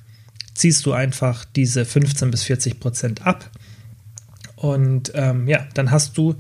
ziehst 0.54 0.86
du 0.86 0.94
einfach 0.94 1.46
diese 1.46 1.86
15 1.86 2.30
bis 2.30 2.44
40 2.44 2.80
Prozent 2.80 3.26
ab. 3.26 3.50
Und 4.62 5.12
ähm, 5.16 5.48
ja, 5.48 5.66
dann 5.74 5.92
hast 5.92 6.18
du 6.18 6.36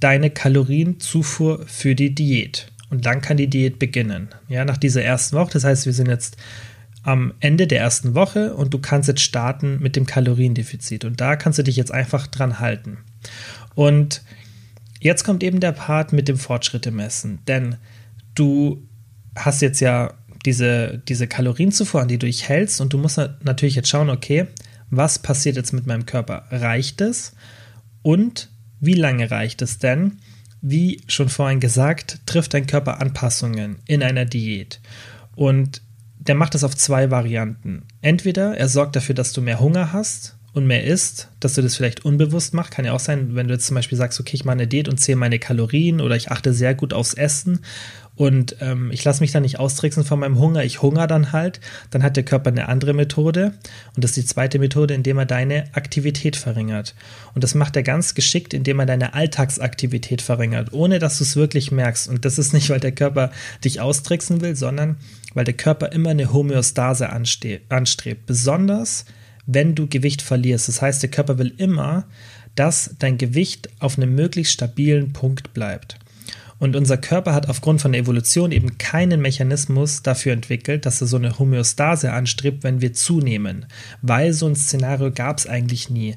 deine 0.00 0.30
Kalorienzufuhr 0.30 1.64
für 1.66 1.94
die 1.94 2.14
Diät. 2.14 2.66
Und 2.90 3.06
dann 3.06 3.20
kann 3.20 3.36
die 3.36 3.48
Diät 3.48 3.78
beginnen. 3.78 4.28
Ja, 4.48 4.64
nach 4.64 4.76
dieser 4.76 5.02
ersten 5.02 5.36
Woche. 5.36 5.52
Das 5.52 5.64
heißt, 5.64 5.86
wir 5.86 5.92
sind 5.92 6.08
jetzt 6.08 6.36
am 7.02 7.34
Ende 7.40 7.66
der 7.66 7.80
ersten 7.80 8.14
Woche 8.14 8.54
und 8.54 8.74
du 8.74 8.78
kannst 8.78 9.08
jetzt 9.08 9.22
starten 9.22 9.78
mit 9.80 9.96
dem 9.96 10.06
Kaloriendefizit. 10.06 11.04
Und 11.04 11.20
da 11.20 11.36
kannst 11.36 11.58
du 11.58 11.62
dich 11.62 11.76
jetzt 11.76 11.92
einfach 11.92 12.26
dran 12.26 12.60
halten. 12.60 12.98
Und 13.74 14.22
Jetzt 15.02 15.24
kommt 15.24 15.42
eben 15.42 15.58
der 15.58 15.72
Part 15.72 16.12
mit 16.12 16.28
dem 16.28 16.36
Fortschritte 16.36 16.92
messen, 16.92 17.40
denn 17.48 17.74
du 18.36 18.86
hast 19.34 19.60
jetzt 19.60 19.80
ja 19.80 20.14
diese, 20.46 21.02
diese 21.08 21.26
Kalorienzufuhr, 21.26 22.00
an 22.02 22.06
die 22.06 22.18
du 22.18 22.26
dich 22.26 22.48
hältst 22.48 22.80
und 22.80 22.92
du 22.92 22.98
musst 22.98 23.20
natürlich 23.42 23.74
jetzt 23.74 23.88
schauen, 23.88 24.10
okay, 24.10 24.46
was 24.90 25.18
passiert 25.18 25.56
jetzt 25.56 25.72
mit 25.72 25.88
meinem 25.88 26.06
Körper? 26.06 26.44
Reicht 26.52 27.00
es? 27.00 27.34
Und 28.02 28.50
wie 28.80 28.94
lange 28.94 29.30
reicht 29.30 29.62
es 29.62 29.78
denn? 29.78 30.18
Wie 30.60 31.00
schon 31.08 31.28
vorhin 31.28 31.60
gesagt, 31.60 32.20
trifft 32.26 32.54
dein 32.54 32.66
Körper 32.66 33.00
Anpassungen 33.00 33.76
in 33.86 34.02
einer 34.02 34.24
Diät. 34.24 34.80
Und 35.34 35.82
der 36.18 36.34
macht 36.34 36.54
das 36.54 36.64
auf 36.64 36.76
zwei 36.76 37.10
Varianten. 37.10 37.82
Entweder 38.00 38.56
er 38.56 38.68
sorgt 38.68 38.94
dafür, 38.94 39.14
dass 39.14 39.32
du 39.32 39.40
mehr 39.40 39.60
Hunger 39.60 39.92
hast 39.92 40.36
und 40.52 40.66
mehr 40.66 40.84
isst, 40.84 41.28
dass 41.40 41.54
du 41.54 41.62
das 41.62 41.76
vielleicht 41.76 42.04
unbewusst 42.04 42.54
machst. 42.54 42.72
Kann 42.72 42.84
ja 42.84 42.92
auch 42.92 43.00
sein, 43.00 43.34
wenn 43.34 43.48
du 43.48 43.54
jetzt 43.54 43.66
zum 43.66 43.74
Beispiel 43.74 43.98
sagst, 43.98 44.20
okay, 44.20 44.34
ich 44.34 44.44
mache 44.44 44.54
eine 44.54 44.66
Diät 44.68 44.88
und 44.88 44.98
zähle 44.98 45.16
meine 45.16 45.38
Kalorien 45.38 46.00
oder 46.00 46.14
ich 46.14 46.30
achte 46.30 46.52
sehr 46.52 46.74
gut 46.74 46.92
aufs 46.92 47.14
Essen 47.14 47.60
und 48.22 48.54
ähm, 48.60 48.92
ich 48.92 49.02
lasse 49.02 49.20
mich 49.20 49.32
dann 49.32 49.42
nicht 49.42 49.58
austricksen 49.58 50.04
von 50.04 50.20
meinem 50.20 50.38
Hunger, 50.38 50.62
ich 50.62 50.80
hungere 50.80 51.08
dann 51.08 51.32
halt, 51.32 51.58
dann 51.90 52.04
hat 52.04 52.14
der 52.14 52.22
Körper 52.22 52.50
eine 52.50 52.68
andere 52.68 52.92
Methode 52.92 53.52
und 53.96 54.04
das 54.04 54.12
ist 54.12 54.16
die 54.16 54.24
zweite 54.26 54.60
Methode, 54.60 54.94
indem 54.94 55.18
er 55.18 55.26
deine 55.26 55.64
Aktivität 55.72 56.36
verringert. 56.36 56.94
Und 57.34 57.42
das 57.42 57.56
macht 57.56 57.74
er 57.74 57.82
ganz 57.82 58.14
geschickt, 58.14 58.54
indem 58.54 58.78
er 58.78 58.86
deine 58.86 59.14
Alltagsaktivität 59.14 60.22
verringert, 60.22 60.72
ohne 60.72 61.00
dass 61.00 61.18
du 61.18 61.24
es 61.24 61.34
wirklich 61.34 61.72
merkst. 61.72 62.08
Und 62.08 62.24
das 62.24 62.38
ist 62.38 62.52
nicht, 62.52 62.70
weil 62.70 62.78
der 62.78 62.92
Körper 62.92 63.32
dich 63.64 63.80
austricksen 63.80 64.40
will, 64.40 64.54
sondern 64.54 64.98
weil 65.34 65.44
der 65.44 65.54
Körper 65.54 65.90
immer 65.90 66.10
eine 66.10 66.32
Homöostase 66.32 67.10
anstrebt. 67.10 68.26
Besonders 68.26 69.04
wenn 69.46 69.74
du 69.74 69.88
Gewicht 69.88 70.22
verlierst. 70.22 70.68
Das 70.68 70.80
heißt, 70.80 71.02
der 71.02 71.10
Körper 71.10 71.38
will 71.38 71.52
immer, 71.56 72.04
dass 72.54 72.94
dein 73.00 73.18
Gewicht 73.18 73.68
auf 73.80 73.96
einem 73.96 74.14
möglichst 74.14 74.52
stabilen 74.52 75.12
Punkt 75.12 75.52
bleibt. 75.54 75.98
Und 76.62 76.76
unser 76.76 76.96
Körper 76.96 77.34
hat 77.34 77.48
aufgrund 77.48 77.82
von 77.82 77.90
der 77.90 78.02
Evolution 78.02 78.52
eben 78.52 78.78
keinen 78.78 79.20
Mechanismus 79.20 80.02
dafür 80.02 80.32
entwickelt, 80.32 80.86
dass 80.86 81.00
er 81.00 81.08
so 81.08 81.16
eine 81.16 81.36
Homöostase 81.36 82.12
anstrebt, 82.12 82.62
wenn 82.62 82.80
wir 82.80 82.92
zunehmen. 82.92 83.66
Weil 84.00 84.32
so 84.32 84.46
ein 84.46 84.54
Szenario 84.54 85.10
gab 85.10 85.38
es 85.38 85.48
eigentlich 85.48 85.90
nie. 85.90 86.14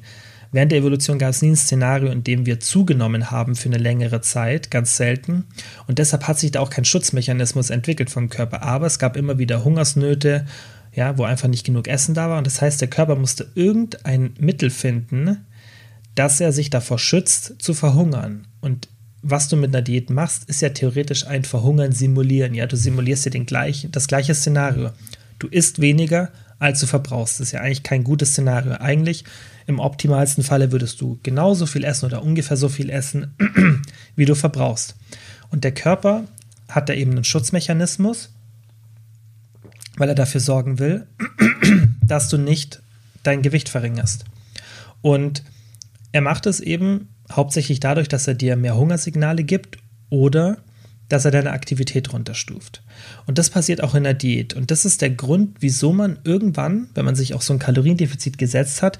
Während 0.52 0.70
der 0.70 0.78
Evolution 0.78 1.18
gab 1.18 1.30
es 1.30 1.42
nie 1.42 1.48
ein 1.48 1.56
Szenario, 1.56 2.12
in 2.12 2.22
dem 2.22 2.46
wir 2.46 2.60
zugenommen 2.60 3.32
haben 3.32 3.56
für 3.56 3.68
eine 3.68 3.78
längere 3.78 4.20
Zeit, 4.20 4.70
ganz 4.70 4.96
selten. 4.96 5.46
Und 5.88 5.98
deshalb 5.98 6.28
hat 6.28 6.38
sich 6.38 6.52
da 6.52 6.60
auch 6.60 6.70
kein 6.70 6.84
Schutzmechanismus 6.84 7.70
entwickelt 7.70 8.10
vom 8.10 8.30
Körper. 8.30 8.62
Aber 8.62 8.86
es 8.86 9.00
gab 9.00 9.16
immer 9.16 9.38
wieder 9.38 9.64
Hungersnöte 9.64 10.46
ja, 10.92 11.18
wo 11.18 11.24
einfach 11.24 11.48
nicht 11.48 11.66
genug 11.66 11.88
Essen 11.88 12.14
da 12.14 12.30
war. 12.30 12.38
Und 12.38 12.46
das 12.46 12.62
heißt, 12.62 12.80
der 12.80 12.88
Körper 12.88 13.16
musste 13.16 13.50
irgendein 13.56 14.34
Mittel 14.38 14.70
finden, 14.70 15.44
dass 16.14 16.40
er 16.40 16.52
sich 16.52 16.70
davor 16.70 17.00
schützt, 17.00 17.60
zu 17.60 17.74
verhungern. 17.74 18.46
Und 18.60 18.86
was 19.28 19.48
du 19.48 19.56
mit 19.56 19.74
einer 19.74 19.82
Diät 19.82 20.10
machst, 20.10 20.44
ist 20.44 20.62
ja 20.62 20.70
theoretisch 20.70 21.26
ein 21.26 21.44
Verhungern 21.44 21.92
simulieren. 21.92 22.54
Ja, 22.54 22.66
du 22.66 22.76
simulierst 22.76 23.26
dir 23.26 23.30
den 23.30 23.46
gleichen, 23.46 23.90
das 23.92 24.06
gleiche 24.06 24.34
Szenario. 24.34 24.90
Du 25.38 25.48
isst 25.48 25.80
weniger, 25.80 26.30
als 26.58 26.80
du 26.80 26.86
verbrauchst. 26.86 27.40
Das 27.40 27.48
ist 27.48 27.52
ja 27.52 27.60
eigentlich 27.60 27.82
kein 27.82 28.04
gutes 28.04 28.30
Szenario. 28.30 28.72
Eigentlich 28.74 29.24
im 29.66 29.80
optimalsten 29.80 30.44
Falle 30.44 30.72
würdest 30.72 31.00
du 31.00 31.18
genauso 31.22 31.66
viel 31.66 31.84
essen 31.84 32.06
oder 32.06 32.22
ungefähr 32.22 32.56
so 32.56 32.68
viel 32.68 32.90
essen, 32.90 33.34
wie 34.16 34.24
du 34.24 34.34
verbrauchst. 34.34 34.94
Und 35.50 35.64
der 35.64 35.72
Körper 35.72 36.24
hat 36.68 36.88
da 36.88 36.94
eben 36.94 37.12
einen 37.12 37.24
Schutzmechanismus 37.24 38.30
weil 39.96 40.08
er 40.08 40.14
dafür 40.14 40.40
sorgen 40.40 40.78
will, 40.78 41.06
dass 42.02 42.28
du 42.28 42.38
nicht 42.38 42.82
dein 43.22 43.42
Gewicht 43.42 43.68
verringerst. 43.68 44.24
Und 45.02 45.42
er 46.12 46.20
macht 46.20 46.46
es 46.46 46.60
eben 46.60 47.08
hauptsächlich 47.30 47.80
dadurch, 47.80 48.08
dass 48.08 48.28
er 48.28 48.34
dir 48.34 48.56
mehr 48.56 48.76
Hungersignale 48.76 49.44
gibt 49.44 49.78
oder 50.10 50.58
dass 51.08 51.24
er 51.24 51.30
deine 51.30 51.52
Aktivität 51.52 52.12
runterstuft. 52.12 52.82
Und 53.26 53.38
das 53.38 53.50
passiert 53.50 53.82
auch 53.82 53.94
in 53.94 54.04
der 54.04 54.14
Diät. 54.14 54.54
Und 54.54 54.70
das 54.70 54.84
ist 54.84 55.02
der 55.02 55.10
Grund, 55.10 55.56
wieso 55.60 55.92
man 55.92 56.18
irgendwann, 56.24 56.88
wenn 56.94 57.04
man 57.04 57.14
sich 57.14 57.34
auch 57.34 57.42
so 57.42 57.52
ein 57.52 57.60
Kaloriendefizit 57.60 58.38
gesetzt 58.38 58.82
hat, 58.82 58.98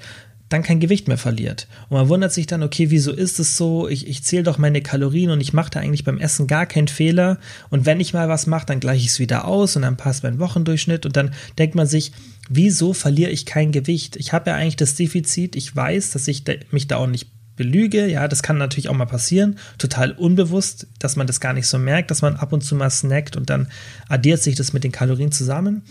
dann 0.49 0.63
kein 0.63 0.79
Gewicht 0.79 1.09
mehr 1.09 1.17
verliert. 1.17 1.67
Und 1.89 1.97
man 1.97 2.07
wundert 2.07 2.31
sich 2.31 2.47
dann, 2.47 2.63
okay, 2.63 2.89
wieso 2.89 3.11
ist 3.11 3.37
es 3.39 3.57
so? 3.57 3.89
Ich, 3.89 4.07
ich 4.07 4.23
zähle 4.23 4.43
doch 4.43 4.57
meine 4.57 4.81
Kalorien 4.81 5.31
und 5.31 5.41
ich 5.41 5.51
mache 5.51 5.71
da 5.71 5.81
eigentlich 5.81 6.05
beim 6.05 6.19
Essen 6.19 6.47
gar 6.47 6.65
keinen 6.65 6.87
Fehler. 6.87 7.37
Und 7.69 7.85
wenn 7.85 7.99
ich 7.99 8.13
mal 8.13 8.29
was 8.29 8.47
mache, 8.47 8.65
dann 8.65 8.79
gleiche 8.79 9.03
ich 9.03 9.09
es 9.09 9.19
wieder 9.19 9.45
aus 9.45 9.75
und 9.75 9.81
dann 9.81 9.97
passt 9.97 10.23
mein 10.23 10.39
Wochendurchschnitt. 10.39 11.05
Und 11.05 11.17
dann 11.17 11.33
denkt 11.57 11.75
man 11.75 11.85
sich, 11.85 12.13
wieso 12.47 12.93
verliere 12.93 13.31
ich 13.31 13.45
kein 13.45 13.73
Gewicht? 13.73 14.15
Ich 14.15 14.31
habe 14.31 14.51
ja 14.51 14.55
eigentlich 14.55 14.77
das 14.77 14.95
Defizit. 14.95 15.57
Ich 15.57 15.75
weiß, 15.75 16.11
dass 16.11 16.29
ich 16.29 16.43
mich 16.71 16.87
da 16.87 16.95
auch 16.95 17.07
nicht 17.07 17.27
belüge. 17.57 18.07
Ja, 18.07 18.27
das 18.27 18.41
kann 18.41 18.57
natürlich 18.57 18.87
auch 18.87 18.95
mal 18.95 19.05
passieren. 19.05 19.57
Total 19.77 20.11
unbewusst, 20.11 20.87
dass 20.99 21.17
man 21.17 21.27
das 21.27 21.41
gar 21.41 21.53
nicht 21.53 21.67
so 21.67 21.77
merkt, 21.77 22.09
dass 22.09 22.21
man 22.21 22.37
ab 22.37 22.53
und 22.53 22.61
zu 22.61 22.75
mal 22.75 22.89
snackt 22.89 23.35
und 23.35 23.49
dann 23.49 23.67
addiert 24.07 24.41
sich 24.41 24.55
das 24.55 24.71
mit 24.71 24.85
den 24.85 24.93
Kalorien 24.93 25.33
zusammen. 25.33 25.81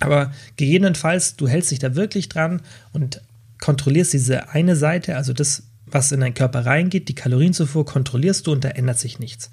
Aber 0.00 0.32
gegebenenfalls, 0.56 1.36
du 1.36 1.46
hältst 1.46 1.70
dich 1.70 1.78
da 1.78 1.94
wirklich 1.94 2.28
dran 2.28 2.62
und 2.92 3.20
kontrollierst 3.60 4.12
diese 4.12 4.48
eine 4.48 4.74
Seite, 4.74 5.16
also 5.16 5.32
das, 5.32 5.64
was 5.86 6.10
in 6.10 6.20
deinen 6.20 6.34
Körper 6.34 6.66
reingeht, 6.66 7.08
die 7.08 7.14
Kalorienzufuhr 7.14 7.84
kontrollierst 7.84 8.46
du 8.46 8.52
und 8.52 8.64
da 8.64 8.70
ändert 8.70 8.98
sich 8.98 9.18
nichts. 9.18 9.50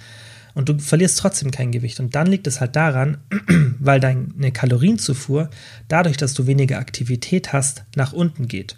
Und 0.55 0.67
du 0.69 0.79
verlierst 0.79 1.19
trotzdem 1.19 1.51
kein 1.51 1.71
Gewicht. 1.71 1.99
Und 1.99 2.15
dann 2.15 2.27
liegt 2.27 2.47
es 2.47 2.59
halt 2.59 2.75
daran, 2.75 3.17
weil 3.79 3.99
deine 3.99 4.51
Kalorienzufuhr, 4.51 5.49
dadurch, 5.87 6.17
dass 6.17 6.33
du 6.33 6.47
weniger 6.47 6.79
Aktivität 6.79 7.53
hast, 7.53 7.83
nach 7.95 8.13
unten 8.13 8.47
geht. 8.47 8.75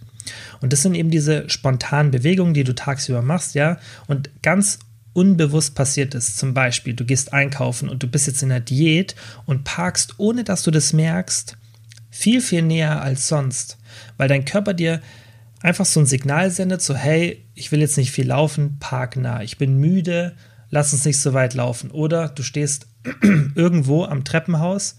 Und 0.62 0.74
das 0.74 0.82
sind 0.82 0.96
eben 0.96 1.12
diese 1.12 1.50
spontanen 1.50 2.12
Bewegungen, 2.12 2.54
die 2.54 2.64
du 2.64 2.76
tagsüber 2.76 3.22
machst, 3.22 3.56
ja. 3.56 3.78
Und 4.08 4.30
ganz 4.42 4.80
unbewusst 5.14 5.76
passiert 5.76 6.16
es. 6.16 6.36
Zum 6.36 6.54
Beispiel, 6.54 6.94
du 6.94 7.06
gehst 7.06 7.34
einkaufen 7.34 7.90
und 7.90 8.04
du 8.04 8.08
bist 8.08 8.28
jetzt 8.28 8.44
in 8.44 8.50
der 8.50 8.60
Diät 8.60 9.16
und 9.46 9.64
parkst, 9.64 10.16
ohne 10.18 10.44
dass 10.44 10.64
du 10.64 10.72
das 10.72 10.94
merkst, 10.94 11.58
viel, 12.10 12.42
viel 12.42 12.62
näher 12.62 13.02
als 13.02 13.28
sonst. 13.28 13.78
Weil 14.18 14.28
dein 14.28 14.46
Körper 14.46 14.74
dir 14.74 15.02
einfach 15.62 15.86
so 15.86 16.00
ein 16.00 16.06
Signal 16.06 16.52
sendet, 16.52 16.82
so 16.82 16.96
hey, 16.96 17.46
ich 17.56 17.72
will 17.72 17.80
jetzt 17.80 17.98
nicht 17.98 18.12
viel 18.12 18.28
laufen, 18.28 18.78
park 18.80 19.16
nah, 19.16 19.42
ich 19.42 19.58
bin 19.58 19.78
müde, 19.78 20.36
lass 20.70 20.94
uns 20.94 21.06
nicht 21.06 21.20
so 21.20 21.34
weit 21.34 21.54
laufen. 21.54 21.92
Oder 21.92 22.30
du 22.30 22.44
stehst 22.44 22.88
irgendwo 23.56 24.06
am 24.06 24.24
Treppenhaus 24.24 24.98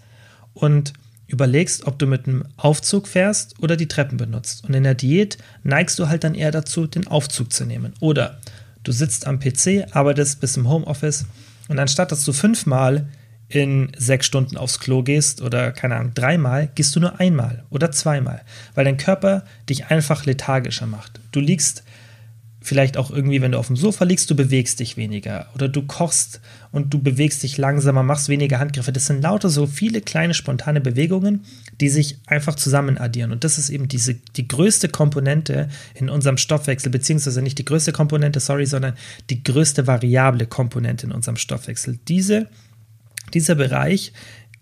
und 0.55 0.93
überlegst, 1.27 1.87
ob 1.87 1.99
du 1.99 2.07
mit 2.07 2.27
einem 2.27 2.45
Aufzug 2.57 3.09
fährst 3.09 3.55
oder 3.61 3.77
die 3.77 3.89
Treppen 3.89 4.19
benutzt. 4.19 4.65
Und 4.65 4.75
in 4.75 4.83
der 4.83 4.95
Diät 4.95 5.39
neigst 5.63 5.99
du 5.99 6.09
halt 6.09 6.25
dann 6.25 6.35
eher 6.35 6.51
dazu, 6.51 6.87
den 6.87 7.07
Aufzug 7.07 7.53
zu 7.53 7.65
nehmen. 7.65 7.95
Oder 8.01 8.39
du 8.83 8.93
sitzt 8.93 9.27
am 9.27 9.39
PC, 9.39 9.87
arbeitest 9.93 10.41
bis 10.41 10.57
im 10.57 10.69
Homeoffice 10.69 11.27
und 11.69 11.79
anstatt 11.79 12.13
dass 12.13 12.25
du 12.25 12.33
fünfmal 12.33 13.07
in 13.49 13.93
sechs 13.97 14.27
Stunden 14.27 14.57
aufs 14.57 14.81
Klo 14.81 15.03
gehst 15.03 15.43
oder 15.43 15.73
keine 15.73 15.97
Ahnung, 15.97 16.15
dreimal, 16.15 16.71
gehst 16.75 16.97
du 16.97 17.01
nur 17.01 17.21
einmal 17.21 17.65
oder 17.71 17.91
zweimal, 17.93 18.43
weil 18.75 18.85
dein 18.85 18.97
Körper 18.97 19.45
dich 19.69 19.87
einfach 19.87 20.25
lethargischer 20.25 20.87
macht. 20.87 21.21
Du 21.33 21.41
liegst 21.41 21.85
vielleicht 22.63 22.97
auch 22.97 23.11
irgendwie, 23.11 23.41
wenn 23.43 23.53
du 23.53 23.59
auf 23.59 23.67
dem 23.67 23.77
Sofa 23.77 24.05
liegst, 24.05 24.31
du 24.31 24.37
bewegst 24.37 24.81
dich 24.81 24.97
weniger 24.97 25.49
oder 25.55 25.69
du 25.69 25.83
kochst 25.83 26.41
und 26.71 26.93
du 26.95 27.01
bewegst 27.01 27.43
dich 27.43 27.59
langsamer, 27.59 28.03
machst 28.03 28.29
weniger 28.29 28.59
Handgriffe. 28.59 28.93
Das 28.93 29.07
sind 29.07 29.23
lauter 29.23 29.49
so 29.49 29.67
viele 29.67 30.01
kleine 30.01 30.35
spontane 30.35 30.81
Bewegungen, 30.81 31.45
die 31.81 31.89
sich 31.89 32.19
einfach 32.27 32.55
zusammen 32.55 32.99
addieren. 32.99 33.33
Und 33.33 33.45
das 33.45 33.59
ist 33.59 33.71
eben 33.71 33.89
diese, 33.89 34.15
die 34.15 34.49
größte 34.49 34.89
Komponente 34.89 35.69
in 35.95 36.09
unserem 36.09 36.37
Stoffwechsel, 36.39 36.91
beziehungsweise 36.91 37.43
nicht 37.43 37.59
die 37.59 37.65
größte 37.65 37.93
Komponente, 37.93 38.41
sorry, 38.41 38.67
sondern 38.67 38.95
die 39.31 39.43
größte 39.43 39.87
variable 39.87 40.47
Komponente 40.47 41.07
in 41.07 41.13
unserem 41.13 41.37
Stoffwechsel. 41.37 41.99
Diese 42.09 42.49
dieser 43.35 43.55
Bereich 43.55 44.13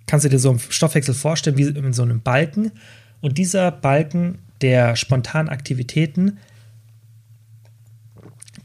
kannst 0.07 0.25
du 0.25 0.29
dir 0.29 0.39
so 0.39 0.51
einen 0.51 0.59
Stoffwechsel 0.59 1.15
vorstellen 1.15 1.57
wie 1.57 1.65
in 1.65 1.93
so 1.93 2.03
einem 2.03 2.21
Balken. 2.21 2.73
Und 3.21 3.39
dieser 3.39 3.71
Balken 3.71 4.39
der 4.61 4.97
spontanen 4.97 5.49
Aktivitäten, 5.49 6.39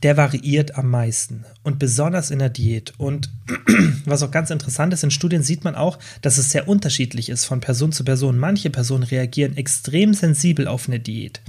der 0.04 0.18
variiert 0.18 0.78
am 0.78 0.90
meisten 0.90 1.46
und 1.64 1.80
besonders 1.80 2.32
in 2.32 2.40
der 2.40 2.50
Diät. 2.50 2.94
Und 2.98 3.30
was 4.06 4.24
auch 4.24 4.32
ganz 4.32 4.50
interessant 4.50 4.94
ist, 4.94 5.04
in 5.04 5.12
Studien 5.12 5.44
sieht 5.44 5.64
man 5.64 5.76
auch, 5.76 6.00
dass 6.22 6.38
es 6.38 6.52
sehr 6.52 6.68
unterschiedlich 6.68 7.30
ist 7.30 7.46
von 7.46 7.60
Person 7.60 7.92
zu 7.92 8.04
Person. 8.04 8.38
Manche 8.38 8.70
Personen 8.70 9.04
reagieren 9.04 9.58
extrem 9.58 10.14
sensibel 10.14 10.68
auf 10.68 10.88
eine 10.88 11.00
Diät, 11.00 11.42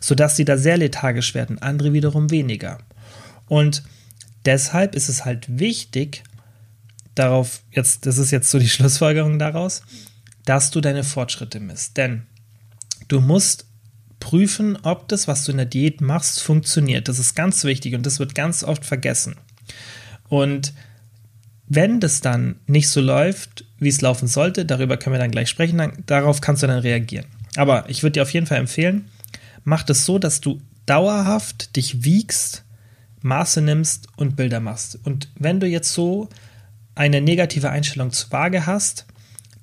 sodass 0.00 0.36
sie 0.36 0.44
da 0.44 0.56
sehr 0.56 0.76
lethargisch 0.76 1.34
werden, 1.34 1.60
andere 1.60 1.92
wiederum 1.92 2.30
weniger. 2.30 2.78
Und 3.46 3.82
deshalb 4.44 4.94
ist 4.94 5.08
es 5.08 5.24
halt 5.24 5.58
wichtig, 5.58 6.22
darauf, 7.14 7.62
jetzt, 7.70 8.06
das 8.06 8.18
ist 8.18 8.30
jetzt 8.30 8.50
so 8.50 8.58
die 8.58 8.68
Schlussfolgerung 8.70 9.38
daraus, 9.38 9.82
dass 10.44 10.70
du 10.70 10.80
deine 10.80 11.04
Fortschritte 11.04 11.60
misst. 11.60 11.96
Denn 11.96 12.22
du 13.08 13.20
musst 13.20 13.66
prüfen, 14.20 14.78
ob 14.82 15.08
das, 15.08 15.26
was 15.26 15.44
du 15.44 15.52
in 15.52 15.56
der 15.56 15.66
Diät 15.66 16.00
machst, 16.00 16.42
funktioniert. 16.42 17.08
Das 17.08 17.18
ist 17.18 17.34
ganz 17.34 17.64
wichtig 17.64 17.94
und 17.94 18.06
das 18.06 18.18
wird 18.18 18.34
ganz 18.34 18.62
oft 18.62 18.84
vergessen. 18.84 19.36
Und 20.28 20.72
wenn 21.66 22.00
das 22.00 22.20
dann 22.20 22.56
nicht 22.66 22.88
so 22.88 23.00
läuft, 23.00 23.64
wie 23.78 23.88
es 23.88 24.00
laufen 24.00 24.28
sollte, 24.28 24.64
darüber 24.64 24.96
können 24.96 25.14
wir 25.14 25.20
dann 25.20 25.30
gleich 25.30 25.48
sprechen, 25.48 25.78
dann, 25.78 25.92
darauf 26.06 26.40
kannst 26.40 26.62
du 26.62 26.66
dann 26.66 26.80
reagieren. 26.80 27.26
Aber 27.56 27.88
ich 27.88 28.02
würde 28.02 28.12
dir 28.12 28.22
auf 28.22 28.32
jeden 28.32 28.46
Fall 28.46 28.58
empfehlen, 28.58 29.08
mach 29.64 29.82
das 29.82 30.04
so, 30.04 30.18
dass 30.18 30.40
du 30.40 30.60
dauerhaft 30.86 31.76
dich 31.76 32.04
wiegst, 32.04 32.64
Maße 33.22 33.60
nimmst 33.60 34.08
und 34.16 34.36
Bilder 34.36 34.60
machst. 34.60 34.98
Und 35.04 35.28
wenn 35.36 35.60
du 35.60 35.66
jetzt 35.66 35.92
so 35.92 36.28
eine 36.94 37.20
negative 37.20 37.70
Einstellung 37.70 38.12
zur 38.12 38.32
Waage 38.32 38.66
hast, 38.66 39.06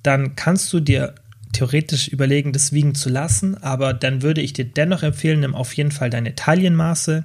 dann 0.02 0.36
kannst 0.36 0.72
du 0.72 0.80
dir 0.80 1.14
theoretisch 1.52 2.08
überlegen, 2.08 2.52
das 2.52 2.72
wiegen 2.72 2.94
zu 2.94 3.08
lassen, 3.08 3.56
aber 3.62 3.94
dann 3.94 4.22
würde 4.22 4.40
ich 4.40 4.52
dir 4.52 4.64
dennoch 4.64 5.02
empfehlen, 5.02 5.40
nimm 5.40 5.54
auf 5.54 5.72
jeden 5.74 5.92
Fall 5.92 6.10
deine 6.10 6.34
Taillenmaße 6.34 7.24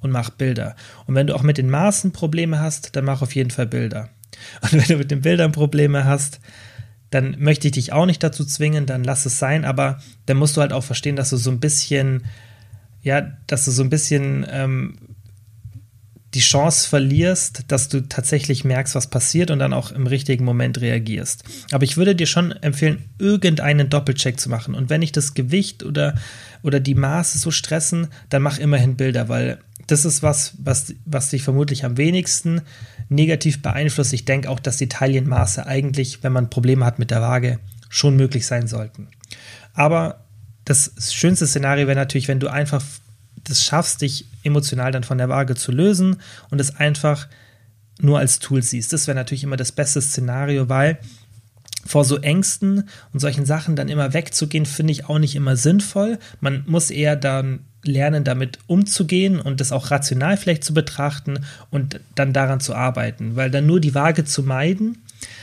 und 0.00 0.10
mach 0.10 0.30
Bilder. 0.30 0.76
Und 1.06 1.14
wenn 1.14 1.26
du 1.26 1.34
auch 1.34 1.42
mit 1.42 1.58
den 1.58 1.70
Maßen 1.70 2.12
Probleme 2.12 2.60
hast, 2.60 2.94
dann 2.96 3.04
mach 3.04 3.22
auf 3.22 3.34
jeden 3.34 3.50
Fall 3.50 3.66
Bilder. 3.66 4.10
Und 4.62 4.72
wenn 4.74 4.84
du 4.84 4.96
mit 4.96 5.10
den 5.10 5.22
Bildern 5.22 5.52
Probleme 5.52 6.04
hast, 6.04 6.40
dann 7.10 7.36
möchte 7.38 7.68
ich 7.68 7.72
dich 7.72 7.92
auch 7.92 8.06
nicht 8.06 8.22
dazu 8.22 8.44
zwingen, 8.44 8.86
dann 8.86 9.02
lass 9.02 9.26
es 9.26 9.38
sein, 9.38 9.64
aber 9.64 10.00
dann 10.26 10.36
musst 10.36 10.56
du 10.56 10.60
halt 10.60 10.72
auch 10.72 10.84
verstehen, 10.84 11.16
dass 11.16 11.30
du 11.30 11.36
so 11.36 11.50
ein 11.50 11.60
bisschen, 11.60 12.26
ja, 13.02 13.32
dass 13.46 13.64
du 13.64 13.70
so 13.70 13.82
ein 13.82 13.90
bisschen 13.90 14.46
ähm, 14.50 14.96
die 16.38 16.44
Chance 16.44 16.88
verlierst, 16.88 17.64
dass 17.66 17.88
du 17.88 18.00
tatsächlich 18.08 18.64
merkst, 18.64 18.94
was 18.94 19.08
passiert 19.08 19.50
und 19.50 19.58
dann 19.58 19.72
auch 19.72 19.90
im 19.90 20.06
richtigen 20.06 20.44
Moment 20.44 20.80
reagierst. 20.80 21.42
Aber 21.72 21.82
ich 21.82 21.96
würde 21.96 22.14
dir 22.14 22.28
schon 22.28 22.52
empfehlen, 22.52 23.06
irgendeinen 23.18 23.90
Doppelcheck 23.90 24.38
zu 24.38 24.48
machen. 24.48 24.76
Und 24.76 24.88
wenn 24.88 25.02
ich 25.02 25.10
das 25.10 25.34
Gewicht 25.34 25.82
oder, 25.82 26.14
oder 26.62 26.78
die 26.78 26.94
Maße 26.94 27.38
so 27.38 27.50
stressen, 27.50 28.06
dann 28.28 28.42
mach 28.42 28.58
immerhin 28.58 28.94
Bilder, 28.94 29.28
weil 29.28 29.58
das 29.88 30.04
ist 30.04 30.22
was, 30.22 30.52
was, 30.58 30.94
was 31.06 31.30
dich 31.30 31.42
vermutlich 31.42 31.84
am 31.84 31.96
wenigsten 31.96 32.60
negativ 33.08 33.60
beeinflusst. 33.60 34.12
Ich 34.12 34.24
denke 34.24 34.48
auch, 34.48 34.60
dass 34.60 34.76
die 34.76 34.88
Taillenmaße 34.88 35.66
eigentlich, 35.66 36.22
wenn 36.22 36.32
man 36.32 36.50
Probleme 36.50 36.84
hat 36.84 37.00
mit 37.00 37.10
der 37.10 37.20
Waage, 37.20 37.58
schon 37.88 38.14
möglich 38.14 38.46
sein 38.46 38.68
sollten. 38.68 39.08
Aber 39.74 40.24
das 40.64 40.92
schönste 41.12 41.48
Szenario 41.48 41.88
wäre 41.88 41.98
natürlich, 41.98 42.28
wenn 42.28 42.38
du 42.38 42.46
einfach 42.46 42.84
das 43.42 43.64
schaffst, 43.64 44.02
dich 44.02 44.26
emotional 44.48 44.92
dann 44.92 45.04
von 45.04 45.18
der 45.18 45.28
Waage 45.28 45.54
zu 45.54 45.72
lösen 45.72 46.16
und 46.50 46.60
es 46.60 46.76
einfach 46.76 47.28
nur 48.00 48.18
als 48.18 48.38
Tool 48.38 48.62
siehst. 48.62 48.92
Das 48.92 49.06
wäre 49.06 49.16
natürlich 49.16 49.44
immer 49.44 49.56
das 49.56 49.72
beste 49.72 50.00
Szenario, 50.00 50.68
weil 50.68 50.98
vor 51.84 52.04
so 52.04 52.18
Ängsten 52.18 52.88
und 53.12 53.20
solchen 53.20 53.46
Sachen 53.46 53.76
dann 53.76 53.88
immer 53.88 54.12
wegzugehen, 54.12 54.66
finde 54.66 54.92
ich 54.92 55.08
auch 55.08 55.18
nicht 55.18 55.34
immer 55.36 55.56
sinnvoll. 55.56 56.18
Man 56.40 56.64
muss 56.66 56.90
eher 56.90 57.16
dann 57.16 57.60
lernen, 57.84 58.24
damit 58.24 58.58
umzugehen 58.66 59.40
und 59.40 59.60
das 59.60 59.72
auch 59.72 59.90
rational 59.90 60.36
vielleicht 60.36 60.64
zu 60.64 60.74
betrachten 60.74 61.40
und 61.70 62.00
dann 62.14 62.32
daran 62.32 62.60
zu 62.60 62.74
arbeiten, 62.74 63.36
weil 63.36 63.50
dann 63.50 63.66
nur 63.66 63.80
die 63.80 63.94
Waage 63.94 64.24
zu 64.24 64.42
meiden, 64.42 64.98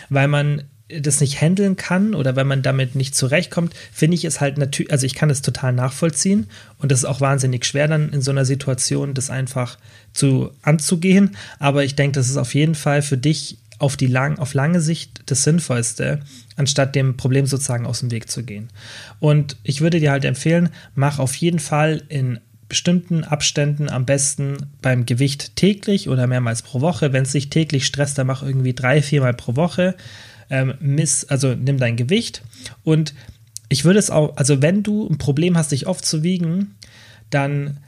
weil 0.09 0.27
man 0.27 0.63
das 0.87 1.19
nicht 1.19 1.41
handeln 1.41 1.75
kann 1.75 2.13
oder 2.13 2.35
wenn 2.35 2.45
man 2.45 2.61
damit 2.61 2.95
nicht 2.95 3.15
zurechtkommt, 3.15 3.73
finde 3.91 4.15
ich 4.15 4.25
es 4.25 4.39
halt 4.39 4.57
natürlich, 4.57 4.91
also 4.91 5.05
ich 5.05 5.15
kann 5.15 5.31
es 5.31 5.41
total 5.41 5.73
nachvollziehen 5.73 6.47
und 6.77 6.91
das 6.91 6.99
ist 6.99 7.05
auch 7.05 7.21
wahnsinnig 7.21 7.65
schwer 7.65 7.87
dann 7.87 8.09
in 8.09 8.21
so 8.21 8.31
einer 8.31 8.45
Situation, 8.45 9.15
das 9.15 9.29
einfach 9.31 9.77
zu 10.13 10.51
anzugehen. 10.61 11.35
Aber 11.59 11.83
ich 11.83 11.95
denke, 11.95 12.19
das 12.19 12.29
ist 12.29 12.37
auf 12.37 12.53
jeden 12.53 12.75
Fall 12.75 13.01
für 13.01 13.17
dich 13.17 13.57
auf 13.79 13.97
die 13.97 14.07
lang, 14.07 14.37
auf 14.37 14.53
lange 14.53 14.79
Sicht 14.79 15.21
das 15.25 15.43
Sinnvollste, 15.43 16.21
anstatt 16.55 16.95
dem 16.95 17.17
Problem 17.17 17.45
sozusagen 17.45 17.85
aus 17.85 17.99
dem 17.99 18.11
Weg 18.11 18.29
zu 18.29 18.43
gehen. 18.43 18.69
Und 19.19 19.57
ich 19.63 19.81
würde 19.81 19.99
dir 19.99 20.11
halt 20.11 20.23
empfehlen, 20.23 20.69
mach 20.93 21.19
auf 21.19 21.35
jeden 21.35 21.59
Fall 21.59 22.03
in 22.07 22.39
bestimmten 22.69 23.23
Abständen 23.23 23.89
am 23.89 24.05
besten 24.05 24.57
beim 24.81 25.05
Gewicht 25.05 25.55
täglich 25.55 26.09
oder 26.09 26.25
mehrmals 26.27 26.61
pro 26.61 26.81
Woche. 26.81 27.13
Wenn 27.13 27.23
es 27.23 27.31
sich 27.31 27.49
täglich 27.49 27.85
stresst, 27.85 28.17
dann 28.17 28.27
mach 28.27 28.43
irgendwie 28.43 28.73
drei, 28.73 29.01
viermal 29.01 29.33
pro 29.33 29.55
Woche. 29.55 29.95
Ähm, 30.49 30.75
miss, 30.79 31.25
also 31.25 31.55
nimm 31.55 31.77
dein 31.77 31.95
Gewicht 31.95 32.43
und 32.83 33.13
ich 33.69 33.83
würde 33.83 33.99
es 33.99 34.09
auch, 34.09 34.37
also 34.37 34.61
wenn 34.61 34.83
du 34.83 35.07
ein 35.07 35.17
Problem 35.17 35.57
hast, 35.57 35.71
dich 35.71 35.87
oft 35.87 36.05
zu 36.05 36.23
wiegen, 36.23 36.75
dann 37.29 37.79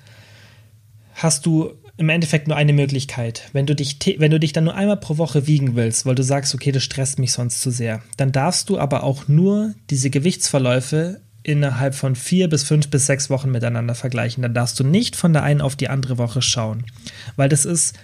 hast 1.14 1.46
du 1.46 1.74
im 1.98 2.10
Endeffekt 2.10 2.48
nur 2.48 2.58
eine 2.58 2.74
Möglichkeit. 2.74 3.50
Wenn 3.54 3.66
du 3.66 3.76
dich, 3.76 3.98
wenn 4.20 4.32
du 4.32 4.40
dich 4.40 4.54
dann 4.54 4.66
nur 4.66 4.76
einmal 4.76 4.98
pro 4.98 5.18
Woche 5.18 5.48
wiegen 5.48 5.76
willst, 5.76 6.06
weil 6.06 6.16
du 6.16 6.24
sagst, 6.24 6.54
okay, 6.54 6.72
das 6.72 6.84
stresst 6.84 7.18
mich 7.20 7.32
sonst 7.32 7.62
zu 7.62 7.72
sehr, 7.72 8.02
dann 8.18 8.32
darfst 8.32 8.70
du 8.70 8.78
aber 8.78 9.04
auch 9.04 9.28
nur 9.28 9.74
diese 9.90 10.10
Gewichtsverläufe 10.10 11.22
innerhalb 11.42 11.96
von 11.96 12.16
vier 12.16 12.50
bis 12.50 12.64
fünf 12.64 12.90
bis 12.90 13.06
sechs 13.06 13.30
Wochen 13.30 13.50
miteinander 13.50 13.96
vergleichen. 13.96 14.44
Dann 14.44 14.54
darfst 14.54 14.80
du 14.80 14.84
nicht 14.84 15.16
von 15.16 15.34
der 15.34 15.44
einen 15.44 15.62
auf 15.62 15.76
die 15.76 15.90
andere 15.90 16.18
Woche 16.18 16.42
schauen. 16.42 16.86
Weil 17.36 17.50
das 17.50 17.66
ist 17.66 17.98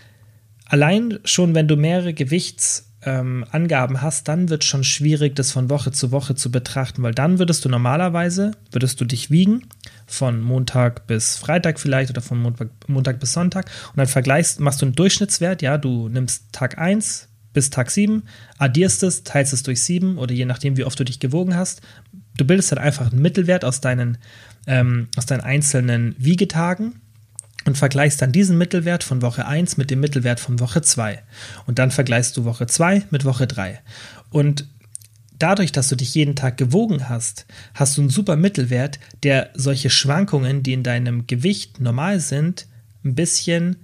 allein 0.65 1.19
schon, 1.23 1.53
wenn 1.53 1.67
du 1.67 1.75
mehrere 1.75 2.13
Gewichtsangaben 2.13 2.92
ähm, 3.05 3.45
hast, 3.51 4.27
dann 4.27 4.49
wird 4.49 4.63
es 4.63 4.69
schon 4.69 4.83
schwierig, 4.83 5.35
das 5.35 5.51
von 5.51 5.69
Woche 5.69 5.91
zu 5.91 6.11
Woche 6.11 6.35
zu 6.35 6.51
betrachten, 6.51 7.03
weil 7.03 7.13
dann 7.13 7.39
würdest 7.39 7.65
du 7.65 7.69
normalerweise, 7.69 8.51
würdest 8.71 8.99
du 9.01 9.05
dich 9.05 9.31
wiegen 9.31 9.63
von 10.05 10.41
Montag 10.41 11.07
bis 11.07 11.37
Freitag 11.37 11.79
vielleicht 11.79 12.09
oder 12.09 12.21
von 12.21 12.41
Montag, 12.41 12.69
Montag 12.87 13.19
bis 13.19 13.33
Sonntag 13.33 13.65
und 13.89 13.97
dann 13.97 14.07
vergleichst, 14.07 14.59
machst 14.59 14.81
du 14.81 14.85
einen 14.85 14.95
Durchschnittswert, 14.95 15.61
ja, 15.61 15.77
du 15.77 16.09
nimmst 16.09 16.51
Tag 16.51 16.77
1 16.77 17.29
bis 17.53 17.69
Tag 17.69 17.91
7, 17.91 18.23
addierst 18.57 19.03
es, 19.03 19.23
teilst 19.23 19.53
es 19.53 19.63
durch 19.63 19.81
7 19.81 20.17
oder 20.17 20.33
je 20.33 20.45
nachdem, 20.45 20.77
wie 20.77 20.83
oft 20.83 20.99
du 20.99 21.03
dich 21.03 21.19
gewogen 21.19 21.55
hast. 21.55 21.81
Du 22.37 22.45
bildest 22.45 22.71
dann 22.71 22.79
einfach 22.79 23.11
einen 23.11 23.21
Mittelwert 23.21 23.63
aus 23.63 23.79
deinen, 23.79 24.17
ähm, 24.65 25.07
aus 25.17 25.27
deinen 25.27 25.41
einzelnen 25.41 26.15
Wiegetagen 26.17 27.01
und 27.65 27.77
vergleichst 27.77 28.21
dann 28.21 28.31
diesen 28.31 28.57
Mittelwert 28.57 29.03
von 29.03 29.21
Woche 29.21 29.45
1 29.45 29.77
mit 29.77 29.91
dem 29.91 29.99
Mittelwert 29.99 30.39
von 30.39 30.59
Woche 30.59 30.81
2. 30.81 31.21
Und 31.65 31.79
dann 31.79 31.91
vergleichst 31.91 32.35
du 32.37 32.45
Woche 32.45 32.67
2 32.67 33.03
mit 33.09 33.25
Woche 33.25 33.47
3. 33.47 33.79
Und 34.29 34.67
dadurch, 35.39 35.71
dass 35.71 35.89
du 35.89 35.95
dich 35.95 36.13
jeden 36.15 36.35
Tag 36.35 36.57
gewogen 36.57 37.09
hast, 37.09 37.45
hast 37.73 37.97
du 37.97 38.01
einen 38.01 38.09
super 38.09 38.35
Mittelwert, 38.35 38.99
der 39.23 39.49
solche 39.53 39.89
Schwankungen, 39.89 40.63
die 40.63 40.73
in 40.73 40.83
deinem 40.83 41.27
Gewicht 41.27 41.79
normal 41.79 42.19
sind, 42.19 42.67
ein 43.03 43.15
bisschen, 43.15 43.77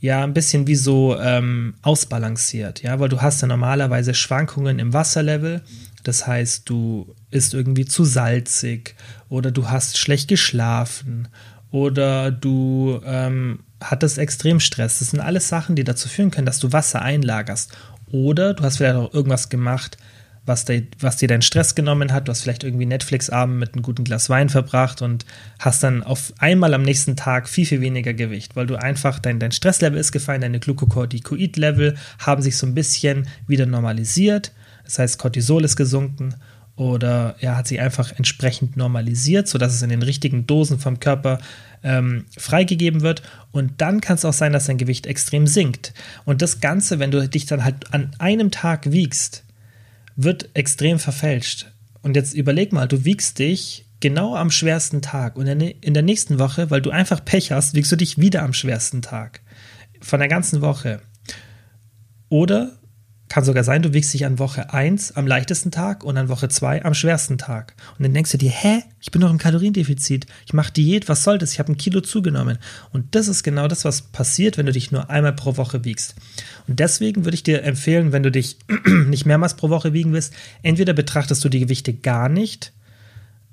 ja, 0.00 0.22
ein 0.22 0.34
bisschen 0.34 0.66
wie 0.66 0.76
so 0.76 1.18
ähm, 1.18 1.74
ausbalanciert, 1.82 2.82
ja, 2.82 2.98
weil 3.00 3.08
du 3.08 3.20
hast 3.20 3.42
ja 3.42 3.48
normalerweise 3.48 4.14
Schwankungen 4.14 4.78
im 4.78 4.92
Wasserlevel. 4.92 5.62
Das 6.04 6.26
heißt, 6.26 6.68
du 6.68 7.14
isst 7.30 7.54
irgendwie 7.54 7.84
zu 7.84 8.04
salzig 8.04 8.96
oder 9.28 9.50
du 9.50 9.70
hast 9.70 9.98
schlecht 9.98 10.28
geschlafen 10.28 11.28
oder 11.72 12.30
du 12.30 13.00
ähm, 13.04 13.60
hattest 13.82 14.18
extrem 14.18 14.60
Stress. 14.60 15.00
Das 15.00 15.10
sind 15.10 15.20
alles 15.20 15.48
Sachen, 15.48 15.74
die 15.74 15.84
dazu 15.84 16.08
führen 16.08 16.30
können, 16.30 16.46
dass 16.46 16.60
du 16.60 16.72
Wasser 16.72 17.02
einlagerst. 17.02 17.72
Oder 18.12 18.54
du 18.54 18.62
hast 18.62 18.76
vielleicht 18.76 18.94
auch 18.94 19.12
irgendwas 19.12 19.48
gemacht, 19.48 19.96
was, 20.44 20.66
de, 20.66 20.86
was 21.00 21.16
dir 21.16 21.28
deinen 21.28 21.42
Stress 21.42 21.74
genommen 21.74 22.12
hat. 22.12 22.28
Du 22.28 22.30
hast 22.30 22.42
vielleicht 22.42 22.62
irgendwie 22.62 22.84
Netflix-Abend 22.84 23.58
mit 23.58 23.72
einem 23.72 23.82
guten 23.82 24.04
Glas 24.04 24.28
Wein 24.28 24.50
verbracht 24.50 25.00
und 25.00 25.24
hast 25.58 25.82
dann 25.82 26.02
auf 26.02 26.34
einmal 26.38 26.74
am 26.74 26.82
nächsten 26.82 27.16
Tag 27.16 27.48
viel, 27.48 27.64
viel 27.64 27.80
weniger 27.80 28.12
Gewicht, 28.12 28.54
weil 28.54 28.66
du 28.66 28.76
einfach, 28.76 29.18
dein, 29.18 29.38
dein 29.38 29.52
Stresslevel 29.52 29.98
ist 29.98 30.12
gefallen, 30.12 30.42
deine 30.42 30.60
Glucocorticoid-Level 30.60 31.96
haben 32.18 32.42
sich 32.42 32.58
so 32.58 32.66
ein 32.66 32.74
bisschen 32.74 33.28
wieder 33.46 33.64
normalisiert. 33.64 34.52
Das 34.84 34.98
heißt, 34.98 35.18
Cortisol 35.18 35.64
ist 35.64 35.76
gesunken 35.76 36.34
oder 36.76 37.36
ja, 37.40 37.56
hat 37.56 37.68
sich 37.68 37.80
einfach 37.80 38.12
entsprechend 38.16 38.76
normalisiert, 38.76 39.46
sodass 39.46 39.74
es 39.74 39.82
in 39.82 39.90
den 39.90 40.02
richtigen 40.02 40.46
Dosen 40.46 40.78
vom 40.78 41.00
Körper 41.00 41.38
ähm, 41.82 42.24
freigegeben 42.36 43.02
wird. 43.02 43.22
Und 43.50 43.80
dann 43.80 44.00
kann 44.00 44.16
es 44.16 44.24
auch 44.24 44.32
sein, 44.32 44.52
dass 44.52 44.66
dein 44.66 44.78
Gewicht 44.78 45.06
extrem 45.06 45.46
sinkt. 45.46 45.92
Und 46.24 46.40
das 46.40 46.60
Ganze, 46.60 46.98
wenn 46.98 47.10
du 47.10 47.28
dich 47.28 47.46
dann 47.46 47.64
halt 47.64 47.92
an 47.92 48.12
einem 48.18 48.50
Tag 48.50 48.90
wiegst, 48.90 49.44
wird 50.16 50.48
extrem 50.54 50.98
verfälscht. 50.98 51.66
Und 52.02 52.16
jetzt 52.16 52.34
überleg 52.34 52.72
mal, 52.72 52.88
du 52.88 53.04
wiegst 53.04 53.38
dich 53.38 53.84
genau 54.00 54.34
am 54.34 54.50
schwersten 54.50 55.00
Tag 55.02 55.36
und 55.36 55.46
in 55.46 55.94
der 55.94 56.02
nächsten 56.02 56.38
Woche, 56.38 56.70
weil 56.70 56.82
du 56.82 56.90
einfach 56.90 57.24
Pech 57.24 57.52
hast, 57.52 57.74
wiegst 57.74 57.92
du 57.92 57.96
dich 57.96 58.18
wieder 58.18 58.42
am 58.42 58.52
schwersten 58.52 59.02
Tag. 59.02 59.40
Von 60.00 60.18
der 60.18 60.28
ganzen 60.28 60.60
Woche. 60.60 61.00
Oder 62.28 62.78
kann 63.32 63.44
sogar 63.44 63.64
sein, 63.64 63.80
du 63.80 63.94
wiegst 63.94 64.12
dich 64.12 64.26
an 64.26 64.38
Woche 64.38 64.74
1 64.74 65.12
am 65.12 65.26
leichtesten 65.26 65.70
Tag 65.70 66.04
und 66.04 66.18
an 66.18 66.28
Woche 66.28 66.50
2 66.50 66.84
am 66.84 66.92
schwersten 66.92 67.38
Tag. 67.38 67.72
Und 67.96 68.02
dann 68.02 68.12
denkst 68.12 68.30
du 68.30 68.36
dir, 68.36 68.50
hä, 68.50 68.82
ich 69.00 69.10
bin 69.10 69.22
doch 69.22 69.30
im 69.30 69.38
Kaloriendefizit. 69.38 70.26
Ich 70.44 70.52
mache 70.52 70.70
Diät, 70.70 71.08
was 71.08 71.24
soll 71.24 71.38
das? 71.38 71.54
Ich 71.54 71.58
habe 71.58 71.72
ein 71.72 71.78
Kilo 71.78 72.02
zugenommen. 72.02 72.58
Und 72.92 73.14
das 73.14 73.28
ist 73.28 73.42
genau 73.42 73.68
das, 73.68 73.86
was 73.86 74.02
passiert, 74.02 74.58
wenn 74.58 74.66
du 74.66 74.72
dich 74.72 74.92
nur 74.92 75.08
einmal 75.08 75.32
pro 75.32 75.56
Woche 75.56 75.82
wiegst. 75.82 76.14
Und 76.68 76.78
deswegen 76.78 77.24
würde 77.24 77.34
ich 77.34 77.42
dir 77.42 77.62
empfehlen, 77.62 78.12
wenn 78.12 78.22
du 78.22 78.30
dich 78.30 78.58
nicht 79.06 79.24
mehrmals 79.24 79.54
pro 79.54 79.70
Woche 79.70 79.94
wiegen 79.94 80.12
willst, 80.12 80.34
entweder 80.62 80.92
betrachtest 80.92 81.42
du 81.42 81.48
die 81.48 81.60
Gewichte 81.60 81.94
gar 81.94 82.28
nicht, 82.28 82.74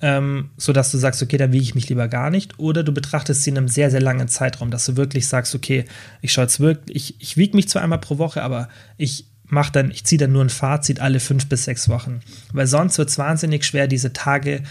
ähm, 0.02 0.50
sodass 0.58 0.92
du 0.92 0.98
sagst, 0.98 1.24
okay, 1.24 1.38
dann 1.38 1.54
wiege 1.54 1.64
ich 1.64 1.76
mich 1.76 1.88
lieber 1.88 2.10
gar 2.10 2.32
nicht, 2.32 2.60
oder 2.60 2.84
du 2.84 2.92
betrachtest 2.92 3.44
sie 3.44 3.52
in 3.52 3.58
einem 3.58 3.70
sehr, 3.70 3.90
sehr 3.92 4.02
langen 4.02 4.28
Zeitraum, 4.28 4.72
dass 4.72 4.86
du 4.88 4.98
wirklich 4.98 5.30
sagst, 5.30 5.56
okay, 5.56 5.86
ich 6.22 6.34
schaue 6.34 6.44
jetzt 6.44 6.60
wirklich, 6.60 7.14
ich, 7.14 7.22
ich 7.22 7.38
wiege 7.38 7.56
mich 7.56 7.70
zwar 7.70 7.82
einmal 7.82 8.02
pro 8.02 8.18
Woche, 8.18 8.44
aber 8.44 8.68
ich 8.98 9.24
mache 9.50 9.72
dann, 9.72 9.92
ich 9.92 10.04
ziehe 10.04 10.20
dann 10.20 10.32
nur 10.32 10.44
ein 10.44 10.50
Fazit 10.50 11.00
alle 11.00 11.20
fünf 11.20 11.48
bis 11.48 11.66
sechs 11.66 11.90
Wochen. 11.90 12.22
Weil 12.54 12.68
sonst 12.68 12.98
wird 12.98 13.10
es 13.10 13.18
wahnsinnig 13.18 13.66
schwer, 13.66 13.88
diese 13.88 14.14
Tage, 14.14 14.64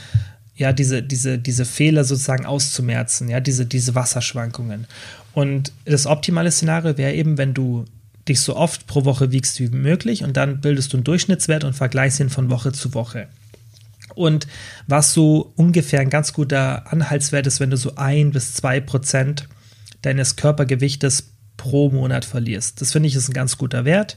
ja, 0.56 0.72
diese, 0.72 1.02
diese, 1.02 1.38
diese 1.38 1.64
Fehler 1.64 2.04
sozusagen 2.04 2.46
auszumerzen, 2.46 3.28
ja, 3.28 3.40
diese, 3.40 3.66
diese 3.66 3.94
Wasserschwankungen. 3.94 4.86
Und 5.32 5.72
das 5.84 6.06
optimale 6.06 6.50
Szenario 6.50 6.96
wäre 6.96 7.14
eben, 7.14 7.38
wenn 7.38 7.54
du 7.54 7.84
dich 8.28 8.40
so 8.40 8.56
oft 8.56 8.86
pro 8.86 9.04
Woche 9.04 9.32
wiegst 9.32 9.60
wie 9.60 9.68
möglich 9.68 10.22
und 10.22 10.36
dann 10.36 10.60
bildest 10.60 10.92
du 10.92 10.98
einen 10.98 11.04
Durchschnittswert 11.04 11.64
und 11.64 11.74
vergleichst 11.74 12.20
ihn 12.20 12.30
von 12.30 12.50
Woche 12.50 12.72
zu 12.72 12.92
Woche. 12.94 13.28
Und 14.14 14.46
was 14.86 15.12
so 15.12 15.52
ungefähr 15.56 16.00
ein 16.00 16.10
ganz 16.10 16.32
guter 16.32 16.90
Anhaltswert 16.92 17.46
ist, 17.46 17.60
wenn 17.60 17.70
du 17.70 17.76
so 17.76 17.94
ein 17.96 18.32
bis 18.32 18.54
zwei 18.54 18.80
Prozent 18.80 19.48
deines 20.02 20.36
Körpergewichtes 20.36 21.30
pro 21.56 21.90
Monat 21.90 22.24
verlierst. 22.24 22.80
Das 22.80 22.92
finde 22.92 23.08
ich 23.08 23.14
ist 23.14 23.28
ein 23.28 23.34
ganz 23.34 23.58
guter 23.58 23.84
Wert. 23.84 24.16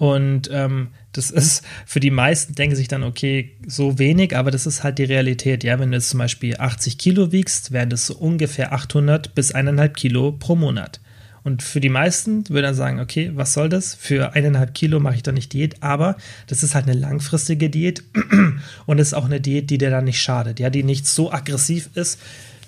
Und 0.00 0.48
ähm, 0.50 0.88
das 1.12 1.30
ist 1.30 1.62
für 1.84 2.00
die 2.00 2.10
meisten, 2.10 2.54
denken 2.54 2.74
sich 2.74 2.88
dann, 2.88 3.02
okay, 3.02 3.52
so 3.66 3.98
wenig, 3.98 4.34
aber 4.34 4.50
das 4.50 4.66
ist 4.66 4.82
halt 4.82 4.98
die 4.98 5.04
Realität. 5.04 5.62
Ja, 5.62 5.78
wenn 5.78 5.90
du 5.90 5.98
jetzt 5.98 6.08
zum 6.08 6.18
Beispiel 6.18 6.56
80 6.56 6.96
Kilo 6.96 7.32
wiegst, 7.32 7.70
wären 7.70 7.90
das 7.90 8.06
so 8.06 8.14
ungefähr 8.14 8.72
800 8.72 9.34
bis 9.34 9.54
1,5 9.54 9.88
Kilo 9.90 10.32
pro 10.32 10.56
Monat. 10.56 11.00
Und 11.42 11.62
für 11.62 11.80
die 11.80 11.90
meisten 11.90 12.48
würde 12.48 12.62
dann 12.62 12.74
sagen, 12.74 12.98
okay, 12.98 13.32
was 13.34 13.52
soll 13.52 13.68
das? 13.68 13.94
Für 13.94 14.32
eineinhalb 14.32 14.72
Kilo 14.72 15.00
mache 15.00 15.16
ich 15.16 15.22
doch 15.22 15.32
nicht 15.32 15.52
Diät, 15.52 15.82
aber 15.82 16.16
das 16.46 16.62
ist 16.62 16.74
halt 16.74 16.88
eine 16.88 16.98
langfristige 16.98 17.68
Diät 17.68 18.02
und 18.86 18.98
es 18.98 19.08
ist 19.08 19.14
auch 19.14 19.26
eine 19.26 19.40
Diät, 19.40 19.68
die 19.68 19.78
dir 19.78 19.90
dann 19.90 20.04
nicht 20.04 20.20
schadet, 20.20 20.60
ja, 20.60 20.70
die 20.70 20.82
nicht 20.82 21.06
so 21.06 21.30
aggressiv 21.30 21.90
ist, 21.94 22.18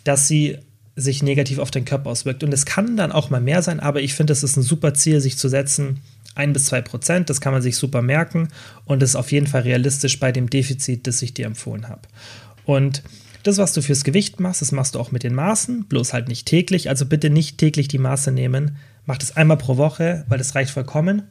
dass 0.04 0.28
sie 0.28 0.58
sich 0.96 1.22
negativ 1.22 1.58
auf 1.58 1.70
den 1.70 1.86
Körper 1.86 2.10
auswirkt. 2.10 2.44
Und 2.44 2.52
es 2.52 2.66
kann 2.66 2.98
dann 2.98 3.12
auch 3.12 3.30
mal 3.30 3.40
mehr 3.40 3.62
sein, 3.62 3.80
aber 3.80 4.02
ich 4.02 4.12
finde, 4.12 4.34
es 4.34 4.42
ist 4.42 4.56
ein 4.56 4.62
super 4.62 4.92
Ziel, 4.92 5.20
sich 5.20 5.38
zu 5.38 5.48
setzen, 5.48 6.00
ein 6.34 6.52
bis 6.52 6.66
zwei 6.66 6.80
Prozent, 6.80 7.30
das 7.30 7.40
kann 7.40 7.52
man 7.52 7.62
sich 7.62 7.76
super 7.76 8.02
merken 8.02 8.48
und 8.84 9.02
ist 9.02 9.16
auf 9.16 9.32
jeden 9.32 9.46
Fall 9.46 9.62
realistisch 9.62 10.18
bei 10.18 10.32
dem 10.32 10.48
Defizit, 10.48 11.06
das 11.06 11.22
ich 11.22 11.34
dir 11.34 11.46
empfohlen 11.46 11.88
habe. 11.88 12.02
Und 12.64 13.02
das, 13.42 13.58
was 13.58 13.72
du 13.72 13.82
fürs 13.82 14.04
Gewicht 14.04 14.40
machst, 14.40 14.62
das 14.62 14.72
machst 14.72 14.94
du 14.94 15.00
auch 15.00 15.10
mit 15.10 15.24
den 15.24 15.34
Maßen, 15.34 15.86
bloß 15.86 16.12
halt 16.12 16.28
nicht 16.28 16.46
täglich. 16.46 16.88
Also 16.88 17.06
bitte 17.06 17.28
nicht 17.28 17.58
täglich 17.58 17.88
die 17.88 17.98
Maße 17.98 18.30
nehmen. 18.30 18.76
Mach 19.04 19.18
das 19.18 19.36
einmal 19.36 19.56
pro 19.56 19.76
Woche, 19.76 20.24
weil 20.28 20.38
das 20.38 20.54
reicht 20.54 20.70
vollkommen. 20.70 21.22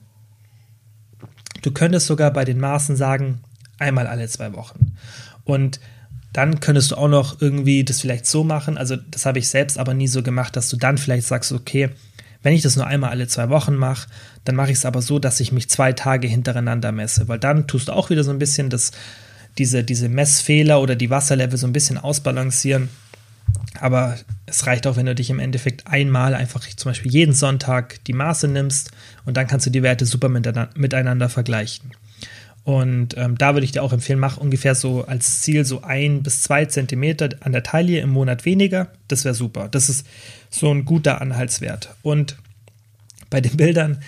Du 1.62 1.72
könntest 1.72 2.08
sogar 2.08 2.32
bei 2.32 2.44
den 2.44 2.60
Maßen 2.60 2.96
sagen, 2.96 3.40
einmal 3.80 4.08
alle 4.08 4.28
zwei 4.28 4.54
Wochen. 4.54 4.94
Und 5.46 5.80
dann 6.34 6.60
könntest 6.60 6.92
du 6.92 6.96
auch 6.96 7.08
noch 7.08 7.42
irgendwie 7.42 7.84
das 7.84 8.02
vielleicht 8.02 8.26
so 8.26 8.44
machen. 8.44 8.78
Also, 8.78 8.96
das 8.96 9.26
habe 9.26 9.40
ich 9.40 9.50
selbst 9.50 9.78
aber 9.78 9.94
nie 9.94 10.08
so 10.08 10.24
gemacht, 10.24 10.56
dass 10.56 10.70
du 10.70 10.78
dann 10.78 10.98
vielleicht 10.98 11.28
sagst, 11.28 11.52
okay, 11.52 11.90
wenn 12.44 12.54
ich 12.54 12.62
das 12.62 12.76
nur 12.76 12.88
einmal 12.88 13.12
alle 13.12 13.28
zwei 13.28 13.50
Wochen 13.50 13.76
mache, 13.76 14.08
dann 14.46 14.56
mache 14.56 14.72
ich 14.72 14.78
es 14.78 14.86
aber 14.86 15.02
so, 15.02 15.20
dass 15.20 15.40
ich 15.40 15.52
mich 15.52 15.70
zwei 15.70 15.94
Tage 15.94 16.28
hintereinander 16.28 16.92
messe, 16.92 17.28
weil 17.28 17.40
dann 17.40 17.68
tust 17.68 17.88
du 17.88 17.94
auch 17.94 18.10
wieder 18.10 18.24
so 18.24 18.32
ein 18.32 18.40
bisschen 18.40 18.70
das 18.70 18.92
diese, 19.58 19.84
diese 19.84 20.10
Messfehler 20.10 20.82
oder 20.82 20.96
die 20.96 21.10
Wasserlevel 21.10 21.58
so 21.58 21.68
ein 21.68 21.74
bisschen 21.74 21.98
ausbalancieren. 21.98 22.90
Aber 23.80 24.18
es 24.46 24.66
reicht 24.68 24.88
auch, 24.88 24.96
wenn 24.96 25.06
du 25.06 25.16
dich 25.16 25.30
im 25.30 25.40
Endeffekt 25.40 25.88
einmal 25.88 26.36
einfach 26.36 26.62
zum 26.62 26.92
Beispiel 26.92 27.12
jeden 27.12 27.34
Sonntag 27.34 28.04
die 28.06 28.14
Maße 28.14 28.48
nimmst 28.48 28.92
und 29.26 29.38
dann 29.38 29.48
kannst 29.48 29.66
du 29.66 29.70
die 29.70 29.84
Werte 29.84 30.06
super 30.06 30.30
miteinander 30.30 31.30
vergleichen. 31.30 31.92
Und 32.64 33.18
ähm, 33.18 33.38
da 33.38 33.54
würde 33.54 33.66
ich 33.66 33.72
dir 33.72 33.82
auch 33.82 33.94
empfehlen, 33.94 34.20
mach 34.20 34.38
ungefähr 34.38 34.76
so 34.76 35.06
als 35.06 35.42
Ziel 35.42 35.66
so 35.66 35.82
ein 35.82 36.22
bis 36.22 36.42
zwei 36.42 36.66
Zentimeter 36.66 37.30
an 37.40 37.54
der 37.54 37.64
Taille 37.64 38.00
im 38.00 38.10
Monat 38.10 38.46
weniger. 38.46 38.92
Das 39.08 39.26
wäre 39.26 39.34
super. 39.34 39.68
Das 39.68 39.90
ist 39.90 40.06
so 40.50 40.72
ein 40.72 40.86
guter 40.86 41.22
Anhaltswert. 41.22 41.96
Und 42.04 42.38
bei 43.32 43.42
den 43.42 43.58
Bildern, 43.58 44.02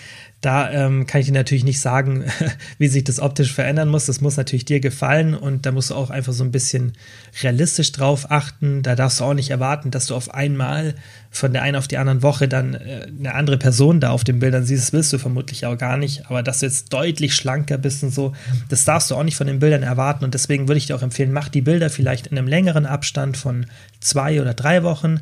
da 0.44 0.70
ähm, 0.70 1.06
kann 1.06 1.20
ich 1.20 1.26
dir 1.26 1.32
natürlich 1.32 1.64
nicht 1.64 1.80
sagen, 1.80 2.24
wie 2.78 2.88
sich 2.88 3.04
das 3.04 3.20
optisch 3.20 3.52
verändern 3.52 3.88
muss. 3.88 4.06
Das 4.06 4.20
muss 4.20 4.36
natürlich 4.36 4.64
dir 4.64 4.80
gefallen 4.80 5.34
und 5.34 5.64
da 5.64 5.72
musst 5.72 5.90
du 5.90 5.94
auch 5.94 6.10
einfach 6.10 6.32
so 6.32 6.44
ein 6.44 6.50
bisschen 6.50 6.92
realistisch 7.42 7.92
drauf 7.92 8.30
achten. 8.30 8.82
Da 8.82 8.94
darfst 8.94 9.20
du 9.20 9.24
auch 9.24 9.34
nicht 9.34 9.50
erwarten, 9.50 9.90
dass 9.90 10.06
du 10.06 10.14
auf 10.14 10.34
einmal 10.34 10.94
von 11.30 11.52
der 11.52 11.62
einen 11.62 11.76
auf 11.76 11.88
die 11.88 11.96
anderen 11.96 12.22
Woche 12.22 12.46
dann 12.46 12.74
äh, 12.74 13.06
eine 13.18 13.34
andere 13.34 13.56
Person 13.56 14.00
da 14.00 14.10
auf 14.10 14.24
den 14.24 14.38
Bildern 14.38 14.64
siehst. 14.64 14.84
Das 14.84 14.92
willst 14.92 15.12
du 15.12 15.18
vermutlich 15.18 15.64
auch 15.64 15.78
gar 15.78 15.96
nicht. 15.96 16.26
Aber 16.26 16.42
dass 16.42 16.60
du 16.60 16.66
jetzt 16.66 16.92
deutlich 16.92 17.34
schlanker 17.34 17.78
bist 17.78 18.02
und 18.02 18.10
so, 18.10 18.34
das 18.68 18.84
darfst 18.84 19.10
du 19.10 19.14
auch 19.14 19.24
nicht 19.24 19.36
von 19.36 19.46
den 19.46 19.60
Bildern 19.60 19.82
erwarten. 19.82 20.24
Und 20.24 20.34
deswegen 20.34 20.68
würde 20.68 20.78
ich 20.78 20.86
dir 20.86 20.96
auch 20.96 21.02
empfehlen, 21.02 21.32
mach 21.32 21.48
die 21.48 21.62
Bilder 21.62 21.88
vielleicht 21.88 22.26
in 22.26 22.36
einem 22.36 22.48
längeren 22.48 22.86
Abstand 22.86 23.36
von 23.36 23.66
zwei 24.00 24.40
oder 24.40 24.52
drei 24.52 24.82
Wochen 24.82 25.20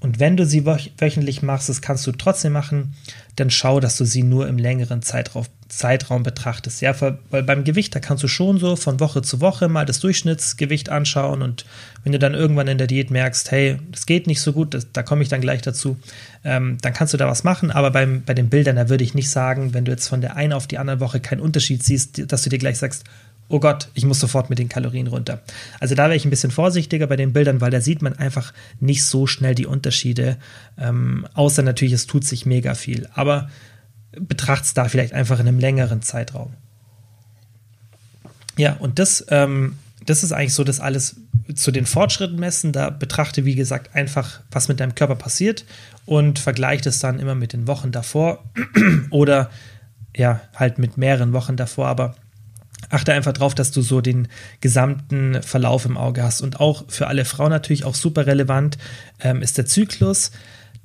und 0.00 0.18
wenn 0.18 0.36
du 0.36 0.46
sie 0.46 0.64
wöchentlich 0.64 1.42
machst, 1.42 1.68
das 1.68 1.82
kannst 1.82 2.06
du 2.06 2.12
trotzdem 2.12 2.52
machen, 2.52 2.94
dann 3.36 3.50
schau, 3.50 3.80
dass 3.80 3.98
du 3.98 4.04
sie 4.06 4.22
nur 4.22 4.48
im 4.48 4.56
längeren 4.56 5.02
Zeitraum, 5.02 5.44
Zeitraum 5.68 6.22
betrachtest. 6.22 6.80
Ja, 6.80 6.94
weil 7.00 7.42
beim 7.42 7.64
Gewicht, 7.64 7.94
da 7.94 8.00
kannst 8.00 8.24
du 8.24 8.28
schon 8.28 8.58
so 8.58 8.76
von 8.76 8.98
Woche 8.98 9.20
zu 9.20 9.42
Woche 9.42 9.68
mal 9.68 9.84
das 9.84 10.00
Durchschnittsgewicht 10.00 10.88
anschauen 10.88 11.42
und 11.42 11.66
wenn 12.02 12.12
du 12.12 12.18
dann 12.18 12.32
irgendwann 12.32 12.66
in 12.66 12.78
der 12.78 12.86
Diät 12.86 13.10
merkst, 13.10 13.50
hey, 13.50 13.78
das 13.92 14.06
geht 14.06 14.26
nicht 14.26 14.40
so 14.40 14.54
gut, 14.54 14.72
das, 14.72 14.90
da 14.90 15.02
komme 15.02 15.22
ich 15.22 15.28
dann 15.28 15.42
gleich 15.42 15.60
dazu, 15.60 15.98
ähm, 16.44 16.78
dann 16.80 16.94
kannst 16.94 17.12
du 17.12 17.18
da 17.18 17.28
was 17.28 17.44
machen. 17.44 17.70
Aber 17.70 17.90
beim, 17.90 18.22
bei 18.22 18.32
den 18.32 18.48
Bildern, 18.48 18.76
da 18.76 18.88
würde 18.88 19.04
ich 19.04 19.12
nicht 19.12 19.28
sagen, 19.28 19.74
wenn 19.74 19.84
du 19.84 19.92
jetzt 19.92 20.08
von 20.08 20.22
der 20.22 20.34
einen 20.34 20.54
auf 20.54 20.66
die 20.66 20.78
andere 20.78 21.00
Woche 21.00 21.20
keinen 21.20 21.40
Unterschied 21.40 21.82
siehst, 21.82 22.32
dass 22.32 22.42
du 22.42 22.48
dir 22.48 22.58
gleich 22.58 22.78
sagst, 22.78 23.04
oh 23.50 23.60
Gott, 23.60 23.88
ich 23.94 24.04
muss 24.04 24.20
sofort 24.20 24.48
mit 24.48 24.58
den 24.58 24.68
Kalorien 24.68 25.08
runter. 25.08 25.42
Also 25.80 25.94
da 25.94 26.04
wäre 26.04 26.16
ich 26.16 26.24
ein 26.24 26.30
bisschen 26.30 26.52
vorsichtiger 26.52 27.06
bei 27.08 27.16
den 27.16 27.32
Bildern, 27.32 27.60
weil 27.60 27.70
da 27.70 27.80
sieht 27.80 28.00
man 28.00 28.14
einfach 28.16 28.54
nicht 28.78 29.04
so 29.04 29.26
schnell 29.26 29.54
die 29.54 29.66
Unterschiede, 29.66 30.38
ähm, 30.78 31.26
außer 31.34 31.62
natürlich, 31.62 31.92
es 31.92 32.06
tut 32.06 32.24
sich 32.24 32.46
mega 32.46 32.74
viel. 32.74 33.08
Aber 33.14 33.50
betracht 34.12 34.64
es 34.64 34.74
da 34.74 34.88
vielleicht 34.88 35.12
einfach 35.12 35.40
in 35.40 35.48
einem 35.48 35.58
längeren 35.58 36.00
Zeitraum. 36.00 36.54
Ja, 38.56 38.74
und 38.74 38.98
das, 38.98 39.24
ähm, 39.28 39.76
das 40.06 40.22
ist 40.22 40.32
eigentlich 40.32 40.54
so, 40.54 40.64
dass 40.64 40.80
alles 40.80 41.16
zu 41.54 41.72
den 41.72 41.86
Fortschritten 41.86 42.38
messen. 42.38 42.72
Da 42.72 42.90
betrachte, 42.90 43.44
wie 43.44 43.56
gesagt, 43.56 43.94
einfach, 43.94 44.40
was 44.50 44.68
mit 44.68 44.78
deinem 44.78 44.94
Körper 44.94 45.16
passiert 45.16 45.64
und 46.06 46.38
vergleicht 46.38 46.86
es 46.86 47.00
dann 47.00 47.18
immer 47.18 47.34
mit 47.34 47.52
den 47.52 47.66
Wochen 47.66 47.90
davor 47.90 48.44
oder 49.10 49.50
ja, 50.16 50.40
halt 50.54 50.78
mit 50.78 50.96
mehreren 50.96 51.32
Wochen 51.32 51.56
davor. 51.56 51.88
Aber 51.88 52.14
achte 52.88 53.12
einfach 53.12 53.32
drauf, 53.32 53.54
dass 53.54 53.70
du 53.70 53.82
so 53.82 54.00
den 54.00 54.28
gesamten 54.60 55.42
Verlauf 55.42 55.84
im 55.84 55.96
Auge 55.96 56.22
hast. 56.22 56.40
Und 56.40 56.60
auch 56.60 56.84
für 56.88 57.06
alle 57.06 57.24
Frauen 57.24 57.50
natürlich 57.50 57.84
auch 57.84 57.94
super 57.94 58.26
relevant 58.26 58.78
ähm, 59.20 59.42
ist 59.42 59.58
der 59.58 59.66
Zyklus. 59.66 60.30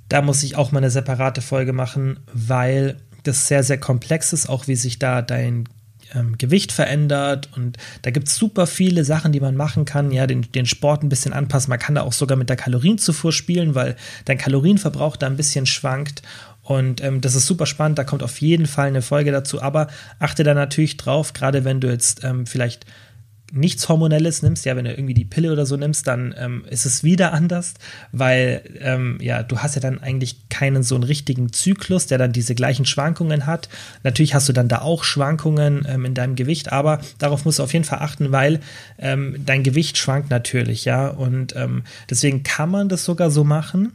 Da 0.09 0.21
muss 0.21 0.43
ich 0.43 0.55
auch 0.55 0.71
mal 0.71 0.79
eine 0.79 0.91
separate 0.91 1.41
Folge 1.41 1.73
machen, 1.73 2.19
weil 2.31 2.97
das 3.23 3.47
sehr, 3.47 3.63
sehr 3.63 3.79
komplex 3.79 4.33
ist, 4.33 4.47
auch 4.49 4.67
wie 4.67 4.75
sich 4.75 4.99
da 4.99 5.21
dein 5.21 5.67
ähm, 6.13 6.37
Gewicht 6.37 6.71
verändert 6.71 7.49
und 7.55 7.77
da 8.03 8.11
gibt 8.11 8.27
es 8.27 8.35
super 8.35 8.67
viele 8.67 9.03
Sachen, 9.03 9.31
die 9.31 9.39
man 9.39 9.55
machen 9.55 9.85
kann, 9.85 10.11
ja, 10.11 10.27
den, 10.27 10.43
den 10.51 10.65
Sport 10.65 11.03
ein 11.03 11.09
bisschen 11.09 11.33
anpassen. 11.33 11.69
Man 11.69 11.79
kann 11.79 11.95
da 11.95 12.01
auch 12.01 12.13
sogar 12.13 12.37
mit 12.37 12.49
der 12.49 12.55
Kalorienzufuhr 12.55 13.31
spielen, 13.31 13.75
weil 13.75 13.95
dein 14.25 14.37
Kalorienverbrauch 14.37 15.17
da 15.17 15.27
ein 15.27 15.37
bisschen 15.37 15.65
schwankt 15.65 16.21
und 16.65 17.01
ähm, 17.03 17.21
das 17.21 17.35
ist 17.35 17.45
super 17.45 17.67
spannend, 17.67 17.99
da 17.99 18.03
kommt 18.03 18.23
auf 18.23 18.41
jeden 18.41 18.65
Fall 18.65 18.87
eine 18.87 19.03
Folge 19.03 19.31
dazu, 19.31 19.61
aber 19.61 19.87
achte 20.17 20.43
da 20.43 20.55
natürlich 20.55 20.97
drauf, 20.97 21.33
gerade 21.33 21.63
wenn 21.63 21.79
du 21.79 21.87
jetzt 21.89 22.23
ähm, 22.23 22.47
vielleicht 22.47 22.87
nichts 23.53 23.87
Hormonelles 23.87 24.41
nimmst, 24.41 24.65
ja, 24.65 24.75
wenn 24.75 24.85
du 24.85 24.91
irgendwie 24.91 25.13
die 25.13 25.25
Pille 25.25 25.51
oder 25.51 25.67
so 25.67 25.77
nimmst, 25.77 26.07
dann 26.07 26.33
ähm, 26.37 26.65
ist 26.67 26.87
es 26.87 27.03
wieder 27.03 27.33
anders, 27.33 27.75
weil 28.11 28.63
ähm, 28.79 29.19
ja, 29.21 29.43
du 29.43 29.59
hast 29.59 29.75
ja 29.75 29.81
dann 29.81 30.01
eigentlich 30.01 30.49
keinen 30.49 30.81
so 30.81 30.95
einen 30.95 31.03
richtigen 31.03 31.53
Zyklus, 31.53 32.07
der 32.07 32.17
dann 32.17 32.31
diese 32.31 32.55
gleichen 32.55 32.85
Schwankungen 32.85 33.45
hat. 33.45 33.69
Natürlich 34.01 34.33
hast 34.33 34.49
du 34.49 34.53
dann 34.53 34.67
da 34.67 34.81
auch 34.81 35.03
Schwankungen 35.03 35.85
ähm, 35.87 36.05
in 36.05 36.15
deinem 36.15 36.35
Gewicht, 36.35 36.71
aber 36.71 36.99
darauf 37.19 37.45
musst 37.45 37.59
du 37.59 37.63
auf 37.63 37.73
jeden 37.73 37.85
Fall 37.85 37.99
achten, 37.99 38.31
weil 38.31 38.59
ähm, 38.97 39.35
dein 39.45 39.61
Gewicht 39.61 39.99
schwankt 39.99 40.31
natürlich, 40.31 40.85
ja, 40.85 41.07
und 41.07 41.55
ähm, 41.55 41.83
deswegen 42.09 42.41
kann 42.41 42.71
man 42.71 42.89
das 42.89 43.05
sogar 43.05 43.29
so 43.29 43.43
machen 43.43 43.91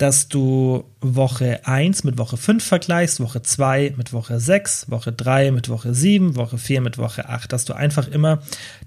dass 0.00 0.28
du 0.28 0.84
Woche 1.02 1.60
1 1.66 2.04
mit 2.04 2.16
Woche 2.16 2.38
5 2.38 2.64
vergleichst, 2.64 3.20
Woche 3.20 3.42
2 3.42 3.92
mit 3.98 4.14
Woche 4.14 4.40
6, 4.40 4.90
Woche 4.90 5.12
3 5.12 5.50
mit 5.50 5.68
Woche 5.68 5.92
7, 5.92 6.36
Woche 6.36 6.56
4 6.56 6.80
mit 6.80 6.96
Woche 6.96 7.28
8, 7.28 7.52
dass 7.52 7.66
du 7.66 7.74
einfach 7.74 8.08
immer 8.08 8.40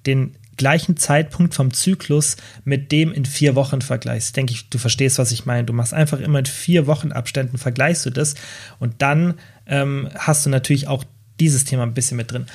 den 0.08 0.36
gleichen 0.58 0.98
Zeitpunkt 0.98 1.54
vom 1.54 1.72
Zyklus 1.72 2.38
mit 2.66 2.92
dem 2.92 3.14
in 3.14 3.26
vier 3.26 3.54
Wochen 3.54 3.82
vergleichst. 3.82 4.30
Ich 4.30 4.34
denke, 4.34 4.56
du 4.72 4.80
verstehst, 4.80 5.20
was 5.20 5.32
ich 5.32 5.46
meine. 5.46 5.66
Du 5.66 5.74
machst 5.74 5.94
einfach 5.94 6.20
immer 6.20 6.40
in 6.40 6.48
vier 6.48 6.88
Wochen 6.88 7.12
Abständen, 7.12 7.60
vergleichst 7.60 8.08
du 8.08 8.10
das 8.10 8.34
und 8.80 9.04
dann 9.04 9.36
ähm, 9.68 10.10
hast 10.18 10.48
du 10.48 10.50
natürlich 10.50 10.88
auch 10.88 11.04
dieses 11.40 11.64
Thema 11.64 11.84
ein 11.84 11.94
bisschen 11.94 12.18
mit 12.18 12.32
drin. 12.32 12.48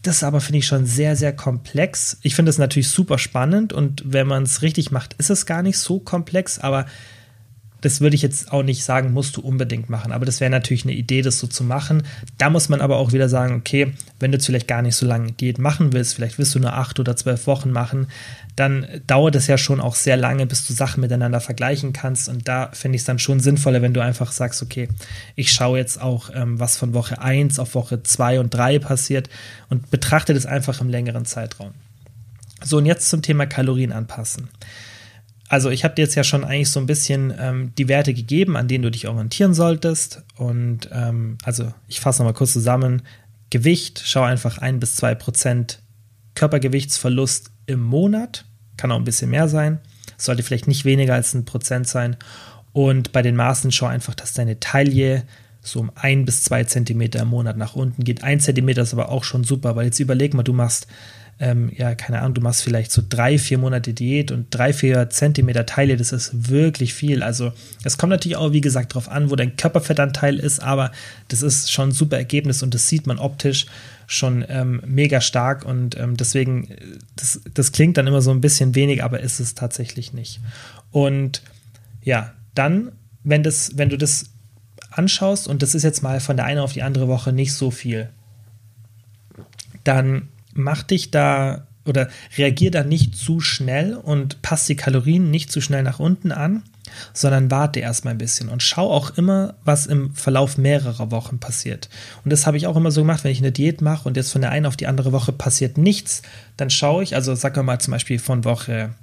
Das 0.00 0.22
aber 0.22 0.40
finde 0.40 0.60
ich 0.60 0.66
schon 0.66 0.86
sehr, 0.86 1.16
sehr 1.16 1.34
komplex. 1.34 2.18
Ich 2.22 2.34
finde 2.34 2.48
es 2.48 2.56
natürlich 2.56 2.88
super 2.88 3.18
spannend 3.18 3.74
und 3.74 4.04
wenn 4.06 4.26
man 4.26 4.44
es 4.44 4.62
richtig 4.62 4.90
macht, 4.90 5.12
ist 5.14 5.28
es 5.28 5.44
gar 5.44 5.62
nicht 5.62 5.76
so 5.76 5.98
komplex, 5.98 6.58
aber 6.58 6.86
das 7.86 8.00
würde 8.00 8.16
ich 8.16 8.22
jetzt 8.22 8.50
auch 8.50 8.64
nicht 8.64 8.82
sagen, 8.82 9.12
musst 9.12 9.36
du 9.36 9.40
unbedingt 9.40 9.88
machen. 9.88 10.10
Aber 10.10 10.26
das 10.26 10.40
wäre 10.40 10.50
natürlich 10.50 10.84
eine 10.84 10.94
Idee, 10.94 11.22
das 11.22 11.38
so 11.38 11.46
zu 11.46 11.62
machen. 11.62 12.02
Da 12.36 12.50
muss 12.50 12.68
man 12.68 12.80
aber 12.80 12.96
auch 12.96 13.12
wieder 13.12 13.28
sagen, 13.28 13.54
okay, 13.54 13.92
wenn 14.18 14.32
du 14.32 14.38
jetzt 14.38 14.46
vielleicht 14.46 14.66
gar 14.66 14.82
nicht 14.82 14.96
so 14.96 15.06
lange 15.06 15.30
Diät 15.30 15.60
machen 15.60 15.92
willst, 15.92 16.14
vielleicht 16.14 16.36
willst 16.36 16.52
du 16.56 16.58
nur 16.58 16.72
acht 16.72 16.98
oder 16.98 17.14
zwölf 17.14 17.46
Wochen 17.46 17.70
machen, 17.70 18.08
dann 18.56 18.88
dauert 19.06 19.36
es 19.36 19.46
ja 19.46 19.56
schon 19.56 19.80
auch 19.80 19.94
sehr 19.94 20.16
lange, 20.16 20.46
bis 20.46 20.66
du 20.66 20.72
Sachen 20.72 21.00
miteinander 21.00 21.40
vergleichen 21.40 21.92
kannst. 21.92 22.28
Und 22.28 22.48
da 22.48 22.70
finde 22.72 22.96
ich 22.96 23.02
es 23.02 23.06
dann 23.06 23.20
schon 23.20 23.38
sinnvoller, 23.38 23.82
wenn 23.82 23.94
du 23.94 24.02
einfach 24.02 24.32
sagst, 24.32 24.64
okay, 24.64 24.88
ich 25.36 25.52
schaue 25.52 25.78
jetzt 25.78 26.02
auch, 26.02 26.30
ähm, 26.34 26.58
was 26.58 26.76
von 26.76 26.92
Woche 26.92 27.22
1 27.22 27.60
auf 27.60 27.76
Woche 27.76 28.02
2 28.02 28.40
und 28.40 28.52
3 28.52 28.80
passiert 28.80 29.30
und 29.68 29.92
betrachte 29.92 30.34
das 30.34 30.44
einfach 30.44 30.80
im 30.80 30.88
längeren 30.88 31.24
Zeitraum. 31.24 31.70
So, 32.64 32.78
und 32.78 32.86
jetzt 32.86 33.10
zum 33.10 33.22
Thema 33.22 33.46
Kalorien 33.46 33.92
anpassen 33.92 34.48
also 35.48 35.70
ich 35.70 35.84
habe 35.84 35.94
dir 35.94 36.02
jetzt 36.02 36.14
ja 36.14 36.24
schon 36.24 36.44
eigentlich 36.44 36.70
so 36.70 36.80
ein 36.80 36.86
bisschen 36.86 37.32
ähm, 37.38 37.72
die 37.78 37.88
Werte 37.88 38.14
gegeben, 38.14 38.56
an 38.56 38.68
denen 38.68 38.82
du 38.82 38.90
dich 38.90 39.06
orientieren 39.06 39.54
solltest. 39.54 40.22
Und 40.36 40.88
ähm, 40.92 41.38
also 41.44 41.72
ich 41.88 42.00
fasse 42.00 42.22
nochmal 42.22 42.34
kurz 42.34 42.52
zusammen. 42.52 43.02
Gewicht, 43.50 44.02
schau 44.04 44.22
einfach 44.22 44.58
ein 44.58 44.80
bis 44.80 44.96
zwei 44.96 45.14
Prozent 45.14 45.80
Körpergewichtsverlust 46.34 47.50
im 47.66 47.80
Monat. 47.80 48.44
Kann 48.76 48.90
auch 48.90 48.96
ein 48.96 49.04
bisschen 49.04 49.30
mehr 49.30 49.48
sein. 49.48 49.80
Sollte 50.16 50.42
vielleicht 50.42 50.66
nicht 50.66 50.84
weniger 50.84 51.14
als 51.14 51.34
ein 51.34 51.44
Prozent 51.44 51.86
sein. 51.86 52.16
Und 52.72 53.12
bei 53.12 53.22
den 53.22 53.36
Maßen 53.36 53.70
schau 53.70 53.86
einfach, 53.86 54.14
dass 54.14 54.34
deine 54.34 54.58
Taille 54.60 55.24
so 55.62 55.80
um 55.80 55.90
ein 55.94 56.24
bis 56.24 56.42
zwei 56.42 56.64
Zentimeter 56.64 57.20
im 57.20 57.28
Monat 57.28 57.56
nach 57.56 57.74
unten 57.74 58.04
geht. 58.04 58.22
Ein 58.22 58.40
Zentimeter 58.40 58.82
ist 58.82 58.92
aber 58.92 59.10
auch 59.10 59.24
schon 59.24 59.44
super, 59.44 59.76
weil 59.76 59.86
jetzt 59.86 60.00
überleg 60.00 60.34
mal, 60.34 60.42
du 60.42 60.52
machst 60.52 60.86
ähm, 61.38 61.70
ja, 61.76 61.94
keine 61.94 62.20
Ahnung, 62.20 62.34
du 62.34 62.40
machst 62.40 62.62
vielleicht 62.62 62.90
so 62.90 63.02
drei, 63.06 63.38
vier 63.38 63.58
Monate 63.58 63.92
Diät 63.92 64.32
und 64.32 64.46
drei, 64.50 64.72
vier 64.72 65.10
Zentimeter 65.10 65.66
Teile, 65.66 65.96
das 65.98 66.12
ist 66.12 66.50
wirklich 66.50 66.94
viel. 66.94 67.22
Also 67.22 67.52
es 67.84 67.98
kommt 67.98 68.10
natürlich 68.10 68.36
auch, 68.36 68.52
wie 68.52 68.62
gesagt, 68.62 68.92
darauf 68.92 69.10
an, 69.10 69.30
wo 69.30 69.36
dein 69.36 69.56
Körperfettanteil 69.56 70.38
ist, 70.38 70.62
aber 70.62 70.92
das 71.28 71.42
ist 71.42 71.70
schon 71.70 71.90
ein 71.90 71.92
super 71.92 72.16
Ergebnis 72.16 72.62
und 72.62 72.72
das 72.72 72.88
sieht 72.88 73.06
man 73.06 73.18
optisch 73.18 73.66
schon 74.06 74.46
ähm, 74.48 74.80
mega 74.86 75.20
stark 75.20 75.66
und 75.66 75.98
ähm, 75.98 76.16
deswegen, 76.16 76.68
das, 77.16 77.40
das 77.52 77.72
klingt 77.72 77.98
dann 77.98 78.06
immer 78.06 78.22
so 78.22 78.30
ein 78.30 78.40
bisschen 78.40 78.74
wenig, 78.74 79.04
aber 79.04 79.20
ist 79.20 79.40
es 79.40 79.54
tatsächlich 79.54 80.14
nicht. 80.14 80.40
Und 80.90 81.42
ja, 82.02 82.32
dann, 82.54 82.92
wenn, 83.24 83.42
das, 83.42 83.72
wenn 83.76 83.90
du 83.90 83.98
das 83.98 84.30
anschaust 84.90 85.48
und 85.48 85.60
das 85.62 85.74
ist 85.74 85.82
jetzt 85.82 86.02
mal 86.02 86.20
von 86.20 86.36
der 86.36 86.46
einen 86.46 86.60
auf 86.60 86.72
die 86.72 86.82
andere 86.82 87.08
Woche 87.08 87.32
nicht 87.32 87.52
so 87.52 87.70
viel, 87.70 88.08
dann 89.84 90.28
mach 90.56 90.82
dich 90.82 91.10
da 91.10 91.66
oder 91.84 92.08
reagier 92.36 92.70
da 92.70 92.82
nicht 92.82 93.16
zu 93.16 93.40
schnell 93.40 93.94
und 93.94 94.42
pass 94.42 94.66
die 94.66 94.76
Kalorien 94.76 95.30
nicht 95.30 95.52
zu 95.52 95.60
schnell 95.60 95.82
nach 95.82 96.00
unten 96.00 96.32
an, 96.32 96.62
sondern 97.12 97.50
warte 97.50 97.80
erstmal 97.80 98.14
ein 98.14 98.18
bisschen 98.18 98.48
und 98.48 98.62
schau 98.62 98.90
auch 98.90 99.16
immer, 99.16 99.54
was 99.64 99.86
im 99.86 100.14
Verlauf 100.14 100.58
mehrerer 100.58 101.10
Wochen 101.10 101.38
passiert. 101.38 101.88
Und 102.24 102.32
das 102.32 102.46
habe 102.46 102.56
ich 102.56 102.66
auch 102.66 102.76
immer 102.76 102.90
so 102.90 103.02
gemacht, 103.02 103.24
wenn 103.24 103.30
ich 103.30 103.38
eine 103.38 103.52
Diät 103.52 103.80
mache 103.80 104.08
und 104.08 104.16
jetzt 104.16 104.32
von 104.32 104.40
der 104.40 104.50
einen 104.50 104.66
auf 104.66 104.76
die 104.76 104.86
andere 104.86 105.12
Woche 105.12 105.32
passiert 105.32 105.78
nichts, 105.78 106.22
dann 106.56 106.70
schaue 106.70 107.02
ich, 107.02 107.14
also 107.14 107.34
sagen 107.34 107.56
wir 107.56 107.62
mal 107.62 107.80
zum 107.80 107.92
Beispiel 107.92 108.18
von 108.18 108.44
Woche 108.44 108.94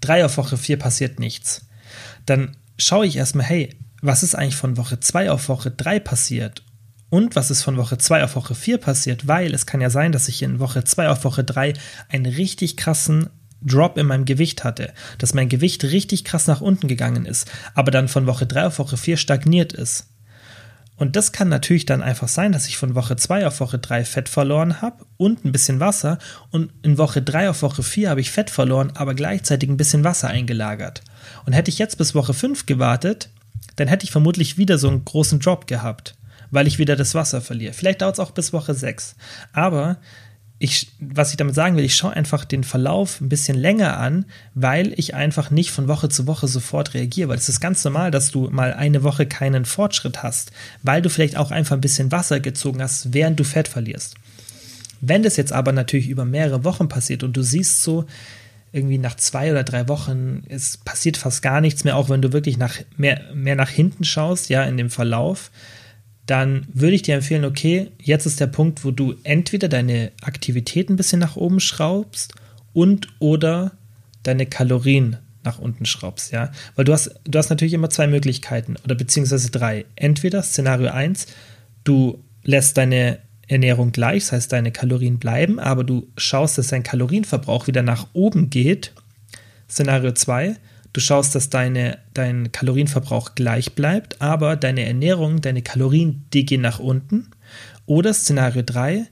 3 0.00 0.24
auf 0.24 0.36
Woche 0.36 0.56
4 0.56 0.78
passiert 0.78 1.18
nichts. 1.18 1.66
Dann 2.26 2.56
schaue 2.78 3.06
ich 3.06 3.16
erstmal, 3.16 3.46
hey, 3.46 3.74
was 4.00 4.22
ist 4.22 4.34
eigentlich 4.34 4.56
von 4.56 4.76
Woche 4.76 5.00
2 5.00 5.30
auf 5.30 5.48
Woche 5.48 5.70
3 5.70 5.98
passiert? 6.00 6.62
Und 7.10 7.36
was 7.36 7.50
ist 7.50 7.62
von 7.62 7.76
Woche 7.76 7.98
2 7.98 8.24
auf 8.24 8.36
Woche 8.36 8.54
4 8.54 8.78
passiert, 8.78 9.26
weil 9.26 9.54
es 9.54 9.66
kann 9.66 9.80
ja 9.80 9.90
sein, 9.90 10.12
dass 10.12 10.28
ich 10.28 10.42
in 10.42 10.60
Woche 10.60 10.84
2 10.84 11.08
auf 11.08 11.24
Woche 11.24 11.44
3 11.44 11.72
einen 12.08 12.26
richtig 12.26 12.76
krassen 12.76 13.30
Drop 13.62 13.96
in 13.96 14.06
meinem 14.06 14.24
Gewicht 14.24 14.62
hatte, 14.62 14.92
dass 15.16 15.34
mein 15.34 15.48
Gewicht 15.48 15.84
richtig 15.84 16.24
krass 16.24 16.46
nach 16.46 16.60
unten 16.60 16.86
gegangen 16.86 17.26
ist, 17.26 17.50
aber 17.74 17.90
dann 17.90 18.08
von 18.08 18.26
Woche 18.26 18.46
3 18.46 18.66
auf 18.66 18.78
Woche 18.78 18.96
4 18.96 19.16
stagniert 19.16 19.72
ist. 19.72 20.06
Und 20.96 21.14
das 21.14 21.30
kann 21.30 21.48
natürlich 21.48 21.86
dann 21.86 22.02
einfach 22.02 22.26
sein, 22.26 22.50
dass 22.50 22.66
ich 22.66 22.76
von 22.76 22.96
Woche 22.96 23.16
2 23.16 23.46
auf 23.46 23.60
Woche 23.60 23.78
3 23.78 24.04
Fett 24.04 24.28
verloren 24.28 24.82
habe 24.82 25.06
und 25.16 25.44
ein 25.44 25.52
bisschen 25.52 25.80
Wasser 25.80 26.18
und 26.50 26.72
in 26.82 26.98
Woche 26.98 27.22
3 27.22 27.50
auf 27.50 27.62
Woche 27.62 27.82
4 27.82 28.10
habe 28.10 28.20
ich 28.20 28.32
Fett 28.32 28.50
verloren, 28.50 28.92
aber 28.94 29.14
gleichzeitig 29.14 29.70
ein 29.70 29.76
bisschen 29.76 30.04
Wasser 30.04 30.28
eingelagert. 30.28 31.02
Und 31.46 31.52
hätte 31.52 31.70
ich 31.70 31.78
jetzt 31.78 31.98
bis 31.98 32.14
Woche 32.14 32.34
5 32.34 32.66
gewartet, 32.66 33.30
dann 33.76 33.88
hätte 33.88 34.04
ich 34.04 34.10
vermutlich 34.10 34.58
wieder 34.58 34.76
so 34.76 34.88
einen 34.88 35.04
großen 35.04 35.38
Drop 35.38 35.68
gehabt 35.68 36.17
weil 36.50 36.66
ich 36.66 36.78
wieder 36.78 36.96
das 36.96 37.14
Wasser 37.14 37.40
verliere. 37.40 37.72
Vielleicht 37.72 38.02
dauert 38.02 38.14
es 38.14 38.20
auch 38.20 38.30
bis 38.30 38.52
Woche 38.52 38.74
6. 38.74 39.16
Aber 39.52 39.98
ich, 40.60 40.90
was 40.98 41.30
ich 41.30 41.36
damit 41.36 41.54
sagen 41.54 41.76
will, 41.76 41.84
ich 41.84 41.94
schaue 41.94 42.14
einfach 42.14 42.44
den 42.44 42.64
Verlauf 42.64 43.20
ein 43.20 43.28
bisschen 43.28 43.56
länger 43.56 43.98
an, 43.98 44.24
weil 44.54 44.92
ich 44.96 45.14
einfach 45.14 45.50
nicht 45.50 45.70
von 45.70 45.86
Woche 45.86 46.08
zu 46.08 46.26
Woche 46.26 46.48
sofort 46.48 46.94
reagiere. 46.94 47.28
Weil 47.28 47.38
es 47.38 47.48
ist 47.48 47.60
ganz 47.60 47.84
normal, 47.84 48.10
dass 48.10 48.30
du 48.30 48.48
mal 48.50 48.74
eine 48.74 49.02
Woche 49.02 49.26
keinen 49.26 49.64
Fortschritt 49.64 50.22
hast, 50.22 50.50
weil 50.82 51.02
du 51.02 51.10
vielleicht 51.10 51.36
auch 51.36 51.50
einfach 51.50 51.76
ein 51.76 51.80
bisschen 51.80 52.10
Wasser 52.10 52.40
gezogen 52.40 52.82
hast, 52.82 53.14
während 53.14 53.38
du 53.38 53.44
Fett 53.44 53.68
verlierst. 53.68 54.16
Wenn 55.00 55.22
das 55.22 55.36
jetzt 55.36 55.52
aber 55.52 55.70
natürlich 55.70 56.08
über 56.08 56.24
mehrere 56.24 56.64
Wochen 56.64 56.88
passiert 56.88 57.22
und 57.22 57.36
du 57.36 57.42
siehst 57.42 57.82
so, 57.82 58.06
irgendwie 58.72 58.98
nach 58.98 59.16
zwei 59.16 59.50
oder 59.50 59.64
drei 59.64 59.88
Wochen, 59.88 60.42
es 60.48 60.76
passiert 60.76 61.16
fast 61.16 61.42
gar 61.42 61.60
nichts 61.60 61.84
mehr, 61.84 61.96
auch 61.96 62.10
wenn 62.10 62.22
du 62.22 62.32
wirklich 62.32 62.58
nach, 62.58 62.74
mehr, 62.96 63.22
mehr 63.34 63.56
nach 63.56 63.70
hinten 63.70 64.04
schaust, 64.04 64.50
ja, 64.50 64.64
in 64.64 64.76
dem 64.76 64.90
Verlauf, 64.90 65.50
dann 66.28 66.66
würde 66.74 66.94
ich 66.94 67.02
dir 67.02 67.14
empfehlen, 67.14 67.46
okay, 67.46 67.90
jetzt 68.02 68.26
ist 68.26 68.38
der 68.38 68.48
Punkt, 68.48 68.84
wo 68.84 68.90
du 68.90 69.14
entweder 69.22 69.66
deine 69.66 70.12
Aktivität 70.20 70.90
ein 70.90 70.96
bisschen 70.96 71.20
nach 71.20 71.36
oben 71.36 71.58
schraubst 71.58 72.34
und 72.74 73.08
oder 73.18 73.72
deine 74.24 74.44
Kalorien 74.44 75.16
nach 75.42 75.58
unten 75.58 75.86
schraubst, 75.86 76.30
ja. 76.30 76.52
Weil 76.76 76.84
du 76.84 76.92
hast, 76.92 77.18
du 77.24 77.38
hast 77.38 77.48
natürlich 77.48 77.72
immer 77.72 77.88
zwei 77.88 78.06
Möglichkeiten 78.06 78.76
oder 78.84 78.94
beziehungsweise 78.94 79.50
drei. 79.50 79.86
Entweder 79.96 80.42
Szenario 80.42 80.90
1, 80.90 81.28
du 81.84 82.22
lässt 82.44 82.76
deine 82.76 83.20
Ernährung 83.46 83.92
gleich, 83.92 84.24
das 84.24 84.32
heißt, 84.32 84.52
deine 84.52 84.70
Kalorien 84.70 85.18
bleiben, 85.18 85.58
aber 85.58 85.82
du 85.82 86.08
schaust, 86.18 86.58
dass 86.58 86.68
dein 86.68 86.82
Kalorienverbrauch 86.82 87.68
wieder 87.68 87.82
nach 87.82 88.06
oben 88.12 88.50
geht. 88.50 88.92
Szenario 89.70 90.12
2, 90.12 90.56
Du 90.92 91.00
schaust, 91.00 91.34
dass 91.34 91.50
deine, 91.50 91.98
dein 92.14 92.50
Kalorienverbrauch 92.50 93.34
gleich 93.34 93.74
bleibt, 93.74 94.20
aber 94.20 94.56
deine 94.56 94.84
Ernährung, 94.84 95.40
deine 95.40 95.62
Kalorien, 95.62 96.24
die 96.32 96.44
gehen 96.44 96.62
nach 96.62 96.78
unten. 96.78 97.30
Oder 97.86 98.12
Szenario 98.14 98.62
3, 98.62 99.06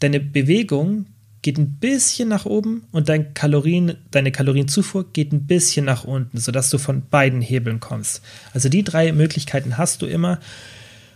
deine 0.00 0.20
Bewegung 0.20 1.06
geht 1.42 1.58
ein 1.58 1.72
bisschen 1.72 2.28
nach 2.28 2.46
oben 2.46 2.84
und 2.92 3.08
dein 3.08 3.34
Kalorien, 3.34 3.96
deine 4.10 4.32
Kalorienzufuhr 4.32 5.12
geht 5.12 5.32
ein 5.32 5.46
bisschen 5.46 5.84
nach 5.84 6.04
unten, 6.04 6.38
sodass 6.38 6.70
du 6.70 6.78
von 6.78 7.02
beiden 7.08 7.40
Hebeln 7.40 7.80
kommst. 7.80 8.22
Also 8.54 8.68
die 8.68 8.84
drei 8.84 9.12
Möglichkeiten 9.12 9.76
hast 9.76 10.02
du 10.02 10.06
immer. 10.06 10.38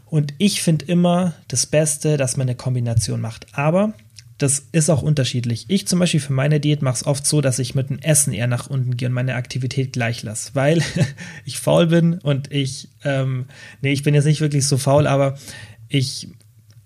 Und 0.06 0.34
ich 0.38 0.62
finde 0.62 0.84
immer 0.86 1.34
das 1.48 1.66
Beste, 1.66 2.16
dass 2.16 2.36
man 2.36 2.48
eine 2.48 2.56
Kombination 2.56 3.20
macht. 3.20 3.46
Aber 3.52 3.92
das 4.38 4.66
ist 4.72 4.90
auch 4.90 5.02
unterschiedlich. 5.02 5.64
Ich 5.68 5.86
zum 5.88 5.98
Beispiel 5.98 6.20
für 6.20 6.32
meine 6.32 6.60
Diät 6.60 6.82
mache 6.82 6.96
es 6.96 7.06
oft 7.06 7.26
so, 7.26 7.40
dass 7.40 7.58
ich 7.58 7.74
mit 7.74 7.88
dem 7.88 7.98
Essen 8.00 8.32
eher 8.32 8.46
nach 8.46 8.68
unten 8.68 8.96
gehe 8.96 9.08
und 9.08 9.14
meine 9.14 9.34
Aktivität 9.34 9.92
gleich 9.92 10.22
lasse, 10.22 10.50
weil 10.54 10.82
ich 11.44 11.58
faul 11.58 11.86
bin 11.86 12.14
und 12.18 12.52
ich, 12.52 12.88
ähm, 13.04 13.46
nee, 13.80 13.92
ich 13.92 14.02
bin 14.02 14.14
jetzt 14.14 14.26
nicht 14.26 14.40
wirklich 14.40 14.66
so 14.66 14.76
faul, 14.76 15.06
aber 15.06 15.38
ich 15.88 16.28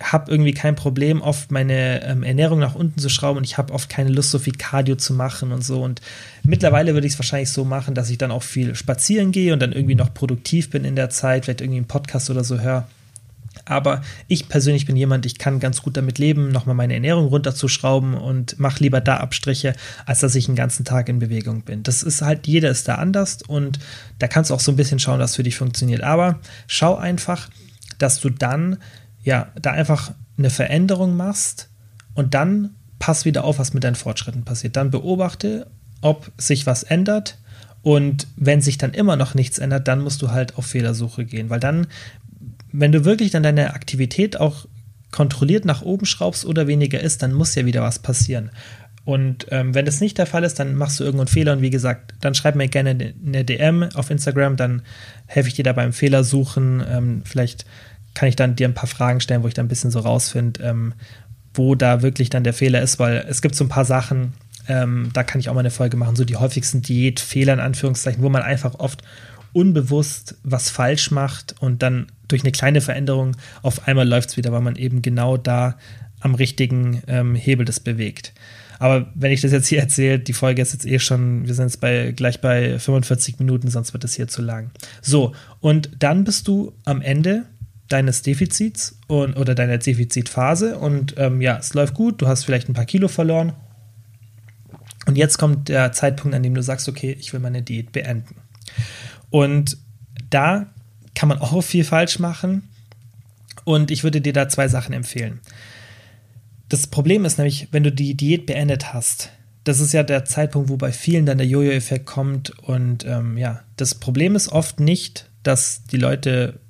habe 0.02 0.30
irgendwie 0.30 0.52
kein 0.52 0.76
Problem, 0.76 1.20
oft 1.20 1.50
meine 1.50 2.04
ähm, 2.04 2.22
Ernährung 2.22 2.58
nach 2.58 2.74
unten 2.74 2.98
zu 2.98 3.10
schrauben 3.10 3.38
und 3.38 3.44
ich 3.44 3.58
habe 3.58 3.72
oft 3.72 3.88
keine 3.88 4.10
Lust, 4.10 4.30
so 4.30 4.38
viel 4.38 4.54
Cardio 4.54 4.96
zu 4.96 5.12
machen 5.12 5.52
und 5.52 5.62
so. 5.62 5.82
Und 5.82 6.00
mittlerweile 6.42 6.94
würde 6.94 7.06
ich 7.06 7.12
es 7.14 7.18
wahrscheinlich 7.18 7.50
so 7.50 7.64
machen, 7.64 7.94
dass 7.94 8.08
ich 8.08 8.16
dann 8.16 8.30
auch 8.30 8.42
viel 8.42 8.74
spazieren 8.74 9.30
gehe 9.30 9.52
und 9.52 9.60
dann 9.60 9.72
irgendwie 9.72 9.94
noch 9.94 10.14
produktiv 10.14 10.70
bin 10.70 10.84
in 10.84 10.96
der 10.96 11.10
Zeit, 11.10 11.44
vielleicht 11.44 11.60
irgendwie 11.60 11.78
einen 11.78 11.88
Podcast 11.88 12.30
oder 12.30 12.44
so 12.44 12.60
höre. 12.60 12.88
Aber 13.64 14.02
ich 14.26 14.48
persönlich 14.48 14.86
bin 14.86 14.96
jemand, 14.96 15.26
ich 15.26 15.38
kann 15.38 15.60
ganz 15.60 15.82
gut 15.82 15.96
damit 15.96 16.18
leben, 16.18 16.50
nochmal 16.50 16.74
meine 16.74 16.94
Ernährung 16.94 17.26
runterzuschrauben 17.26 18.14
und 18.14 18.58
mache 18.58 18.82
lieber 18.82 19.00
da 19.00 19.18
Abstriche, 19.18 19.74
als 20.06 20.20
dass 20.20 20.34
ich 20.34 20.48
einen 20.48 20.56
ganzen 20.56 20.84
Tag 20.84 21.08
in 21.08 21.18
Bewegung 21.18 21.62
bin. 21.62 21.82
Das 21.82 22.02
ist 22.02 22.22
halt, 22.22 22.46
jeder 22.46 22.70
ist 22.70 22.88
da 22.88 22.96
anders 22.96 23.38
und 23.46 23.78
da 24.18 24.28
kannst 24.28 24.50
du 24.50 24.54
auch 24.54 24.60
so 24.60 24.72
ein 24.72 24.76
bisschen 24.76 24.98
schauen, 24.98 25.20
was 25.20 25.36
für 25.36 25.42
dich 25.42 25.56
funktioniert. 25.56 26.02
Aber 26.02 26.40
schau 26.66 26.96
einfach, 26.96 27.48
dass 27.98 28.20
du 28.20 28.30
dann, 28.30 28.78
ja, 29.22 29.48
da 29.60 29.72
einfach 29.72 30.12
eine 30.38 30.50
Veränderung 30.50 31.16
machst 31.16 31.68
und 32.14 32.34
dann 32.34 32.70
pass 32.98 33.24
wieder 33.24 33.44
auf, 33.44 33.58
was 33.58 33.72
mit 33.74 33.84
deinen 33.84 33.94
Fortschritten 33.94 34.44
passiert. 34.44 34.76
Dann 34.76 34.90
beobachte, 34.90 35.66
ob 36.00 36.30
sich 36.38 36.66
was 36.66 36.82
ändert. 36.82 37.38
Und 37.82 38.26
wenn 38.36 38.60
sich 38.60 38.78
dann 38.78 38.92
immer 38.92 39.16
noch 39.16 39.34
nichts 39.34 39.58
ändert, 39.58 39.88
dann 39.88 40.00
musst 40.00 40.20
du 40.22 40.30
halt 40.30 40.56
auf 40.56 40.66
Fehlersuche 40.66 41.24
gehen, 41.24 41.48
weil 41.48 41.60
dann 41.60 41.86
wenn 42.72 42.92
du 42.92 43.04
wirklich 43.04 43.30
dann 43.30 43.42
deine 43.42 43.74
Aktivität 43.74 44.38
auch 44.38 44.66
kontrolliert 45.10 45.64
nach 45.64 45.82
oben 45.82 46.06
schraubst 46.06 46.44
oder 46.44 46.66
weniger 46.66 47.00
ist, 47.00 47.22
dann 47.22 47.32
muss 47.32 47.54
ja 47.54 47.66
wieder 47.66 47.82
was 47.82 47.98
passieren. 47.98 48.50
Und 49.04 49.46
ähm, 49.50 49.74
wenn 49.74 49.86
das 49.86 50.00
nicht 50.00 50.18
der 50.18 50.26
Fall 50.26 50.44
ist, 50.44 50.60
dann 50.60 50.76
machst 50.76 51.00
du 51.00 51.04
irgendeinen 51.04 51.28
Fehler 51.28 51.54
und 51.54 51.62
wie 51.62 51.70
gesagt, 51.70 52.14
dann 52.20 52.34
schreib 52.34 52.54
mir 52.54 52.68
gerne 52.68 53.14
eine 53.26 53.44
DM 53.44 53.88
auf 53.94 54.10
Instagram, 54.10 54.56
dann 54.56 54.82
helfe 55.26 55.48
ich 55.48 55.54
dir 55.54 55.64
da 55.64 55.72
beim 55.72 55.92
Fehler 55.92 56.22
suchen. 56.22 56.84
Ähm, 56.88 57.22
vielleicht 57.24 57.64
kann 58.14 58.28
ich 58.28 58.36
dann 58.36 58.56
dir 58.56 58.68
ein 58.68 58.74
paar 58.74 58.88
Fragen 58.88 59.20
stellen, 59.20 59.42
wo 59.42 59.48
ich 59.48 59.54
dann 59.54 59.66
ein 59.66 59.70
bisschen 59.70 59.90
so 59.90 60.00
rausfinde, 60.00 60.62
ähm, 60.62 60.94
wo 61.54 61.74
da 61.74 62.02
wirklich 62.02 62.30
dann 62.30 62.44
der 62.44 62.52
Fehler 62.52 62.82
ist, 62.82 62.98
weil 62.98 63.24
es 63.28 63.42
gibt 63.42 63.54
so 63.54 63.64
ein 63.64 63.68
paar 63.68 63.84
Sachen, 63.84 64.34
ähm, 64.68 65.10
da 65.12 65.22
kann 65.22 65.40
ich 65.40 65.48
auch 65.48 65.54
mal 65.54 65.60
eine 65.60 65.70
Folge 65.70 65.96
machen, 65.96 66.14
so 66.14 66.24
die 66.24 66.36
häufigsten 66.36 66.82
Diätfehler 66.82 67.54
in 67.54 67.60
Anführungszeichen, 67.60 68.22
wo 68.22 68.28
man 68.28 68.42
einfach 68.42 68.74
oft 68.78 69.02
unbewusst 69.52 70.36
was 70.42 70.70
falsch 70.70 71.10
macht 71.10 71.54
und 71.60 71.82
dann 71.82 72.06
durch 72.28 72.42
eine 72.42 72.52
kleine 72.52 72.80
Veränderung 72.80 73.36
auf 73.62 73.86
einmal 73.86 74.08
läuft 74.08 74.30
es 74.30 74.36
wieder, 74.36 74.52
weil 74.52 74.60
man 74.60 74.76
eben 74.76 75.02
genau 75.02 75.36
da 75.36 75.76
am 76.20 76.34
richtigen 76.34 77.02
ähm, 77.06 77.34
Hebel 77.34 77.64
das 77.64 77.80
bewegt. 77.80 78.32
Aber 78.78 79.10
wenn 79.14 79.30
ich 79.30 79.42
das 79.42 79.52
jetzt 79.52 79.68
hier 79.68 79.80
erzähle, 79.80 80.18
die 80.18 80.32
Folge 80.32 80.62
ist 80.62 80.72
jetzt 80.72 80.86
eh 80.86 80.98
schon, 80.98 81.46
wir 81.46 81.54
sind 81.54 81.66
jetzt 81.66 81.80
bei, 81.80 82.12
gleich 82.12 82.40
bei 82.40 82.78
45 82.78 83.38
Minuten, 83.38 83.68
sonst 83.68 83.92
wird 83.92 84.04
es 84.04 84.14
hier 84.14 84.26
zu 84.26 84.40
lang. 84.40 84.70
So, 85.02 85.34
und 85.60 85.90
dann 85.98 86.24
bist 86.24 86.48
du 86.48 86.72
am 86.86 87.02
Ende 87.02 87.44
deines 87.88 88.22
Defizits 88.22 88.98
und, 89.06 89.36
oder 89.36 89.54
deiner 89.54 89.76
Defizitphase 89.76 90.78
und 90.78 91.14
ähm, 91.18 91.42
ja, 91.42 91.58
es 91.58 91.74
läuft 91.74 91.92
gut, 91.94 92.22
du 92.22 92.28
hast 92.28 92.44
vielleicht 92.44 92.70
ein 92.70 92.74
paar 92.74 92.86
Kilo 92.86 93.08
verloren. 93.08 93.52
Und 95.06 95.18
jetzt 95.18 95.38
kommt 95.38 95.68
der 95.68 95.92
Zeitpunkt, 95.92 96.34
an 96.34 96.42
dem 96.42 96.54
du 96.54 96.62
sagst, 96.62 96.88
okay, 96.88 97.16
ich 97.18 97.32
will 97.32 97.40
meine 97.40 97.62
Diät 97.62 97.92
beenden. 97.92 98.36
Und 99.30 99.76
da 100.28 100.66
kann 101.14 101.28
man 101.28 101.38
auch 101.38 101.62
viel 101.62 101.84
falsch 101.84 102.18
machen. 102.18 102.68
Und 103.64 103.90
ich 103.90 104.04
würde 104.04 104.20
dir 104.20 104.32
da 104.32 104.48
zwei 104.48 104.68
Sachen 104.68 104.92
empfehlen. 104.92 105.40
Das 106.68 106.86
Problem 106.86 107.24
ist 107.24 107.38
nämlich, 107.38 107.68
wenn 107.72 107.82
du 107.82 107.92
die 107.92 108.14
Diät 108.14 108.46
beendet 108.46 108.92
hast, 108.92 109.30
das 109.64 109.80
ist 109.80 109.92
ja 109.92 110.02
der 110.02 110.24
Zeitpunkt, 110.24 110.68
wo 110.68 110.76
bei 110.76 110.92
vielen 110.92 111.26
dann 111.26 111.38
der 111.38 111.46
Jojo-Effekt 111.46 112.06
kommt. 112.06 112.50
Und 112.60 113.04
ähm, 113.04 113.36
ja, 113.36 113.62
das 113.76 113.94
Problem 113.94 114.34
ist 114.34 114.48
oft 114.48 114.80
nicht, 114.80 115.28
dass 115.42 115.84
die 115.84 115.98
Leute 115.98 116.60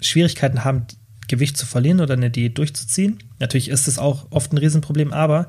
Schwierigkeiten 0.00 0.64
haben, 0.64 0.86
Gewicht 1.28 1.56
zu 1.56 1.66
verlieren 1.66 2.00
oder 2.00 2.14
eine 2.14 2.30
Diät 2.30 2.58
durchzuziehen. 2.58 3.18
Natürlich 3.38 3.68
ist 3.68 3.88
es 3.88 3.98
auch 3.98 4.26
oft 4.30 4.52
ein 4.52 4.58
Riesenproblem, 4.58 5.12
aber 5.12 5.46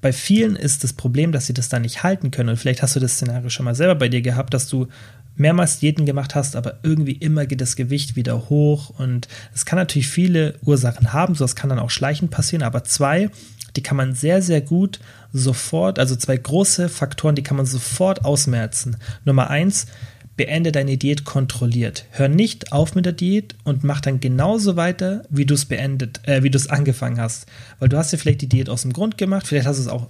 bei 0.00 0.12
vielen 0.12 0.56
ist 0.56 0.84
das 0.84 0.92
Problem, 0.92 1.32
dass 1.32 1.46
sie 1.46 1.54
das 1.54 1.68
dann 1.68 1.82
nicht 1.82 2.02
halten 2.02 2.30
können. 2.30 2.50
Und 2.50 2.56
vielleicht 2.56 2.82
hast 2.82 2.96
du 2.96 3.00
das 3.00 3.14
Szenario 3.14 3.48
schon 3.48 3.64
mal 3.64 3.74
selber 3.74 3.94
bei 3.94 4.08
dir 4.08 4.22
gehabt, 4.22 4.52
dass 4.52 4.68
du 4.68 4.88
mehrmals 5.36 5.78
Diäten 5.78 6.06
gemacht 6.06 6.34
hast, 6.34 6.56
aber 6.56 6.78
irgendwie 6.82 7.12
immer 7.12 7.46
geht 7.46 7.60
das 7.60 7.76
Gewicht 7.76 8.16
wieder 8.16 8.48
hoch. 8.48 8.90
Und 8.98 9.28
es 9.54 9.64
kann 9.64 9.78
natürlich 9.78 10.08
viele 10.08 10.54
Ursachen 10.64 11.12
haben, 11.12 11.34
so 11.34 11.44
das 11.44 11.56
kann 11.56 11.70
dann 11.70 11.78
auch 11.78 11.90
schleichend 11.90 12.30
passieren, 12.30 12.62
aber 12.62 12.84
zwei, 12.84 13.30
die 13.76 13.82
kann 13.82 13.96
man 13.96 14.14
sehr, 14.14 14.42
sehr 14.42 14.60
gut 14.60 15.00
sofort, 15.32 15.98
also 15.98 16.16
zwei 16.16 16.36
große 16.36 16.88
Faktoren, 16.88 17.34
die 17.34 17.42
kann 17.42 17.56
man 17.56 17.66
sofort 17.66 18.24
ausmerzen. 18.24 18.96
Nummer 19.24 19.50
eins, 19.50 19.86
beende 20.36 20.72
deine 20.72 20.96
Diät 20.96 21.24
kontrolliert. 21.24 22.06
Hör 22.10 22.28
nicht 22.28 22.72
auf 22.72 22.94
mit 22.94 23.06
der 23.06 23.12
Diät 23.12 23.54
und 23.64 23.84
mach 23.84 24.00
dann 24.00 24.20
genauso 24.20 24.76
weiter, 24.76 25.24
wie 25.30 25.46
du 25.46 25.54
es 25.54 25.64
beendet, 25.64 26.20
äh, 26.26 26.42
wie 26.42 26.50
du 26.50 26.58
es 26.58 26.68
angefangen 26.68 27.20
hast. 27.20 27.46
Weil 27.78 27.88
du 27.88 27.96
hast 27.96 28.12
ja 28.12 28.18
vielleicht 28.18 28.42
die 28.42 28.48
Diät 28.48 28.68
aus 28.68 28.82
dem 28.82 28.92
Grund 28.92 29.18
gemacht, 29.18 29.46
vielleicht 29.46 29.66
hast 29.66 29.78
du 29.78 29.82
es 29.82 29.88
auch 29.88 30.08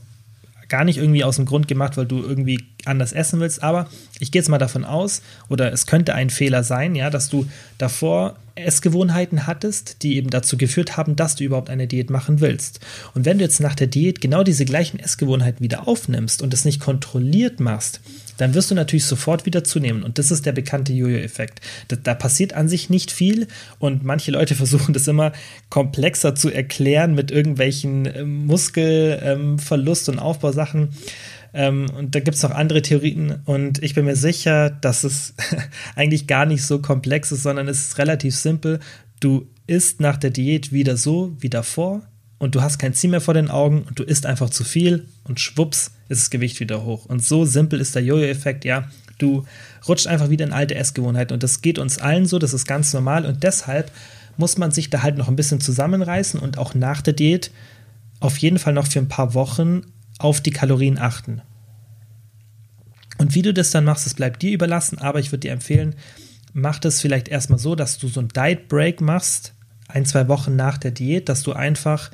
gar 0.69 0.85
nicht 0.85 0.99
irgendwie 0.99 1.25
aus 1.25 1.37
dem 1.37 1.45
Grund 1.45 1.69
gemacht, 1.69 1.97
weil 1.97 2.07
du 2.07 2.23
irgendwie 2.23 2.65
anders 2.85 3.13
essen 3.13 3.41
willst, 3.41 3.63
aber 3.63 3.89
ich 4.19 4.33
gehe 4.33 4.41
jetzt 4.41 4.49
mal 4.49 4.59
davon 4.59 4.85
aus, 4.85 5.23
oder 5.49 5.73
es 5.73 5.87
könnte 5.87 6.15
ein 6.15 6.31
Fehler 6.31 6.63
sein, 6.63 6.95
ja, 6.95 7.11
dass 7.11 7.29
du 7.29 7.47
davor 7.79 8.37
Essgewohnheiten 8.55 9.47
hattest, 9.47 10.03
die 10.03 10.17
eben 10.17 10.31
dazu 10.31 10.57
geführt 10.57 10.97
haben, 10.97 11.15
dass 11.15 11.35
du 11.35 11.45
überhaupt 11.45 11.69
eine 11.69 11.87
Diät 11.87 12.11
machen 12.11 12.41
willst. 12.41 12.81
Und 13.15 13.25
wenn 13.25 13.39
du 13.39 13.45
jetzt 13.45 13.61
nach 13.61 13.75
der 13.75 13.87
Diät 13.87 14.21
genau 14.21 14.43
diese 14.43 14.65
gleichen 14.65 14.99
Essgewohnheiten 14.99 15.63
wieder 15.63 15.87
aufnimmst 15.87 16.43
und 16.43 16.55
es 16.55 16.65
nicht 16.65 16.81
kontrolliert 16.81 17.61
machst, 17.61 18.01
dann 18.37 18.55
wirst 18.55 18.71
du 18.71 18.75
natürlich 18.75 19.05
sofort 19.05 19.47
wieder 19.47 19.65
zunehmen. 19.65 20.03
Und 20.03 20.19
das 20.19 20.31
ist 20.31 20.47
der 20.47 20.53
bekannte 20.53 20.93
Jojo-Effekt. 20.93 21.61
Da, 21.89 21.97
da, 21.97 22.15
passiert 22.15 22.55
an 22.55 22.69
sich 22.69 22.91
nicht 22.91 23.13
viel 23.13 23.47
und 23.79 24.05
manche 24.05 24.31
Leute 24.31 24.55
versuchen 24.57 24.93
das 24.93 25.09
immer 25.09 25.33
komplexer 25.71 26.35
zu 26.35 26.51
erklären 26.51 27.15
mit 27.15 27.31
irgendwelchen 27.31 28.07
äh, 28.07 28.25
Muskelverlust 28.25 30.09
ähm, 30.09 30.15
und 30.15 30.19
Aufbausachen. 30.21 30.91
Ähm, 31.55 31.87
und 31.97 32.15
da 32.15 32.21
gibt 32.21 32.37
es 32.37 32.43
noch 32.43 32.51
andere 32.51 32.83
Theorien 32.83 33.41
und 33.47 33.83
ich 33.83 33.95
bin 33.95 34.05
mir 34.05 34.17
sicher, 34.17 34.69
dass 34.69 35.05
es 35.05 35.35
eigentlich 35.97 36.27
gar 36.27 36.45
nicht 36.45 36.63
so 36.65 36.81
komplex 36.81 37.33
ist, 37.33 37.45
sondern 37.45 37.69
es 37.69 37.89
ist 37.89 37.99
relativ 37.99 38.37
simpel. 38.37 38.81
Du 39.21 39.47
isst 39.67 40.01
nach 40.01 40.19
der 40.19 40.31
Diät 40.31 40.73
wieder 40.73 40.97
so 40.97 41.35
wie 41.41 41.49
davor 41.49 42.03
und 42.39 42.55
du 42.55 42.63
hast 42.63 42.79
kein 42.79 42.93
Ziel 42.93 43.11
mehr 43.11 43.21
vor 43.21 43.35
den 43.35 43.51
Augen 43.51 43.83
und 43.83 43.99
du 43.99 44.03
isst 44.03 44.27
einfach 44.27 44.51
zu 44.51 44.65
viel 44.65 45.07
und 45.25 45.41
schwupps 45.41 45.93
ist 46.09 46.23
das 46.23 46.31
Gewicht 46.31 46.61
wieder 46.61 46.85
hoch. 46.85 47.07
Und 47.07 47.25
so 47.25 47.45
simpel 47.45 47.81
ist 47.81 47.95
der 47.95 48.03
Jojo-Effekt, 48.03 48.65
ja. 48.65 48.89
Du 49.19 49.45
rutscht 49.89 50.07
einfach 50.07 50.29
wieder 50.29 50.45
in 50.45 50.53
alte 50.53 50.75
Essgewohnheiten 50.75 51.35
und 51.35 51.43
das 51.43 51.63
geht 51.63 51.79
uns 51.79 51.99
allen 51.99 52.27
so, 52.27 52.39
das 52.39 52.53
ist 52.53 52.67
ganz 52.67 52.93
normal 52.93 53.25
und 53.25 53.43
deshalb 53.43 53.91
muss 54.37 54.59
man 54.59 54.71
sich 54.71 54.91
da 54.91 55.03
halt 55.03 55.17
noch 55.17 55.29
ein 55.29 55.37
bisschen 55.37 55.61
zusammenreißen 55.61 56.39
und 56.39 56.59
auch 56.59 56.75
nach 56.75 57.01
der 57.01 57.15
Diät 57.15 57.51
auf 58.21 58.37
jeden 58.39 58.59
Fall 58.59 58.75
noch 58.75 58.87
für 58.87 58.99
ein 58.99 59.09
paar 59.09 59.33
Wochen 59.33 59.83
auf 60.19 60.41
die 60.41 60.51
Kalorien 60.51 60.99
achten. 60.99 61.41
Und 63.19 63.35
wie 63.35 63.43
du 63.43 63.55
das 63.55 63.71
dann 63.71 63.85
machst, 63.85 64.05
das 64.05 64.15
bleibt 64.15 64.43
dir 64.43 64.53
überlassen, 64.53 64.99
aber 64.99 65.19
ich 65.21 65.33
würde 65.33 65.41
dir 65.41 65.53
empfehlen, 65.53 65.95
mach 66.53 66.79
das 66.79 67.01
vielleicht 67.01 67.29
erstmal 67.29 67.59
so, 67.59 67.75
dass 67.75 67.99
du 67.99 68.09
so 68.09 68.21
ein 68.21 68.29
Diet 68.29 68.69
Break 68.69 69.01
machst, 69.01 69.55
ein, 69.89 70.05
zwei 70.05 70.29
Wochen 70.29 70.57
nach 70.57 70.79
der 70.79 70.91
Diät, 70.91 71.29
dass 71.29 71.43
du 71.43 71.53
einfach 71.53 72.11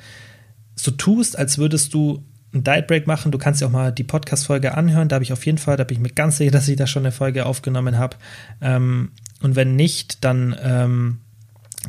so 0.75 0.91
tust, 0.91 1.37
als 1.37 1.57
würdest 1.57 1.93
du 1.93 2.23
einen 2.53 2.63
Diet 2.63 2.87
Break 2.87 3.07
machen. 3.07 3.31
Du 3.31 3.37
kannst 3.37 3.61
dir 3.61 3.67
auch 3.67 3.71
mal 3.71 3.91
die 3.91 4.03
Podcast-Folge 4.03 4.75
anhören. 4.75 5.09
Da 5.09 5.15
habe 5.15 5.23
ich 5.23 5.33
auf 5.33 5.45
jeden 5.45 5.57
Fall, 5.57 5.77
da 5.77 5.83
bin 5.83 5.97
ich 5.97 6.01
mir 6.01 6.09
ganz 6.09 6.37
sicher, 6.37 6.51
dass 6.51 6.67
ich 6.67 6.77
da 6.77 6.87
schon 6.87 7.03
eine 7.03 7.11
Folge 7.11 7.45
aufgenommen 7.45 7.97
habe. 7.97 8.17
Ähm, 8.61 9.11
und 9.41 9.55
wenn 9.55 9.75
nicht, 9.75 10.23
dann, 10.23 10.55
ähm, 10.61 11.19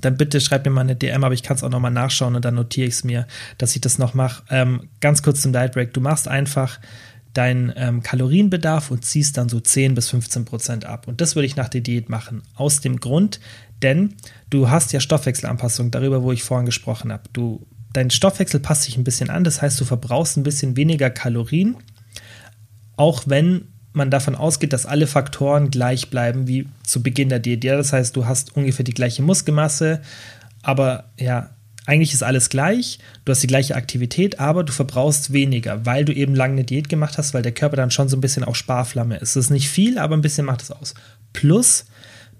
dann 0.00 0.16
bitte 0.16 0.40
schreib 0.40 0.64
mir 0.64 0.72
mal 0.72 0.80
eine 0.80 0.96
DM, 0.96 1.22
aber 1.22 1.34
ich 1.34 1.42
kann 1.42 1.56
es 1.56 1.62
auch 1.62 1.70
nochmal 1.70 1.92
nachschauen 1.92 2.34
und 2.34 2.44
dann 2.44 2.56
notiere 2.56 2.88
ich 2.88 2.94
es 2.94 3.04
mir, 3.04 3.26
dass 3.58 3.76
ich 3.76 3.80
das 3.80 3.98
noch 3.98 4.14
mache. 4.14 4.42
Ähm, 4.50 4.88
ganz 5.00 5.22
kurz 5.22 5.42
zum 5.42 5.52
Diet 5.52 5.72
Break. 5.72 5.94
Du 5.94 6.00
machst 6.00 6.26
einfach 6.26 6.80
deinen 7.34 7.72
ähm, 7.76 8.02
Kalorienbedarf 8.02 8.90
und 8.90 9.04
ziehst 9.04 9.36
dann 9.36 9.48
so 9.48 9.60
10 9.60 9.94
bis 9.94 10.08
15 10.10 10.44
Prozent 10.44 10.84
ab. 10.86 11.08
Und 11.08 11.20
das 11.20 11.34
würde 11.34 11.46
ich 11.46 11.56
nach 11.56 11.68
der 11.68 11.80
Diät 11.80 12.08
machen. 12.08 12.42
Aus 12.54 12.80
dem 12.80 13.00
Grund, 13.00 13.40
denn 13.82 14.14
du 14.50 14.70
hast 14.70 14.92
ja 14.92 15.00
Stoffwechselanpassung, 15.00 15.90
darüber, 15.90 16.22
wo 16.22 16.32
ich 16.32 16.44
vorhin 16.44 16.64
gesprochen 16.64 17.12
habe. 17.12 17.24
Du, 17.32 17.66
dein 17.94 18.10
Stoffwechsel 18.10 18.60
passt 18.60 18.82
sich 18.82 18.98
ein 18.98 19.04
bisschen 19.04 19.30
an, 19.30 19.44
das 19.44 19.62
heißt, 19.62 19.80
du 19.80 19.86
verbrauchst 19.86 20.36
ein 20.36 20.42
bisschen 20.42 20.76
weniger 20.76 21.08
Kalorien, 21.08 21.76
auch 22.96 23.22
wenn 23.26 23.68
man 23.92 24.10
davon 24.10 24.34
ausgeht, 24.34 24.72
dass 24.72 24.86
alle 24.86 25.06
Faktoren 25.06 25.70
gleich 25.70 26.10
bleiben 26.10 26.46
wie 26.48 26.68
zu 26.82 27.02
Beginn 27.02 27.28
der 27.28 27.38
Diät. 27.38 27.62
Ja, 27.62 27.76
das 27.76 27.92
heißt, 27.92 28.14
du 28.16 28.26
hast 28.26 28.56
ungefähr 28.56 28.84
die 28.84 28.92
gleiche 28.92 29.22
Muskelmasse, 29.22 30.02
aber 30.62 31.12
ja, 31.18 31.50
eigentlich 31.86 32.12
ist 32.12 32.22
alles 32.22 32.48
gleich, 32.48 32.98
du 33.24 33.30
hast 33.30 33.42
die 33.42 33.46
gleiche 33.46 33.76
Aktivität, 33.76 34.40
aber 34.40 34.64
du 34.64 34.72
verbrauchst 34.72 35.32
weniger, 35.32 35.86
weil 35.86 36.04
du 36.04 36.12
eben 36.12 36.34
lange 36.34 36.54
eine 36.54 36.64
Diät 36.64 36.88
gemacht 36.88 37.18
hast, 37.18 37.34
weil 37.34 37.42
der 37.42 37.52
Körper 37.52 37.76
dann 37.76 37.92
schon 37.92 38.08
so 38.08 38.16
ein 38.16 38.20
bisschen 38.20 38.42
auf 38.42 38.56
Sparflamme 38.56 39.16
ist. 39.18 39.36
Es 39.36 39.46
ist 39.46 39.50
nicht 39.50 39.68
viel, 39.68 39.98
aber 39.98 40.16
ein 40.16 40.22
bisschen 40.22 40.46
macht 40.46 40.62
es 40.62 40.70
aus. 40.72 40.94
Plus, 41.32 41.84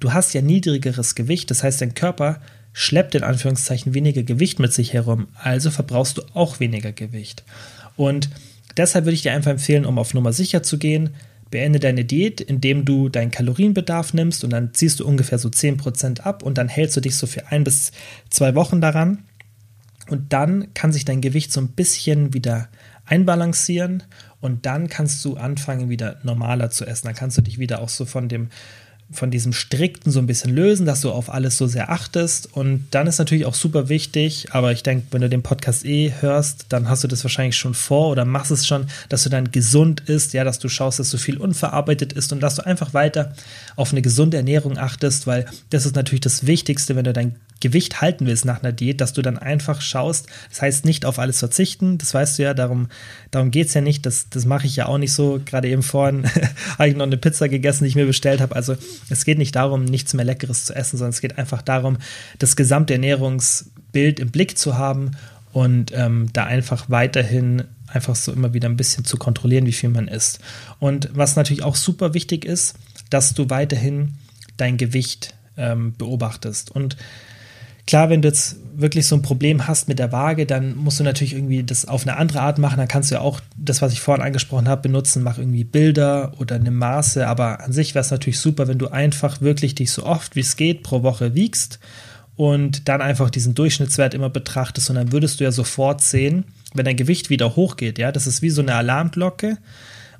du 0.01 0.13
hast 0.13 0.35
ja 0.35 0.43
niedrigeres 0.43 1.15
Gewicht, 1.15 1.51
das 1.51 1.63
heißt, 1.63 1.81
dein 1.81 1.95
Körper 1.95 2.41
schleppt 2.75 3.14
in 3.14 3.22
Anführungszeichen 3.22 3.95
weniger 3.95 4.25
Gewicht 4.25 4.59
mit 4.59 4.75
sich 4.75 4.93
herum, 4.93 5.29
also 5.35 5.70
verbrauchst 5.70 6.18
du 6.18 6.22
auch 6.35 6.61
weniger 6.61 6.93
Gewicht. 6.93 7.45
Und 7.97 8.29
deshalb 8.77 9.07
würde 9.07 9.14
ich 9.14 9.22
dir 9.22 9.33
einfach 9.33 9.53
empfehlen, 9.53 9.87
um 9.87 9.99
auf 9.99 10.12
Nummer 10.12 10.33
sicher 10.33 10.62
zu 10.62 10.77
gehen, 10.77 11.11
beende 11.51 11.79
deine 11.79 12.05
Diät, 12.05 12.41
indem 12.41 12.85
du 12.85 13.09
deinen 13.09 13.31
Kalorienbedarf 13.31 14.12
nimmst 14.12 14.43
und 14.43 14.51
dann 14.51 14.75
ziehst 14.75 14.99
du 14.99 15.07
ungefähr 15.07 15.39
so 15.39 15.49
10% 15.49 16.20
ab 16.20 16.43
und 16.43 16.59
dann 16.59 16.68
hältst 16.68 16.97
du 16.97 17.01
dich 17.01 17.16
so 17.16 17.29
für 17.29 17.47
ein 17.47 17.62
bis 17.62 17.93
zwei 18.29 18.57
Wochen 18.57 18.81
daran. 18.81 19.22
Und 20.09 20.33
dann 20.33 20.75
kann 20.75 20.93
sich 20.93 21.05
dein 21.05 21.20
Gewicht 21.20 21.53
so 21.53 21.61
ein 21.61 21.68
bisschen 21.68 22.35
wieder 22.35 22.68
einbalancieren 23.07 24.03
und 24.41 24.66
dann 24.66 24.89
kannst 24.89 25.25
du 25.25 25.37
anfangen, 25.37 25.89
wieder 25.89 26.18
normaler 26.25 26.70
zu 26.70 26.85
essen. 26.85 27.07
Dann 27.07 27.14
kannst 27.14 27.39
du 27.39 27.43
dich 27.43 27.59
wieder 27.59 27.81
auch 27.81 27.89
so 27.89 28.05
von 28.05 28.29
dem 28.29 28.49
von 29.11 29.31
diesem 29.31 29.53
Strikten 29.53 30.11
so 30.11 30.19
ein 30.19 30.27
bisschen 30.27 30.55
lösen, 30.55 30.87
dass 30.87 31.03
du 31.03 31.11
auf 31.11 31.33
alles 31.33 31.57
so 31.57 31.67
sehr 31.67 31.91
achtest. 31.91 32.53
Und 32.57 32.87
dann 32.91 33.07
ist 33.07 33.19
natürlich 33.19 33.47
auch 33.47 33.55
super 33.55 33.89
wichtig, 33.89 34.49
aber 34.51 34.73
ich 34.73 34.83
denke, 34.83 35.07
wenn 35.11 35.21
du 35.21 35.29
den 35.29 35.43
Podcast 35.43 35.85
eh 35.85 36.13
hörst, 36.21 36.67
dann 36.71 36.89
hast 36.89 37.05
du 37.05 37.09
das 37.09 37.23
wahrscheinlich 37.23 37.57
schon 37.57 37.75
vor 37.75 38.09
oder 38.09 38.25
machst 38.25 38.51
es 38.51 38.67
schon, 38.67 38.87
dass 39.09 39.23
du 39.23 39.29
dann 39.29 39.53
gesund 39.53 40.01
isst, 40.09 40.33
ja, 40.33 40.43
dass 40.45 40.59
du 40.59 40.69
schaust, 40.69 40.99
dass 40.99 41.11
so 41.11 41.19
viel 41.19 41.37
unverarbeitet 41.37 42.13
ist 42.13 42.33
und 42.33 42.41
dass 42.41 42.57
du 42.57 42.67
einfach 42.67 42.95
weiter 42.95 43.35
auf 43.77 43.93
eine 43.93 44.03
gesunde 44.03 44.37
Ernährung 44.37 44.79
achtest, 44.79 45.27
weil 45.27 45.47
das 45.71 45.87
ist 45.87 45.97
natürlich 45.97 46.23
das 46.23 46.47
Wichtigste, 46.47 46.97
wenn 46.97 47.05
du 47.05 47.13
dein 47.13 47.37
Gewicht 47.65 48.03
halten 48.03 48.27
willst 48.27 48.45
nach 48.45 48.62
einer 48.62 48.73
Diät, 48.73 49.01
dass 49.01 49.15
du 49.15 49.23
dann 49.23 49.39
einfach 49.39 49.81
schaust, 49.81 50.27
das 50.51 50.61
heißt 50.61 50.85
nicht 50.85 51.07
auf 51.07 51.19
alles 51.19 51.39
verzichten, 51.39 51.97
das 51.97 52.12
weißt 52.12 52.39
du 52.39 52.43
ja, 52.43 52.53
darum, 52.53 52.89
darum 53.31 53.51
geht 53.51 53.69
es 53.69 53.75
ja 53.75 53.81
nicht, 53.81 54.05
das, 54.05 54.29
das 54.29 54.45
mache 54.45 54.67
ich 54.67 54.77
ja 54.77 54.87
auch 54.87 54.99
nicht 54.99 55.15
so, 55.15 55.41
gerade 55.45 55.69
eben 55.69 55.83
vorhin 55.83 56.25
habe 56.79 56.89
ich 56.89 56.97
noch 56.97 57.07
eine 57.07 57.17
Pizza 57.17 57.49
gegessen, 57.49 57.85
die 57.85 57.89
ich 57.89 57.97
mir 57.97 58.07
bestellt 58.07 58.43
habe, 58.43 58.55
also 58.55 58.77
es 59.09 59.25
geht 59.25 59.39
nicht 59.39 59.57
darum, 59.57 59.87
nichts 59.87 60.12
mehr 60.12 60.27
Leckeres 60.27 60.67
zu 60.67 60.75
essen, 60.75 60.99
sondern 60.99 61.11
es 61.11 61.23
geht 61.23 61.39
einfach 61.39 61.62
darum, 61.62 61.97
das 62.39 62.55
gesamte 62.55 62.93
Ernährungsbild 62.93 64.21
im 64.21 64.31
Blick 64.31 64.59
zu 64.59 64.77
haben 64.77 65.12
und 65.53 65.93
ähm, 65.95 66.29
da 66.35 66.45
einfach 66.45 66.91
weiterhin 66.91 67.65
einfach 67.89 68.17
so 68.17 68.33
immer 68.33 68.53
wieder 68.53 68.69
ein 68.69 68.77
bisschen 68.77 69.05
zu 69.05 69.17
kontrollieren, 69.17 69.67
wie 69.67 69.73
viel 69.73 69.89
man 69.89 70.09
isst. 70.09 70.41
Und 70.81 71.09
was 71.12 71.37
natürlich 71.37 71.62
auch 71.62 71.77
super 71.77 72.12
wichtig 72.12 72.45
ist, 72.45 72.75
dass 73.09 73.35
du 73.35 73.49
weiterhin 73.51 74.15
dein 74.57 74.77
Gewicht 74.77 75.35
ähm, 75.57 75.95
beobachtest. 75.97 76.71
Und 76.71 76.97
Klar, 77.87 78.09
wenn 78.09 78.22
du 78.22 78.28
jetzt 78.28 78.57
wirklich 78.76 79.07
so 79.07 79.14
ein 79.14 79.22
Problem 79.22 79.66
hast 79.68 79.89
mit 79.89 79.99
der 79.99 80.11
Waage, 80.11 80.47
dann 80.47 80.76
musst 80.76 80.99
du 80.99 81.05
natürlich 81.05 81.35
irgendwie 81.35 81.62
das 81.62 81.87
auf 81.87 82.07
eine 82.07 82.16
andere 82.16 82.41
Art 82.41 82.59
machen. 82.59 82.78
Dann 82.78 82.89
kannst 82.89 83.11
du 83.11 83.16
ja 83.16 83.20
auch 83.20 83.41
das, 83.57 83.82
was 83.82 83.93
ich 83.93 84.01
vorhin 84.01 84.24
angesprochen 84.24 84.68
habe, 84.68 84.82
benutzen. 84.82 85.22
Mach 85.22 85.39
irgendwie 85.39 85.64
Bilder 85.64 86.32
oder 86.39 86.57
eine 86.57 86.70
Maße. 86.70 87.26
Aber 87.26 87.61
an 87.61 87.72
sich 87.72 87.95
wäre 87.95 88.05
es 88.05 88.11
natürlich 88.11 88.41
super, 88.41 88.66
wenn 88.68 88.78
du 88.78 88.89
einfach 88.89 89.41
wirklich 89.41 89.74
dich 89.74 89.93
so 89.93 90.05
oft 90.05 90.35
wie 90.35 90.41
es 90.41 90.57
geht 90.57 90.82
pro 90.82 91.03
Woche 91.03 91.35
wiegst 91.35 91.78
und 92.37 92.89
dann 92.89 93.01
einfach 93.01 93.30
diesen 93.30 93.55
Durchschnittswert 93.55 94.14
immer 94.14 94.30
betrachtest. 94.30 94.91
Und 94.91 94.97
dann 94.97 95.12
würdest 95.12 95.39
du 95.39 95.45
ja 95.45 95.53
sofort 95.53 96.01
sehen, 96.01 96.45
wenn 96.74 96.85
dein 96.85 96.97
Gewicht 96.97 97.30
wieder 97.30 97.55
hochgeht. 97.57 97.99
Ja, 97.99 98.12
das 98.12 98.26
ist 98.26 98.43
wie 98.43 98.51
so 98.51 98.62
eine 98.62 98.74
Alarmglocke. 98.74 99.59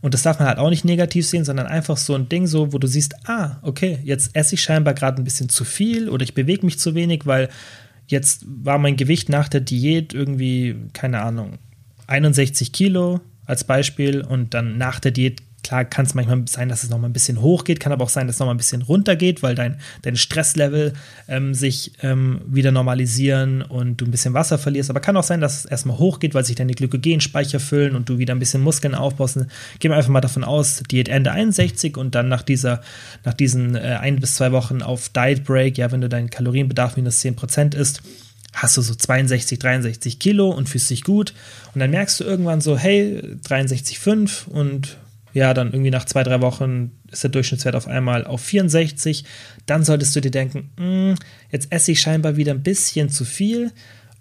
Und 0.05 0.13
das 0.13 0.21
darf 0.21 0.39
man 0.39 0.49
halt 0.49 0.59
auch 0.59 0.69
nicht 0.69 0.85
negativ 0.85 1.27
sehen, 1.27 1.47
sondern 1.47 1.67
einfach 1.67 1.97
so 1.97 2.15
ein 2.15 2.29
Ding, 2.29 2.47
so, 2.47 2.75
wo 2.75 2.79
du 2.79 2.87
siehst, 2.87 3.27
ah, 3.27 3.57
okay, 3.63 4.01
jetzt 4.05 4.37
esse 4.37 4.55
ich 4.55 4.61
scheinbar 4.61 4.93
gerade 4.93 5.17
ein 5.23 5.25
bisschen 5.25 5.49
zu 5.49 5.65
viel 5.65 6.11
oder 6.11 6.23
ich 6.23 6.35
bewege 6.35 6.67
mich 6.67 6.79
zu 6.79 6.95
wenig, 6.95 7.25
weil 7.25 7.49
jetzt 8.07 8.45
war 8.47 8.77
mein 8.77 8.97
Gewicht 8.97 9.31
nach 9.31 9.49
der 9.49 9.63
Diät 9.63 10.13
irgendwie, 10.13 10.77
keine 10.93 11.23
Ahnung, 11.23 11.55
61 12.07 12.73
Kilo 12.73 13.21
als 13.47 13.65
Beispiel 13.65 14.21
und 14.21 14.53
dann 14.53 14.77
nach 14.77 15.01
der 15.01 15.13
Diät 15.13 15.41
Klar 15.65 15.87
kann 15.87 16.05
es 16.05 16.15
manchmal 16.15 16.43
sein, 16.47 16.69
dass 16.69 16.85
es 16.85 16.91
nochmal 16.91 17.09
ein 17.09 17.15
bisschen 17.15 17.41
hochgeht, 17.41 17.81
kann 17.81 17.91
aber 17.91 18.05
auch 18.05 18.11
sein, 18.11 18.27
dass 18.27 18.37
es 18.37 18.41
nochmal 18.41 18.55
ein 18.55 18.59
bisschen 18.59 18.83
runtergeht, 18.83 19.43
weil 19.43 19.55
dein, 19.55 19.81
dein 20.03 20.15
Stresslevel 20.15 20.93
ähm, 21.27 21.55
sich 21.55 21.93
ähm, 22.03 22.43
wieder 22.47 22.71
normalisieren 22.71 23.63
und 23.63 23.97
du 23.97 24.05
ein 24.05 24.11
bisschen 24.11 24.35
Wasser 24.35 24.59
verlierst. 24.59 24.91
Aber 24.91 25.01
kann 25.01 25.17
auch 25.17 25.25
sein, 25.25 25.41
dass 25.41 25.61
es 25.61 25.65
erstmal 25.65 25.99
hochgeht, 25.99 26.35
weil 26.35 26.45
sich 26.45 26.55
deine 26.55 26.75
Glykogenspeicher 26.75 27.61
füllen 27.61 27.97
und 27.97 28.11
du 28.11 28.19
wieder 28.19 28.35
ein 28.35 28.39
bisschen 28.39 28.63
Muskeln 28.63 28.95
aufbaust. 28.95 29.39
Gehen 29.79 29.91
wir 29.91 29.97
einfach 29.97 30.11
mal 30.11 30.21
davon 30.21 30.45
aus, 30.45 30.83
Diät 30.91 31.09
Ende 31.09 31.33
61 31.33 31.97
und 31.97 32.15
dann 32.15 32.29
nach 32.29 32.43
dieser, 32.43 32.83
nach 33.25 33.35
diesen 33.35 33.75
äh, 33.75 33.99
ein 34.01 34.21
bis 34.21 34.35
zwei 34.35 34.53
Wochen 34.53 34.83
auf 34.83 35.09
Diet 35.09 35.45
Break, 35.45 35.79
ja, 35.79 35.91
wenn 35.91 36.03
du 36.03 36.11
deinen 36.11 36.29
Kalorienbedarf 36.29 36.97
minus 36.97 37.25
10% 37.25 37.75
isst, 37.75 38.03
hast 38.53 38.77
du 38.77 38.83
so 38.83 38.95
62, 38.95 39.59
63 39.59 40.19
Kilo 40.19 40.51
und 40.51 40.69
fühlst 40.69 40.91
dich 40.91 41.05
gut. 41.05 41.33
Und 41.75 41.81
dann 41.81 41.91
merkst 41.91 42.21
du 42.21 42.25
irgendwann 42.25 42.61
so, 42.61 42.77
hey, 42.77 43.39
63,5 43.49 44.47
und 44.49 44.99
ja, 45.35 45.53
dann 45.53 45.73
irgendwie 45.73 45.91
nach 45.91 46.05
zwei, 46.05 46.23
drei 46.23 46.41
Wochen 46.41 46.93
ist 47.11 47.25
der 47.25 47.31
Durchschnittswert 47.31 47.75
auf 47.75 47.89
einmal 47.89 48.25
auf 48.25 48.41
64. 48.41 49.25
Dann 49.67 49.85
solltest 49.85 50.15
du 50.15 50.21
dir 50.21 50.31
denken, 50.31 50.71
hm, 50.77 51.17
jetzt 51.51 51.67
esse 51.71 51.93
ich 51.93 52.01
scheinbar 52.01 52.37
wieder 52.37 52.53
ein 52.53 52.63
bisschen 52.63 53.11
zu 53.11 53.25
viel 53.25 53.73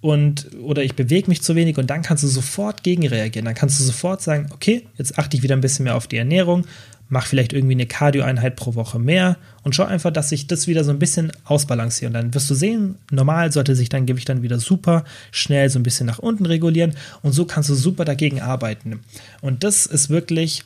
und 0.01 0.49
oder 0.59 0.83
ich 0.83 0.95
bewege 0.95 1.29
mich 1.29 1.41
zu 1.41 1.55
wenig 1.55 1.77
und 1.77 1.89
dann 1.89 2.01
kannst 2.01 2.23
du 2.23 2.27
sofort 2.27 2.83
gegenreagieren. 2.83 3.45
Dann 3.45 3.55
kannst 3.55 3.79
du 3.79 3.83
sofort 3.83 4.21
sagen, 4.21 4.49
okay, 4.51 4.87
jetzt 4.97 5.17
achte 5.17 5.37
ich 5.37 5.43
wieder 5.43 5.55
ein 5.55 5.61
bisschen 5.61 5.83
mehr 5.83 5.95
auf 5.95 6.07
die 6.07 6.17
Ernährung, 6.17 6.65
mach 7.09 7.27
vielleicht 7.27 7.53
irgendwie 7.53 7.75
eine 7.75 7.85
Cardio-Einheit 7.85 8.55
pro 8.55 8.73
Woche 8.73 8.97
mehr 8.97 9.37
und 9.61 9.75
schau 9.75 9.83
einfach, 9.83 10.11
dass 10.11 10.31
ich 10.31 10.47
das 10.47 10.67
wieder 10.67 10.83
so 10.83 10.89
ein 10.89 10.99
bisschen 10.99 11.31
ausbalanciere. 11.45 12.07
Und 12.07 12.13
dann 12.15 12.33
wirst 12.33 12.49
du 12.49 12.55
sehen, 12.55 12.95
normal 13.11 13.51
sollte 13.51 13.75
sich 13.75 13.89
dein 13.89 14.07
Gewicht 14.07 14.29
dann 14.29 14.41
wieder 14.41 14.59
super 14.59 15.05
schnell 15.31 15.69
so 15.69 15.77
ein 15.77 15.83
bisschen 15.83 16.07
nach 16.07 16.19
unten 16.19 16.47
regulieren 16.47 16.95
und 17.21 17.33
so 17.33 17.45
kannst 17.45 17.69
du 17.69 17.75
super 17.75 18.03
dagegen 18.03 18.41
arbeiten. 18.41 19.01
Und 19.41 19.63
das 19.63 19.85
ist 19.85 20.09
wirklich 20.09 20.63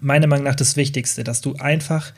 meiner 0.00 0.26
Meinung 0.26 0.44
nach 0.44 0.54
das 0.54 0.76
Wichtigste, 0.76 1.24
dass 1.24 1.40
du 1.40 1.54
einfach 1.56 2.12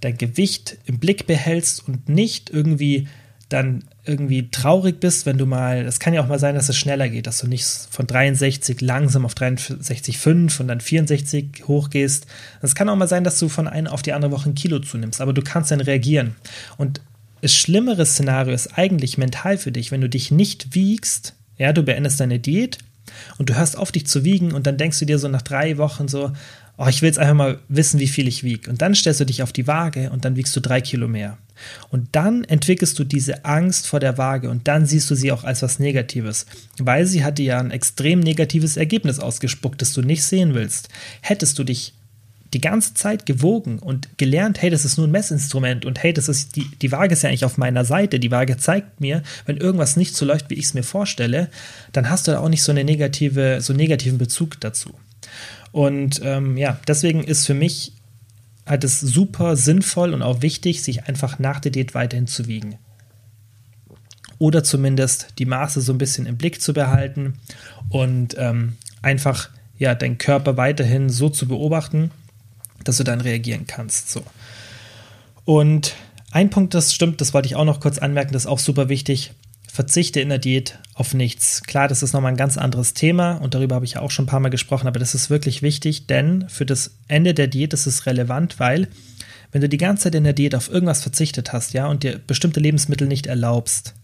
dein 0.00 0.18
Gewicht 0.18 0.78
im 0.86 0.98
Blick 0.98 1.26
behältst 1.26 1.86
und 1.86 2.08
nicht 2.08 2.50
irgendwie 2.50 3.08
dann 3.48 3.84
irgendwie 4.04 4.50
traurig 4.50 4.98
bist, 4.98 5.26
wenn 5.26 5.38
du 5.38 5.46
mal, 5.46 5.84
es 5.86 6.00
kann 6.00 6.14
ja 6.14 6.22
auch 6.22 6.26
mal 6.26 6.38
sein, 6.38 6.54
dass 6.54 6.68
es 6.68 6.76
schneller 6.76 7.08
geht, 7.08 7.26
dass 7.26 7.38
du 7.38 7.46
nicht 7.46 7.64
von 7.64 8.06
63 8.06 8.80
langsam 8.80 9.24
auf 9.24 9.34
63,5 9.34 10.60
und 10.60 10.68
dann 10.68 10.80
64 10.80 11.64
hochgehst. 11.68 12.26
Es 12.62 12.74
kann 12.74 12.88
auch 12.88 12.96
mal 12.96 13.08
sein, 13.08 13.24
dass 13.24 13.38
du 13.38 13.48
von 13.48 13.68
einer 13.68 13.92
auf 13.92 14.02
die 14.02 14.12
andere 14.12 14.32
Woche 14.32 14.50
ein 14.50 14.54
Kilo 14.54 14.80
zunimmst, 14.80 15.20
aber 15.20 15.32
du 15.32 15.42
kannst 15.42 15.70
dann 15.70 15.80
reagieren. 15.80 16.34
Und 16.78 17.00
das 17.42 17.54
schlimmere 17.54 18.06
Szenario 18.06 18.54
ist 18.54 18.78
eigentlich 18.78 19.18
mental 19.18 19.58
für 19.58 19.72
dich, 19.72 19.92
wenn 19.92 20.00
du 20.00 20.08
dich 20.08 20.30
nicht 20.30 20.74
wiegst, 20.74 21.34
ja, 21.58 21.72
du 21.72 21.82
beendest 21.82 22.18
deine 22.18 22.38
Diät 22.38 22.78
und 23.38 23.50
du 23.50 23.54
hörst 23.56 23.76
auf, 23.76 23.92
dich 23.92 24.06
zu 24.06 24.24
wiegen 24.24 24.52
und 24.52 24.66
dann 24.66 24.78
denkst 24.78 24.98
du 24.98 25.04
dir 25.04 25.18
so 25.18 25.28
nach 25.28 25.42
drei 25.42 25.78
Wochen 25.78 26.08
so, 26.08 26.32
oh, 26.82 26.88
ich 26.88 27.00
will 27.00 27.06
jetzt 27.06 27.18
einfach 27.18 27.34
mal 27.34 27.58
wissen, 27.68 28.00
wie 28.00 28.08
viel 28.08 28.26
ich 28.26 28.42
wiege. 28.42 28.68
Und 28.68 28.82
dann 28.82 28.94
stellst 28.94 29.20
du 29.20 29.24
dich 29.24 29.42
auf 29.42 29.52
die 29.52 29.68
Waage 29.68 30.10
und 30.10 30.24
dann 30.24 30.34
wiegst 30.34 30.54
du 30.56 30.60
drei 30.60 30.80
Kilo 30.80 31.06
mehr. 31.06 31.38
Und 31.90 32.08
dann 32.12 32.42
entwickelst 32.42 32.98
du 32.98 33.04
diese 33.04 33.44
Angst 33.44 33.86
vor 33.86 34.00
der 34.00 34.18
Waage 34.18 34.50
und 34.50 34.66
dann 34.66 34.84
siehst 34.84 35.08
du 35.08 35.14
sie 35.14 35.30
auch 35.30 35.44
als 35.44 35.62
was 35.62 35.78
Negatives, 35.78 36.46
weil 36.78 37.06
sie 37.06 37.22
hatte 37.22 37.42
ja 37.42 37.60
ein 37.60 37.70
extrem 37.70 38.18
negatives 38.18 38.76
Ergebnis 38.76 39.20
ausgespuckt, 39.20 39.80
das 39.80 39.92
du 39.92 40.02
nicht 40.02 40.24
sehen 40.24 40.54
willst. 40.54 40.88
Hättest 41.20 41.56
du 41.60 41.62
dich 41.62 41.94
die 42.52 42.60
ganze 42.60 42.94
Zeit 42.94 43.26
gewogen 43.26 43.78
und 43.78 44.18
gelernt, 44.18 44.60
hey, 44.60 44.68
das 44.68 44.84
ist 44.84 44.98
nur 44.98 45.06
ein 45.06 45.12
Messinstrument 45.12 45.84
und 45.84 46.02
hey, 46.02 46.12
das 46.12 46.28
ist 46.28 46.56
die, 46.56 46.68
die 46.82 46.90
Waage 46.90 47.12
ist 47.12 47.22
ja 47.22 47.28
eigentlich 47.28 47.44
auf 47.44 47.58
meiner 47.58 47.84
Seite. 47.84 48.18
Die 48.18 48.32
Waage 48.32 48.56
zeigt 48.56 49.00
mir, 49.00 49.22
wenn 49.46 49.56
irgendwas 49.56 49.96
nicht 49.96 50.16
so 50.16 50.26
läuft, 50.26 50.50
wie 50.50 50.54
ich 50.54 50.64
es 50.64 50.74
mir 50.74 50.82
vorstelle, 50.82 51.48
dann 51.92 52.10
hast 52.10 52.26
du 52.26 52.32
da 52.32 52.40
auch 52.40 52.48
nicht 52.48 52.64
so 52.64 52.72
eine 52.72 52.82
negative, 52.82 53.60
so 53.60 53.72
einen 53.72 53.78
negativen 53.78 54.18
Bezug 54.18 54.60
dazu. 54.60 54.92
Und 55.72 56.20
ähm, 56.22 56.56
ja, 56.56 56.78
deswegen 56.86 57.24
ist 57.24 57.46
für 57.46 57.54
mich 57.54 57.94
halt 58.66 58.84
es 58.84 59.00
super 59.00 59.56
sinnvoll 59.56 60.14
und 60.14 60.22
auch 60.22 60.42
wichtig, 60.42 60.82
sich 60.82 61.04
einfach 61.04 61.38
nach 61.38 61.60
der 61.60 61.72
Diät 61.72 61.94
weiterhin 61.94 62.26
zu 62.26 62.46
wiegen. 62.46 62.78
Oder 64.38 64.62
zumindest 64.62 65.28
die 65.38 65.46
Maße 65.46 65.80
so 65.80 65.92
ein 65.92 65.98
bisschen 65.98 66.26
im 66.26 66.36
Blick 66.36 66.60
zu 66.60 66.72
behalten 66.72 67.34
und 67.88 68.36
ähm, 68.38 68.76
einfach 69.00 69.50
ja, 69.78 69.94
deinen 69.94 70.18
Körper 70.18 70.56
weiterhin 70.56 71.10
so 71.10 71.28
zu 71.28 71.48
beobachten, 71.48 72.10
dass 72.84 72.98
du 72.98 73.04
dann 73.04 73.20
reagieren 73.20 73.66
kannst. 73.66 74.10
So. 74.10 74.22
Und 75.44 75.94
ein 76.30 76.50
Punkt, 76.50 76.74
das 76.74 76.94
stimmt, 76.94 77.20
das 77.20 77.34
wollte 77.34 77.46
ich 77.46 77.56
auch 77.56 77.64
noch 77.64 77.80
kurz 77.80 77.98
anmerken, 77.98 78.32
das 78.32 78.44
ist 78.44 78.50
auch 78.50 78.58
super 78.58 78.88
wichtig 78.88 79.32
verzichte 79.72 80.20
in 80.20 80.28
der 80.28 80.38
Diät 80.38 80.78
auf 80.92 81.14
nichts. 81.14 81.62
Klar, 81.62 81.88
das 81.88 82.02
ist 82.02 82.12
nochmal 82.12 82.32
ein 82.32 82.36
ganz 82.36 82.58
anderes 82.58 82.92
Thema 82.92 83.36
und 83.36 83.54
darüber 83.54 83.76
habe 83.76 83.86
ich 83.86 83.94
ja 83.94 84.02
auch 84.02 84.10
schon 84.10 84.26
ein 84.26 84.28
paar 84.28 84.38
Mal 84.38 84.50
gesprochen, 84.50 84.86
aber 84.86 85.00
das 85.00 85.14
ist 85.14 85.30
wirklich 85.30 85.62
wichtig, 85.62 86.06
denn 86.06 86.46
für 86.50 86.66
das 86.66 86.98
Ende 87.08 87.32
der 87.32 87.46
Diät 87.46 87.72
ist 87.72 87.86
es 87.86 88.04
relevant, 88.04 88.60
weil 88.60 88.88
wenn 89.50 89.62
du 89.62 89.70
die 89.70 89.78
ganze 89.78 90.04
Zeit 90.04 90.14
in 90.14 90.24
der 90.24 90.34
Diät 90.34 90.54
auf 90.54 90.70
irgendwas 90.70 91.00
verzichtet 91.02 91.54
hast, 91.54 91.72
ja, 91.72 91.86
und 91.86 92.02
dir 92.02 92.20
bestimmte 92.26 92.60
Lebensmittel 92.60 93.08
nicht 93.08 93.26
erlaubst, 93.26 93.94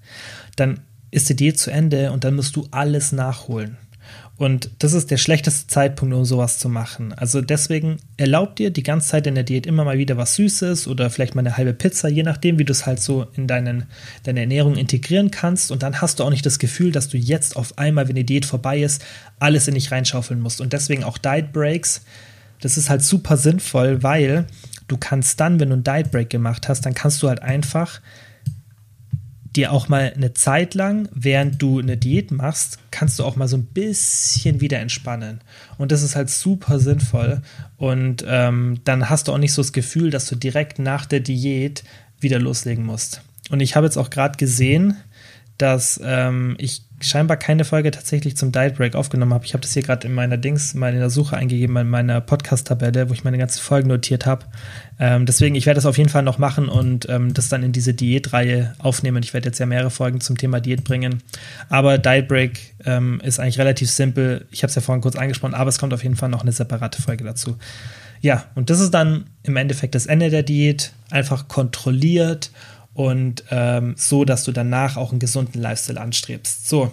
dann 0.57 0.81
ist 1.11 1.29
die 1.29 1.37
Diät 1.37 1.59
zu 1.59 1.71
Ende 1.71 2.13
und 2.13 2.25
dann 2.25 2.35
musst 2.35 2.57
du 2.57 2.67
alles 2.71 3.13
nachholen. 3.13 3.77
Und 4.39 4.71
das 4.79 4.93
ist 4.93 5.11
der 5.11 5.17
schlechteste 5.17 5.67
Zeitpunkt, 5.67 6.15
um 6.15 6.25
sowas 6.25 6.61
zu 6.61 6.69
machen. 6.69 7.13
Also 7.13 7.41
deswegen 7.41 7.97
erlaubt 8.17 8.61
dir 8.61 8.71
die 8.71 8.85
ganze 8.85 9.09
Zeit 9.09 9.27
in 9.27 9.35
der 9.35 9.43
Diät 9.43 9.67
immer 9.67 9.85
mal 9.85 9.99
wieder 9.99 10.17
was 10.17 10.37
Süßes 10.37 10.87
oder 10.87 11.11
vielleicht 11.11 11.35
mal 11.35 11.41
eine 11.41 11.57
halbe 11.57 11.73
Pizza, 11.73 12.09
je 12.09 12.23
nachdem, 12.23 12.57
wie 12.57 12.65
du 12.65 12.71
es 12.71 12.87
halt 12.87 13.01
so 13.01 13.27
in 13.35 13.49
deinen, 13.49 13.87
deine 14.23 14.41
Ernährung 14.41 14.77
integrieren 14.77 15.33
kannst. 15.33 15.73
Und 15.73 15.83
dann 15.83 16.01
hast 16.01 16.21
du 16.21 16.25
auch 16.25 16.31
nicht 16.31 16.47
das 16.47 16.61
Gefühl, 16.61 16.93
dass 16.93 17.09
du 17.09 17.17
jetzt 17.17 17.57
auf 17.57 17.79
einmal, 17.79 18.07
wenn 18.07 18.15
die 18.15 18.25
Diät 18.25 18.47
vorbei 18.47 18.79
ist, 18.79 19.05
alles 19.41 19.67
in 19.67 19.75
dich 19.75 19.91
reinschaufeln 19.91 20.41
musst. 20.41 20.61
Und 20.61 20.73
deswegen 20.73 21.03
auch 21.03 21.19
Diet 21.19 21.53
Breaks. 21.53 22.03
Das 22.61 22.77
ist 22.77 22.91
halt 22.91 23.03
super 23.03 23.37
sinnvoll, 23.37 24.05
weil 24.05 24.47
du 24.87 24.97
kannst 24.97 25.41
dann, 25.41 25.59
wenn 25.59 25.71
du 25.71 25.75
einen 25.75 25.85
Diet 25.85 26.13
Break 26.13 26.31
gemacht 26.31 26.69
hast, 26.69 26.87
dann 26.87 26.95
kannst 26.95 27.25
du 27.25 27.29
halt 27.29 27.43
einfach 27.43 28.01
dir 29.59 29.73
auch 29.73 29.89
mal 29.89 30.13
eine 30.15 30.35
Zeit 30.35 30.75
lang, 30.75 31.09
während 31.13 31.61
du 31.61 31.81
eine 31.81 31.97
Diät 31.97 32.31
machst, 32.31 32.79
kannst 32.91 33.19
du 33.19 33.25
auch 33.25 33.37
mal 33.37 33.49
so 33.49 33.57
ein 33.57 33.65
bisschen 33.65 34.61
wieder 34.61 34.79
entspannen. 34.79 35.41
Und 35.79 35.91
das 35.91 36.03
ist 36.03 36.15
halt 36.17 36.31
super 36.31 36.79
sinnvoll. 36.79 37.43
Und 37.77 38.25
ähm, 38.27 38.81
dann 38.85 39.11
hast 39.11 39.27
du 39.27 39.33
auch 39.33 39.39
nicht 39.39 39.53
so 39.53 39.61
das 39.63 39.73
Gefühl, 39.73 40.11
dass 40.11 40.27
du 40.27 40.37
direkt 40.37 40.79
nach 40.79 41.07
der 41.07 41.21
Diät 41.21 41.83
wieder 42.21 42.39
loslegen 42.39 42.87
musst. 42.87 43.23
Und 43.51 43.61
ich 43.61 43.75
habe 43.75 43.87
jetzt 43.87 43.97
auch 43.97 44.11
gerade 44.11 44.37
gesehen, 44.37 44.97
dass 45.59 46.01
ähm, 46.05 46.57
ich 46.59 46.83
scheinbar 47.01 47.37
keine 47.37 47.65
Folge 47.65 47.91
tatsächlich 47.91 48.37
zum 48.37 48.51
Diet 48.51 48.77
Break 48.77 48.95
aufgenommen 48.95 49.33
habe. 49.35 49.45
Ich 49.45 49.53
habe 49.53 49.61
das 49.61 49.73
hier 49.73 49.83
gerade 49.83 50.07
in 50.07 50.15
meiner 50.15 50.37
Dings 50.37 50.75
mal 50.75 50.93
in 50.93 50.99
der 50.99 51.11
Suche 51.11 51.37
eingegeben, 51.37 51.77
in 51.77 51.89
meiner 51.89 52.21
Podcast-Tabelle, 52.21 53.09
wo 53.09 53.13
ich 53.13 53.25
meine 53.25 53.39
ganzen 53.39 53.61
Folgen 53.61 53.89
notiert 53.89 54.27
habe. 54.27 54.47
Ähm, 54.99 55.27
deswegen, 55.27 55.55
ich 55.55 55.67
werde 55.67 55.77
das 55.77 55.87
auf 55.87 55.99
jeden 55.99 56.11
Fall 56.11 56.23
noch 56.23 56.39
machen 56.39 56.69
und 56.69 57.09
ähm, 57.09 57.35
das 57.35 57.49
dann 57.49 57.63
in 57.63 57.73
diese 57.73 57.95
Diätreihe 57.95 58.75
aufnehmen. 58.79 59.23
Ich 59.23 59.33
werde 59.33 59.47
jetzt 59.47 59.59
ja 59.59 59.67
mehrere 59.67 59.91
Folgen 59.91 60.21
zum 60.21 60.37
Thema 60.37 60.61
Diät 60.61 60.85
bringen. 60.85 61.23
Aber 61.69 61.99
Diet 61.99 62.27
Break 62.27 62.75
ähm, 62.85 63.21
ist 63.23 63.39
eigentlich 63.39 63.59
relativ 63.59 63.91
simpel. 63.91 64.47
Ich 64.51 64.63
habe 64.63 64.71
es 64.71 64.75
ja 64.75 64.83
vorhin 64.83 65.03
kurz 65.03 65.17
angesprochen, 65.17 65.55
aber 65.55 65.69
es 65.69 65.79
kommt 65.79 65.95
auf 65.95 66.03
jeden 66.03 66.17
Fall 66.17 66.29
noch 66.29 66.43
eine 66.43 66.53
separate 66.53 67.01
Folge 67.01 67.25
dazu. 67.25 67.57
Ja, 68.21 68.45
und 68.57 68.71
das 68.71 68.81
ist 68.81 68.93
dann 68.93 69.27
im 69.45 69.57
Endeffekt 69.57 69.95
das 69.95 70.07
Ende 70.07 70.31
der 70.31 70.43
Diät. 70.43 70.93
Einfach 71.11 71.47
kontrolliert 71.47 72.51
und 72.99 73.45
ähm, 73.53 73.95
so, 73.97 74.25
dass 74.25 74.43
du 74.43 74.51
danach 74.51 74.97
auch 74.97 75.13
einen 75.13 75.21
gesunden 75.21 75.63
Lifestyle 75.63 76.01
anstrebst. 76.01 76.69
So, 76.69 76.91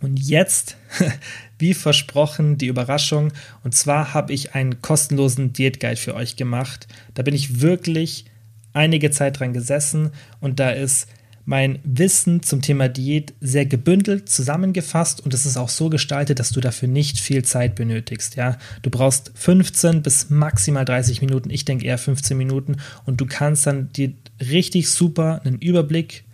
und 0.00 0.16
jetzt, 0.16 0.76
wie 1.58 1.74
versprochen, 1.74 2.56
die 2.56 2.68
Überraschung. 2.68 3.32
Und 3.64 3.74
zwar 3.74 4.14
habe 4.14 4.32
ich 4.32 4.54
einen 4.54 4.80
kostenlosen 4.80 5.52
Diätguide 5.52 5.96
für 5.96 6.14
euch 6.14 6.36
gemacht. 6.36 6.86
Da 7.14 7.24
bin 7.24 7.34
ich 7.34 7.60
wirklich 7.60 8.26
einige 8.74 9.10
Zeit 9.10 9.40
dran 9.40 9.52
gesessen 9.52 10.12
und 10.40 10.60
da 10.60 10.70
ist 10.70 11.08
mein 11.48 11.78
Wissen 11.82 12.42
zum 12.42 12.60
Thema 12.60 12.90
Diät 12.90 13.32
sehr 13.40 13.64
gebündelt 13.64 14.28
zusammengefasst 14.28 15.22
und 15.22 15.32
es 15.32 15.46
ist 15.46 15.56
auch 15.56 15.70
so 15.70 15.88
gestaltet, 15.88 16.40
dass 16.40 16.50
du 16.50 16.60
dafür 16.60 16.88
nicht 16.88 17.18
viel 17.18 17.42
Zeit 17.42 17.74
benötigst. 17.74 18.36
Ja, 18.36 18.58
du 18.82 18.90
brauchst 18.90 19.32
15 19.34 20.02
bis 20.02 20.28
maximal 20.28 20.84
30 20.84 21.22
Minuten. 21.22 21.48
Ich 21.48 21.64
denke 21.64 21.86
eher 21.86 21.96
15 21.96 22.36
Minuten 22.36 22.76
und 23.06 23.22
du 23.22 23.24
kannst 23.24 23.66
dann 23.66 23.90
dir 23.94 24.12
richtig 24.42 24.90
super 24.90 25.40
einen 25.42 25.56
Überblick 25.56 26.24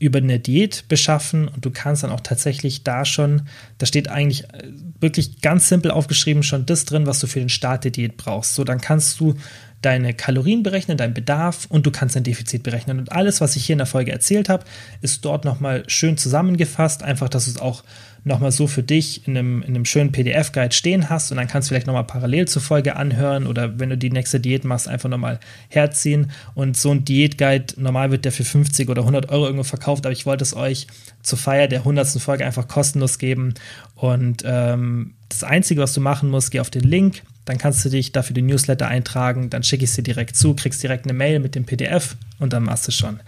über 0.00 0.18
eine 0.18 0.38
Diät 0.38 0.84
beschaffen 0.86 1.48
und 1.48 1.64
du 1.64 1.70
kannst 1.70 2.02
dann 2.02 2.10
auch 2.10 2.20
tatsächlich 2.20 2.84
da 2.84 3.06
schon, 3.06 3.48
da 3.78 3.86
steht 3.86 4.08
eigentlich 4.08 4.44
äh, 4.52 4.68
wirklich 5.00 5.40
ganz 5.40 5.70
simpel 5.70 5.90
aufgeschrieben 5.90 6.42
schon 6.42 6.66
das 6.66 6.84
drin, 6.84 7.06
was 7.06 7.20
du 7.20 7.26
für 7.26 7.38
den 7.38 7.48
Start 7.48 7.84
der 7.84 7.90
Diät 7.90 8.18
brauchst. 8.18 8.54
So, 8.54 8.64
dann 8.64 8.82
kannst 8.82 9.18
du 9.18 9.34
deine 9.82 10.14
Kalorien 10.14 10.62
berechnen, 10.62 10.96
deinen 10.96 11.14
Bedarf 11.14 11.66
und 11.68 11.84
du 11.84 11.90
kannst 11.90 12.16
dein 12.16 12.22
Defizit 12.22 12.62
berechnen. 12.62 12.98
Und 12.98 13.12
alles, 13.12 13.40
was 13.40 13.56
ich 13.56 13.66
hier 13.66 13.74
in 13.74 13.78
der 13.78 13.86
Folge 13.86 14.12
erzählt 14.12 14.48
habe, 14.48 14.64
ist 15.00 15.24
dort 15.24 15.44
nochmal 15.44 15.84
schön 15.88 16.16
zusammengefasst, 16.16 17.02
einfach, 17.02 17.28
dass 17.28 17.44
du 17.46 17.50
es 17.50 17.58
auch 17.58 17.82
nochmal 18.24 18.52
so 18.52 18.68
für 18.68 18.84
dich 18.84 19.26
in 19.26 19.36
einem, 19.36 19.62
in 19.62 19.74
einem 19.74 19.84
schönen 19.84 20.12
PDF-Guide 20.12 20.72
stehen 20.72 21.10
hast 21.10 21.32
und 21.32 21.38
dann 21.38 21.48
kannst 21.48 21.68
du 21.68 21.74
vielleicht 21.74 21.88
nochmal 21.88 22.04
parallel 22.04 22.46
zur 22.46 22.62
Folge 22.62 22.94
anhören 22.94 23.46
oder 23.46 23.80
wenn 23.80 23.90
du 23.90 23.98
die 23.98 24.10
nächste 24.10 24.38
Diät 24.38 24.64
machst, 24.64 24.86
einfach 24.86 25.08
nochmal 25.08 25.40
herziehen. 25.68 26.30
Und 26.54 26.76
so 26.76 26.92
ein 26.92 27.04
Diät-Guide, 27.04 27.74
normal 27.78 28.12
wird 28.12 28.24
der 28.24 28.32
für 28.32 28.44
50 28.44 28.88
oder 28.88 29.02
100 29.02 29.30
Euro 29.30 29.46
irgendwo 29.46 29.64
verkauft, 29.64 30.06
aber 30.06 30.12
ich 30.12 30.24
wollte 30.24 30.44
es 30.44 30.54
euch 30.54 30.86
zur 31.22 31.38
Feier 31.38 31.66
der 31.66 31.80
100. 31.80 32.08
Folge 32.20 32.46
einfach 32.46 32.68
kostenlos 32.68 33.18
geben. 33.18 33.54
Und 33.96 34.44
ähm, 34.46 35.14
das 35.28 35.42
Einzige, 35.42 35.80
was 35.80 35.92
du 35.94 36.00
machen 36.00 36.30
musst, 36.30 36.52
geh 36.52 36.60
auf 36.60 36.70
den 36.70 36.82
Link, 36.82 37.22
dann 37.44 37.58
kannst 37.58 37.84
du 37.84 37.88
dich 37.88 38.12
dafür 38.12 38.34
den 38.34 38.46
Newsletter 38.46 38.88
eintragen, 38.88 39.50
dann 39.50 39.62
schicke 39.62 39.84
ich 39.84 39.90
es 39.90 39.96
dir 39.96 40.02
direkt 40.02 40.36
zu, 40.36 40.54
kriegst 40.54 40.82
direkt 40.82 41.06
eine 41.06 41.12
Mail 41.12 41.40
mit 41.40 41.54
dem 41.54 41.64
PDF 41.64 42.16
und 42.38 42.52
dann 42.52 42.64
machst 42.64 42.86
du 42.88 42.92
schon. 42.92 43.20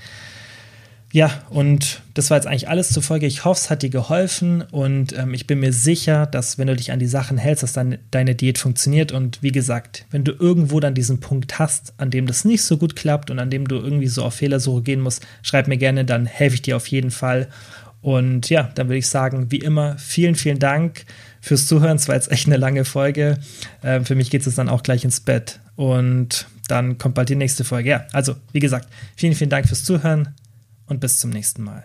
Ja, 1.14 1.30
und 1.48 2.02
das 2.14 2.30
war 2.30 2.38
jetzt 2.38 2.48
eigentlich 2.48 2.68
alles 2.68 2.90
zur 2.90 3.04
Folge. 3.04 3.26
Ich 3.26 3.44
hoffe, 3.44 3.60
es 3.60 3.70
hat 3.70 3.82
dir 3.82 3.88
geholfen 3.88 4.62
und 4.62 5.16
ähm, 5.16 5.32
ich 5.32 5.46
bin 5.46 5.60
mir 5.60 5.72
sicher, 5.72 6.26
dass 6.26 6.58
wenn 6.58 6.66
du 6.66 6.74
dich 6.74 6.90
an 6.90 6.98
die 6.98 7.06
Sachen 7.06 7.38
hältst, 7.38 7.62
dass 7.62 7.72
dann 7.72 7.98
deine 8.10 8.34
Diät 8.34 8.58
funktioniert. 8.58 9.12
Und 9.12 9.40
wie 9.40 9.52
gesagt, 9.52 10.06
wenn 10.10 10.24
du 10.24 10.32
irgendwo 10.32 10.80
dann 10.80 10.94
diesen 10.94 11.20
Punkt 11.20 11.60
hast, 11.60 11.94
an 11.98 12.10
dem 12.10 12.26
das 12.26 12.44
nicht 12.44 12.64
so 12.64 12.78
gut 12.78 12.96
klappt 12.96 13.30
und 13.30 13.38
an 13.38 13.48
dem 13.48 13.68
du 13.68 13.76
irgendwie 13.76 14.08
so 14.08 14.24
auf 14.24 14.34
Fehlersuche 14.34 14.82
gehen 14.82 15.00
musst, 15.00 15.24
schreib 15.42 15.68
mir 15.68 15.76
gerne, 15.76 16.04
dann 16.04 16.26
helfe 16.26 16.56
ich 16.56 16.62
dir 16.62 16.76
auf 16.76 16.88
jeden 16.88 17.12
Fall. 17.12 17.48
Und 18.02 18.50
ja, 18.50 18.72
dann 18.74 18.88
würde 18.88 18.98
ich 18.98 19.06
sagen, 19.06 19.52
wie 19.52 19.58
immer, 19.58 19.96
vielen, 19.98 20.34
vielen 20.34 20.58
Dank 20.58 21.04
fürs 21.44 21.66
Zuhören. 21.66 21.96
Es 21.96 22.08
war 22.08 22.14
jetzt 22.14 22.32
echt 22.32 22.46
eine 22.46 22.56
lange 22.56 22.84
Folge. 22.84 23.38
Ähm, 23.82 24.04
für 24.04 24.14
mich 24.14 24.30
geht 24.30 24.46
es 24.46 24.54
dann 24.54 24.68
auch 24.68 24.82
gleich 24.82 25.04
ins 25.04 25.20
Bett. 25.20 25.60
Und 25.76 26.46
dann 26.68 26.96
kommt 26.98 27.14
bald 27.14 27.28
die 27.28 27.36
nächste 27.36 27.64
Folge. 27.64 27.90
Ja, 27.90 28.06
also, 28.12 28.34
wie 28.52 28.60
gesagt, 28.60 28.88
vielen, 29.14 29.34
vielen 29.34 29.50
Dank 29.50 29.68
fürs 29.68 29.84
Zuhören 29.84 30.34
und 30.86 31.00
bis 31.00 31.20
zum 31.20 31.30
nächsten 31.30 31.62
Mal. 31.62 31.84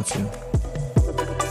dafür. 0.01 1.50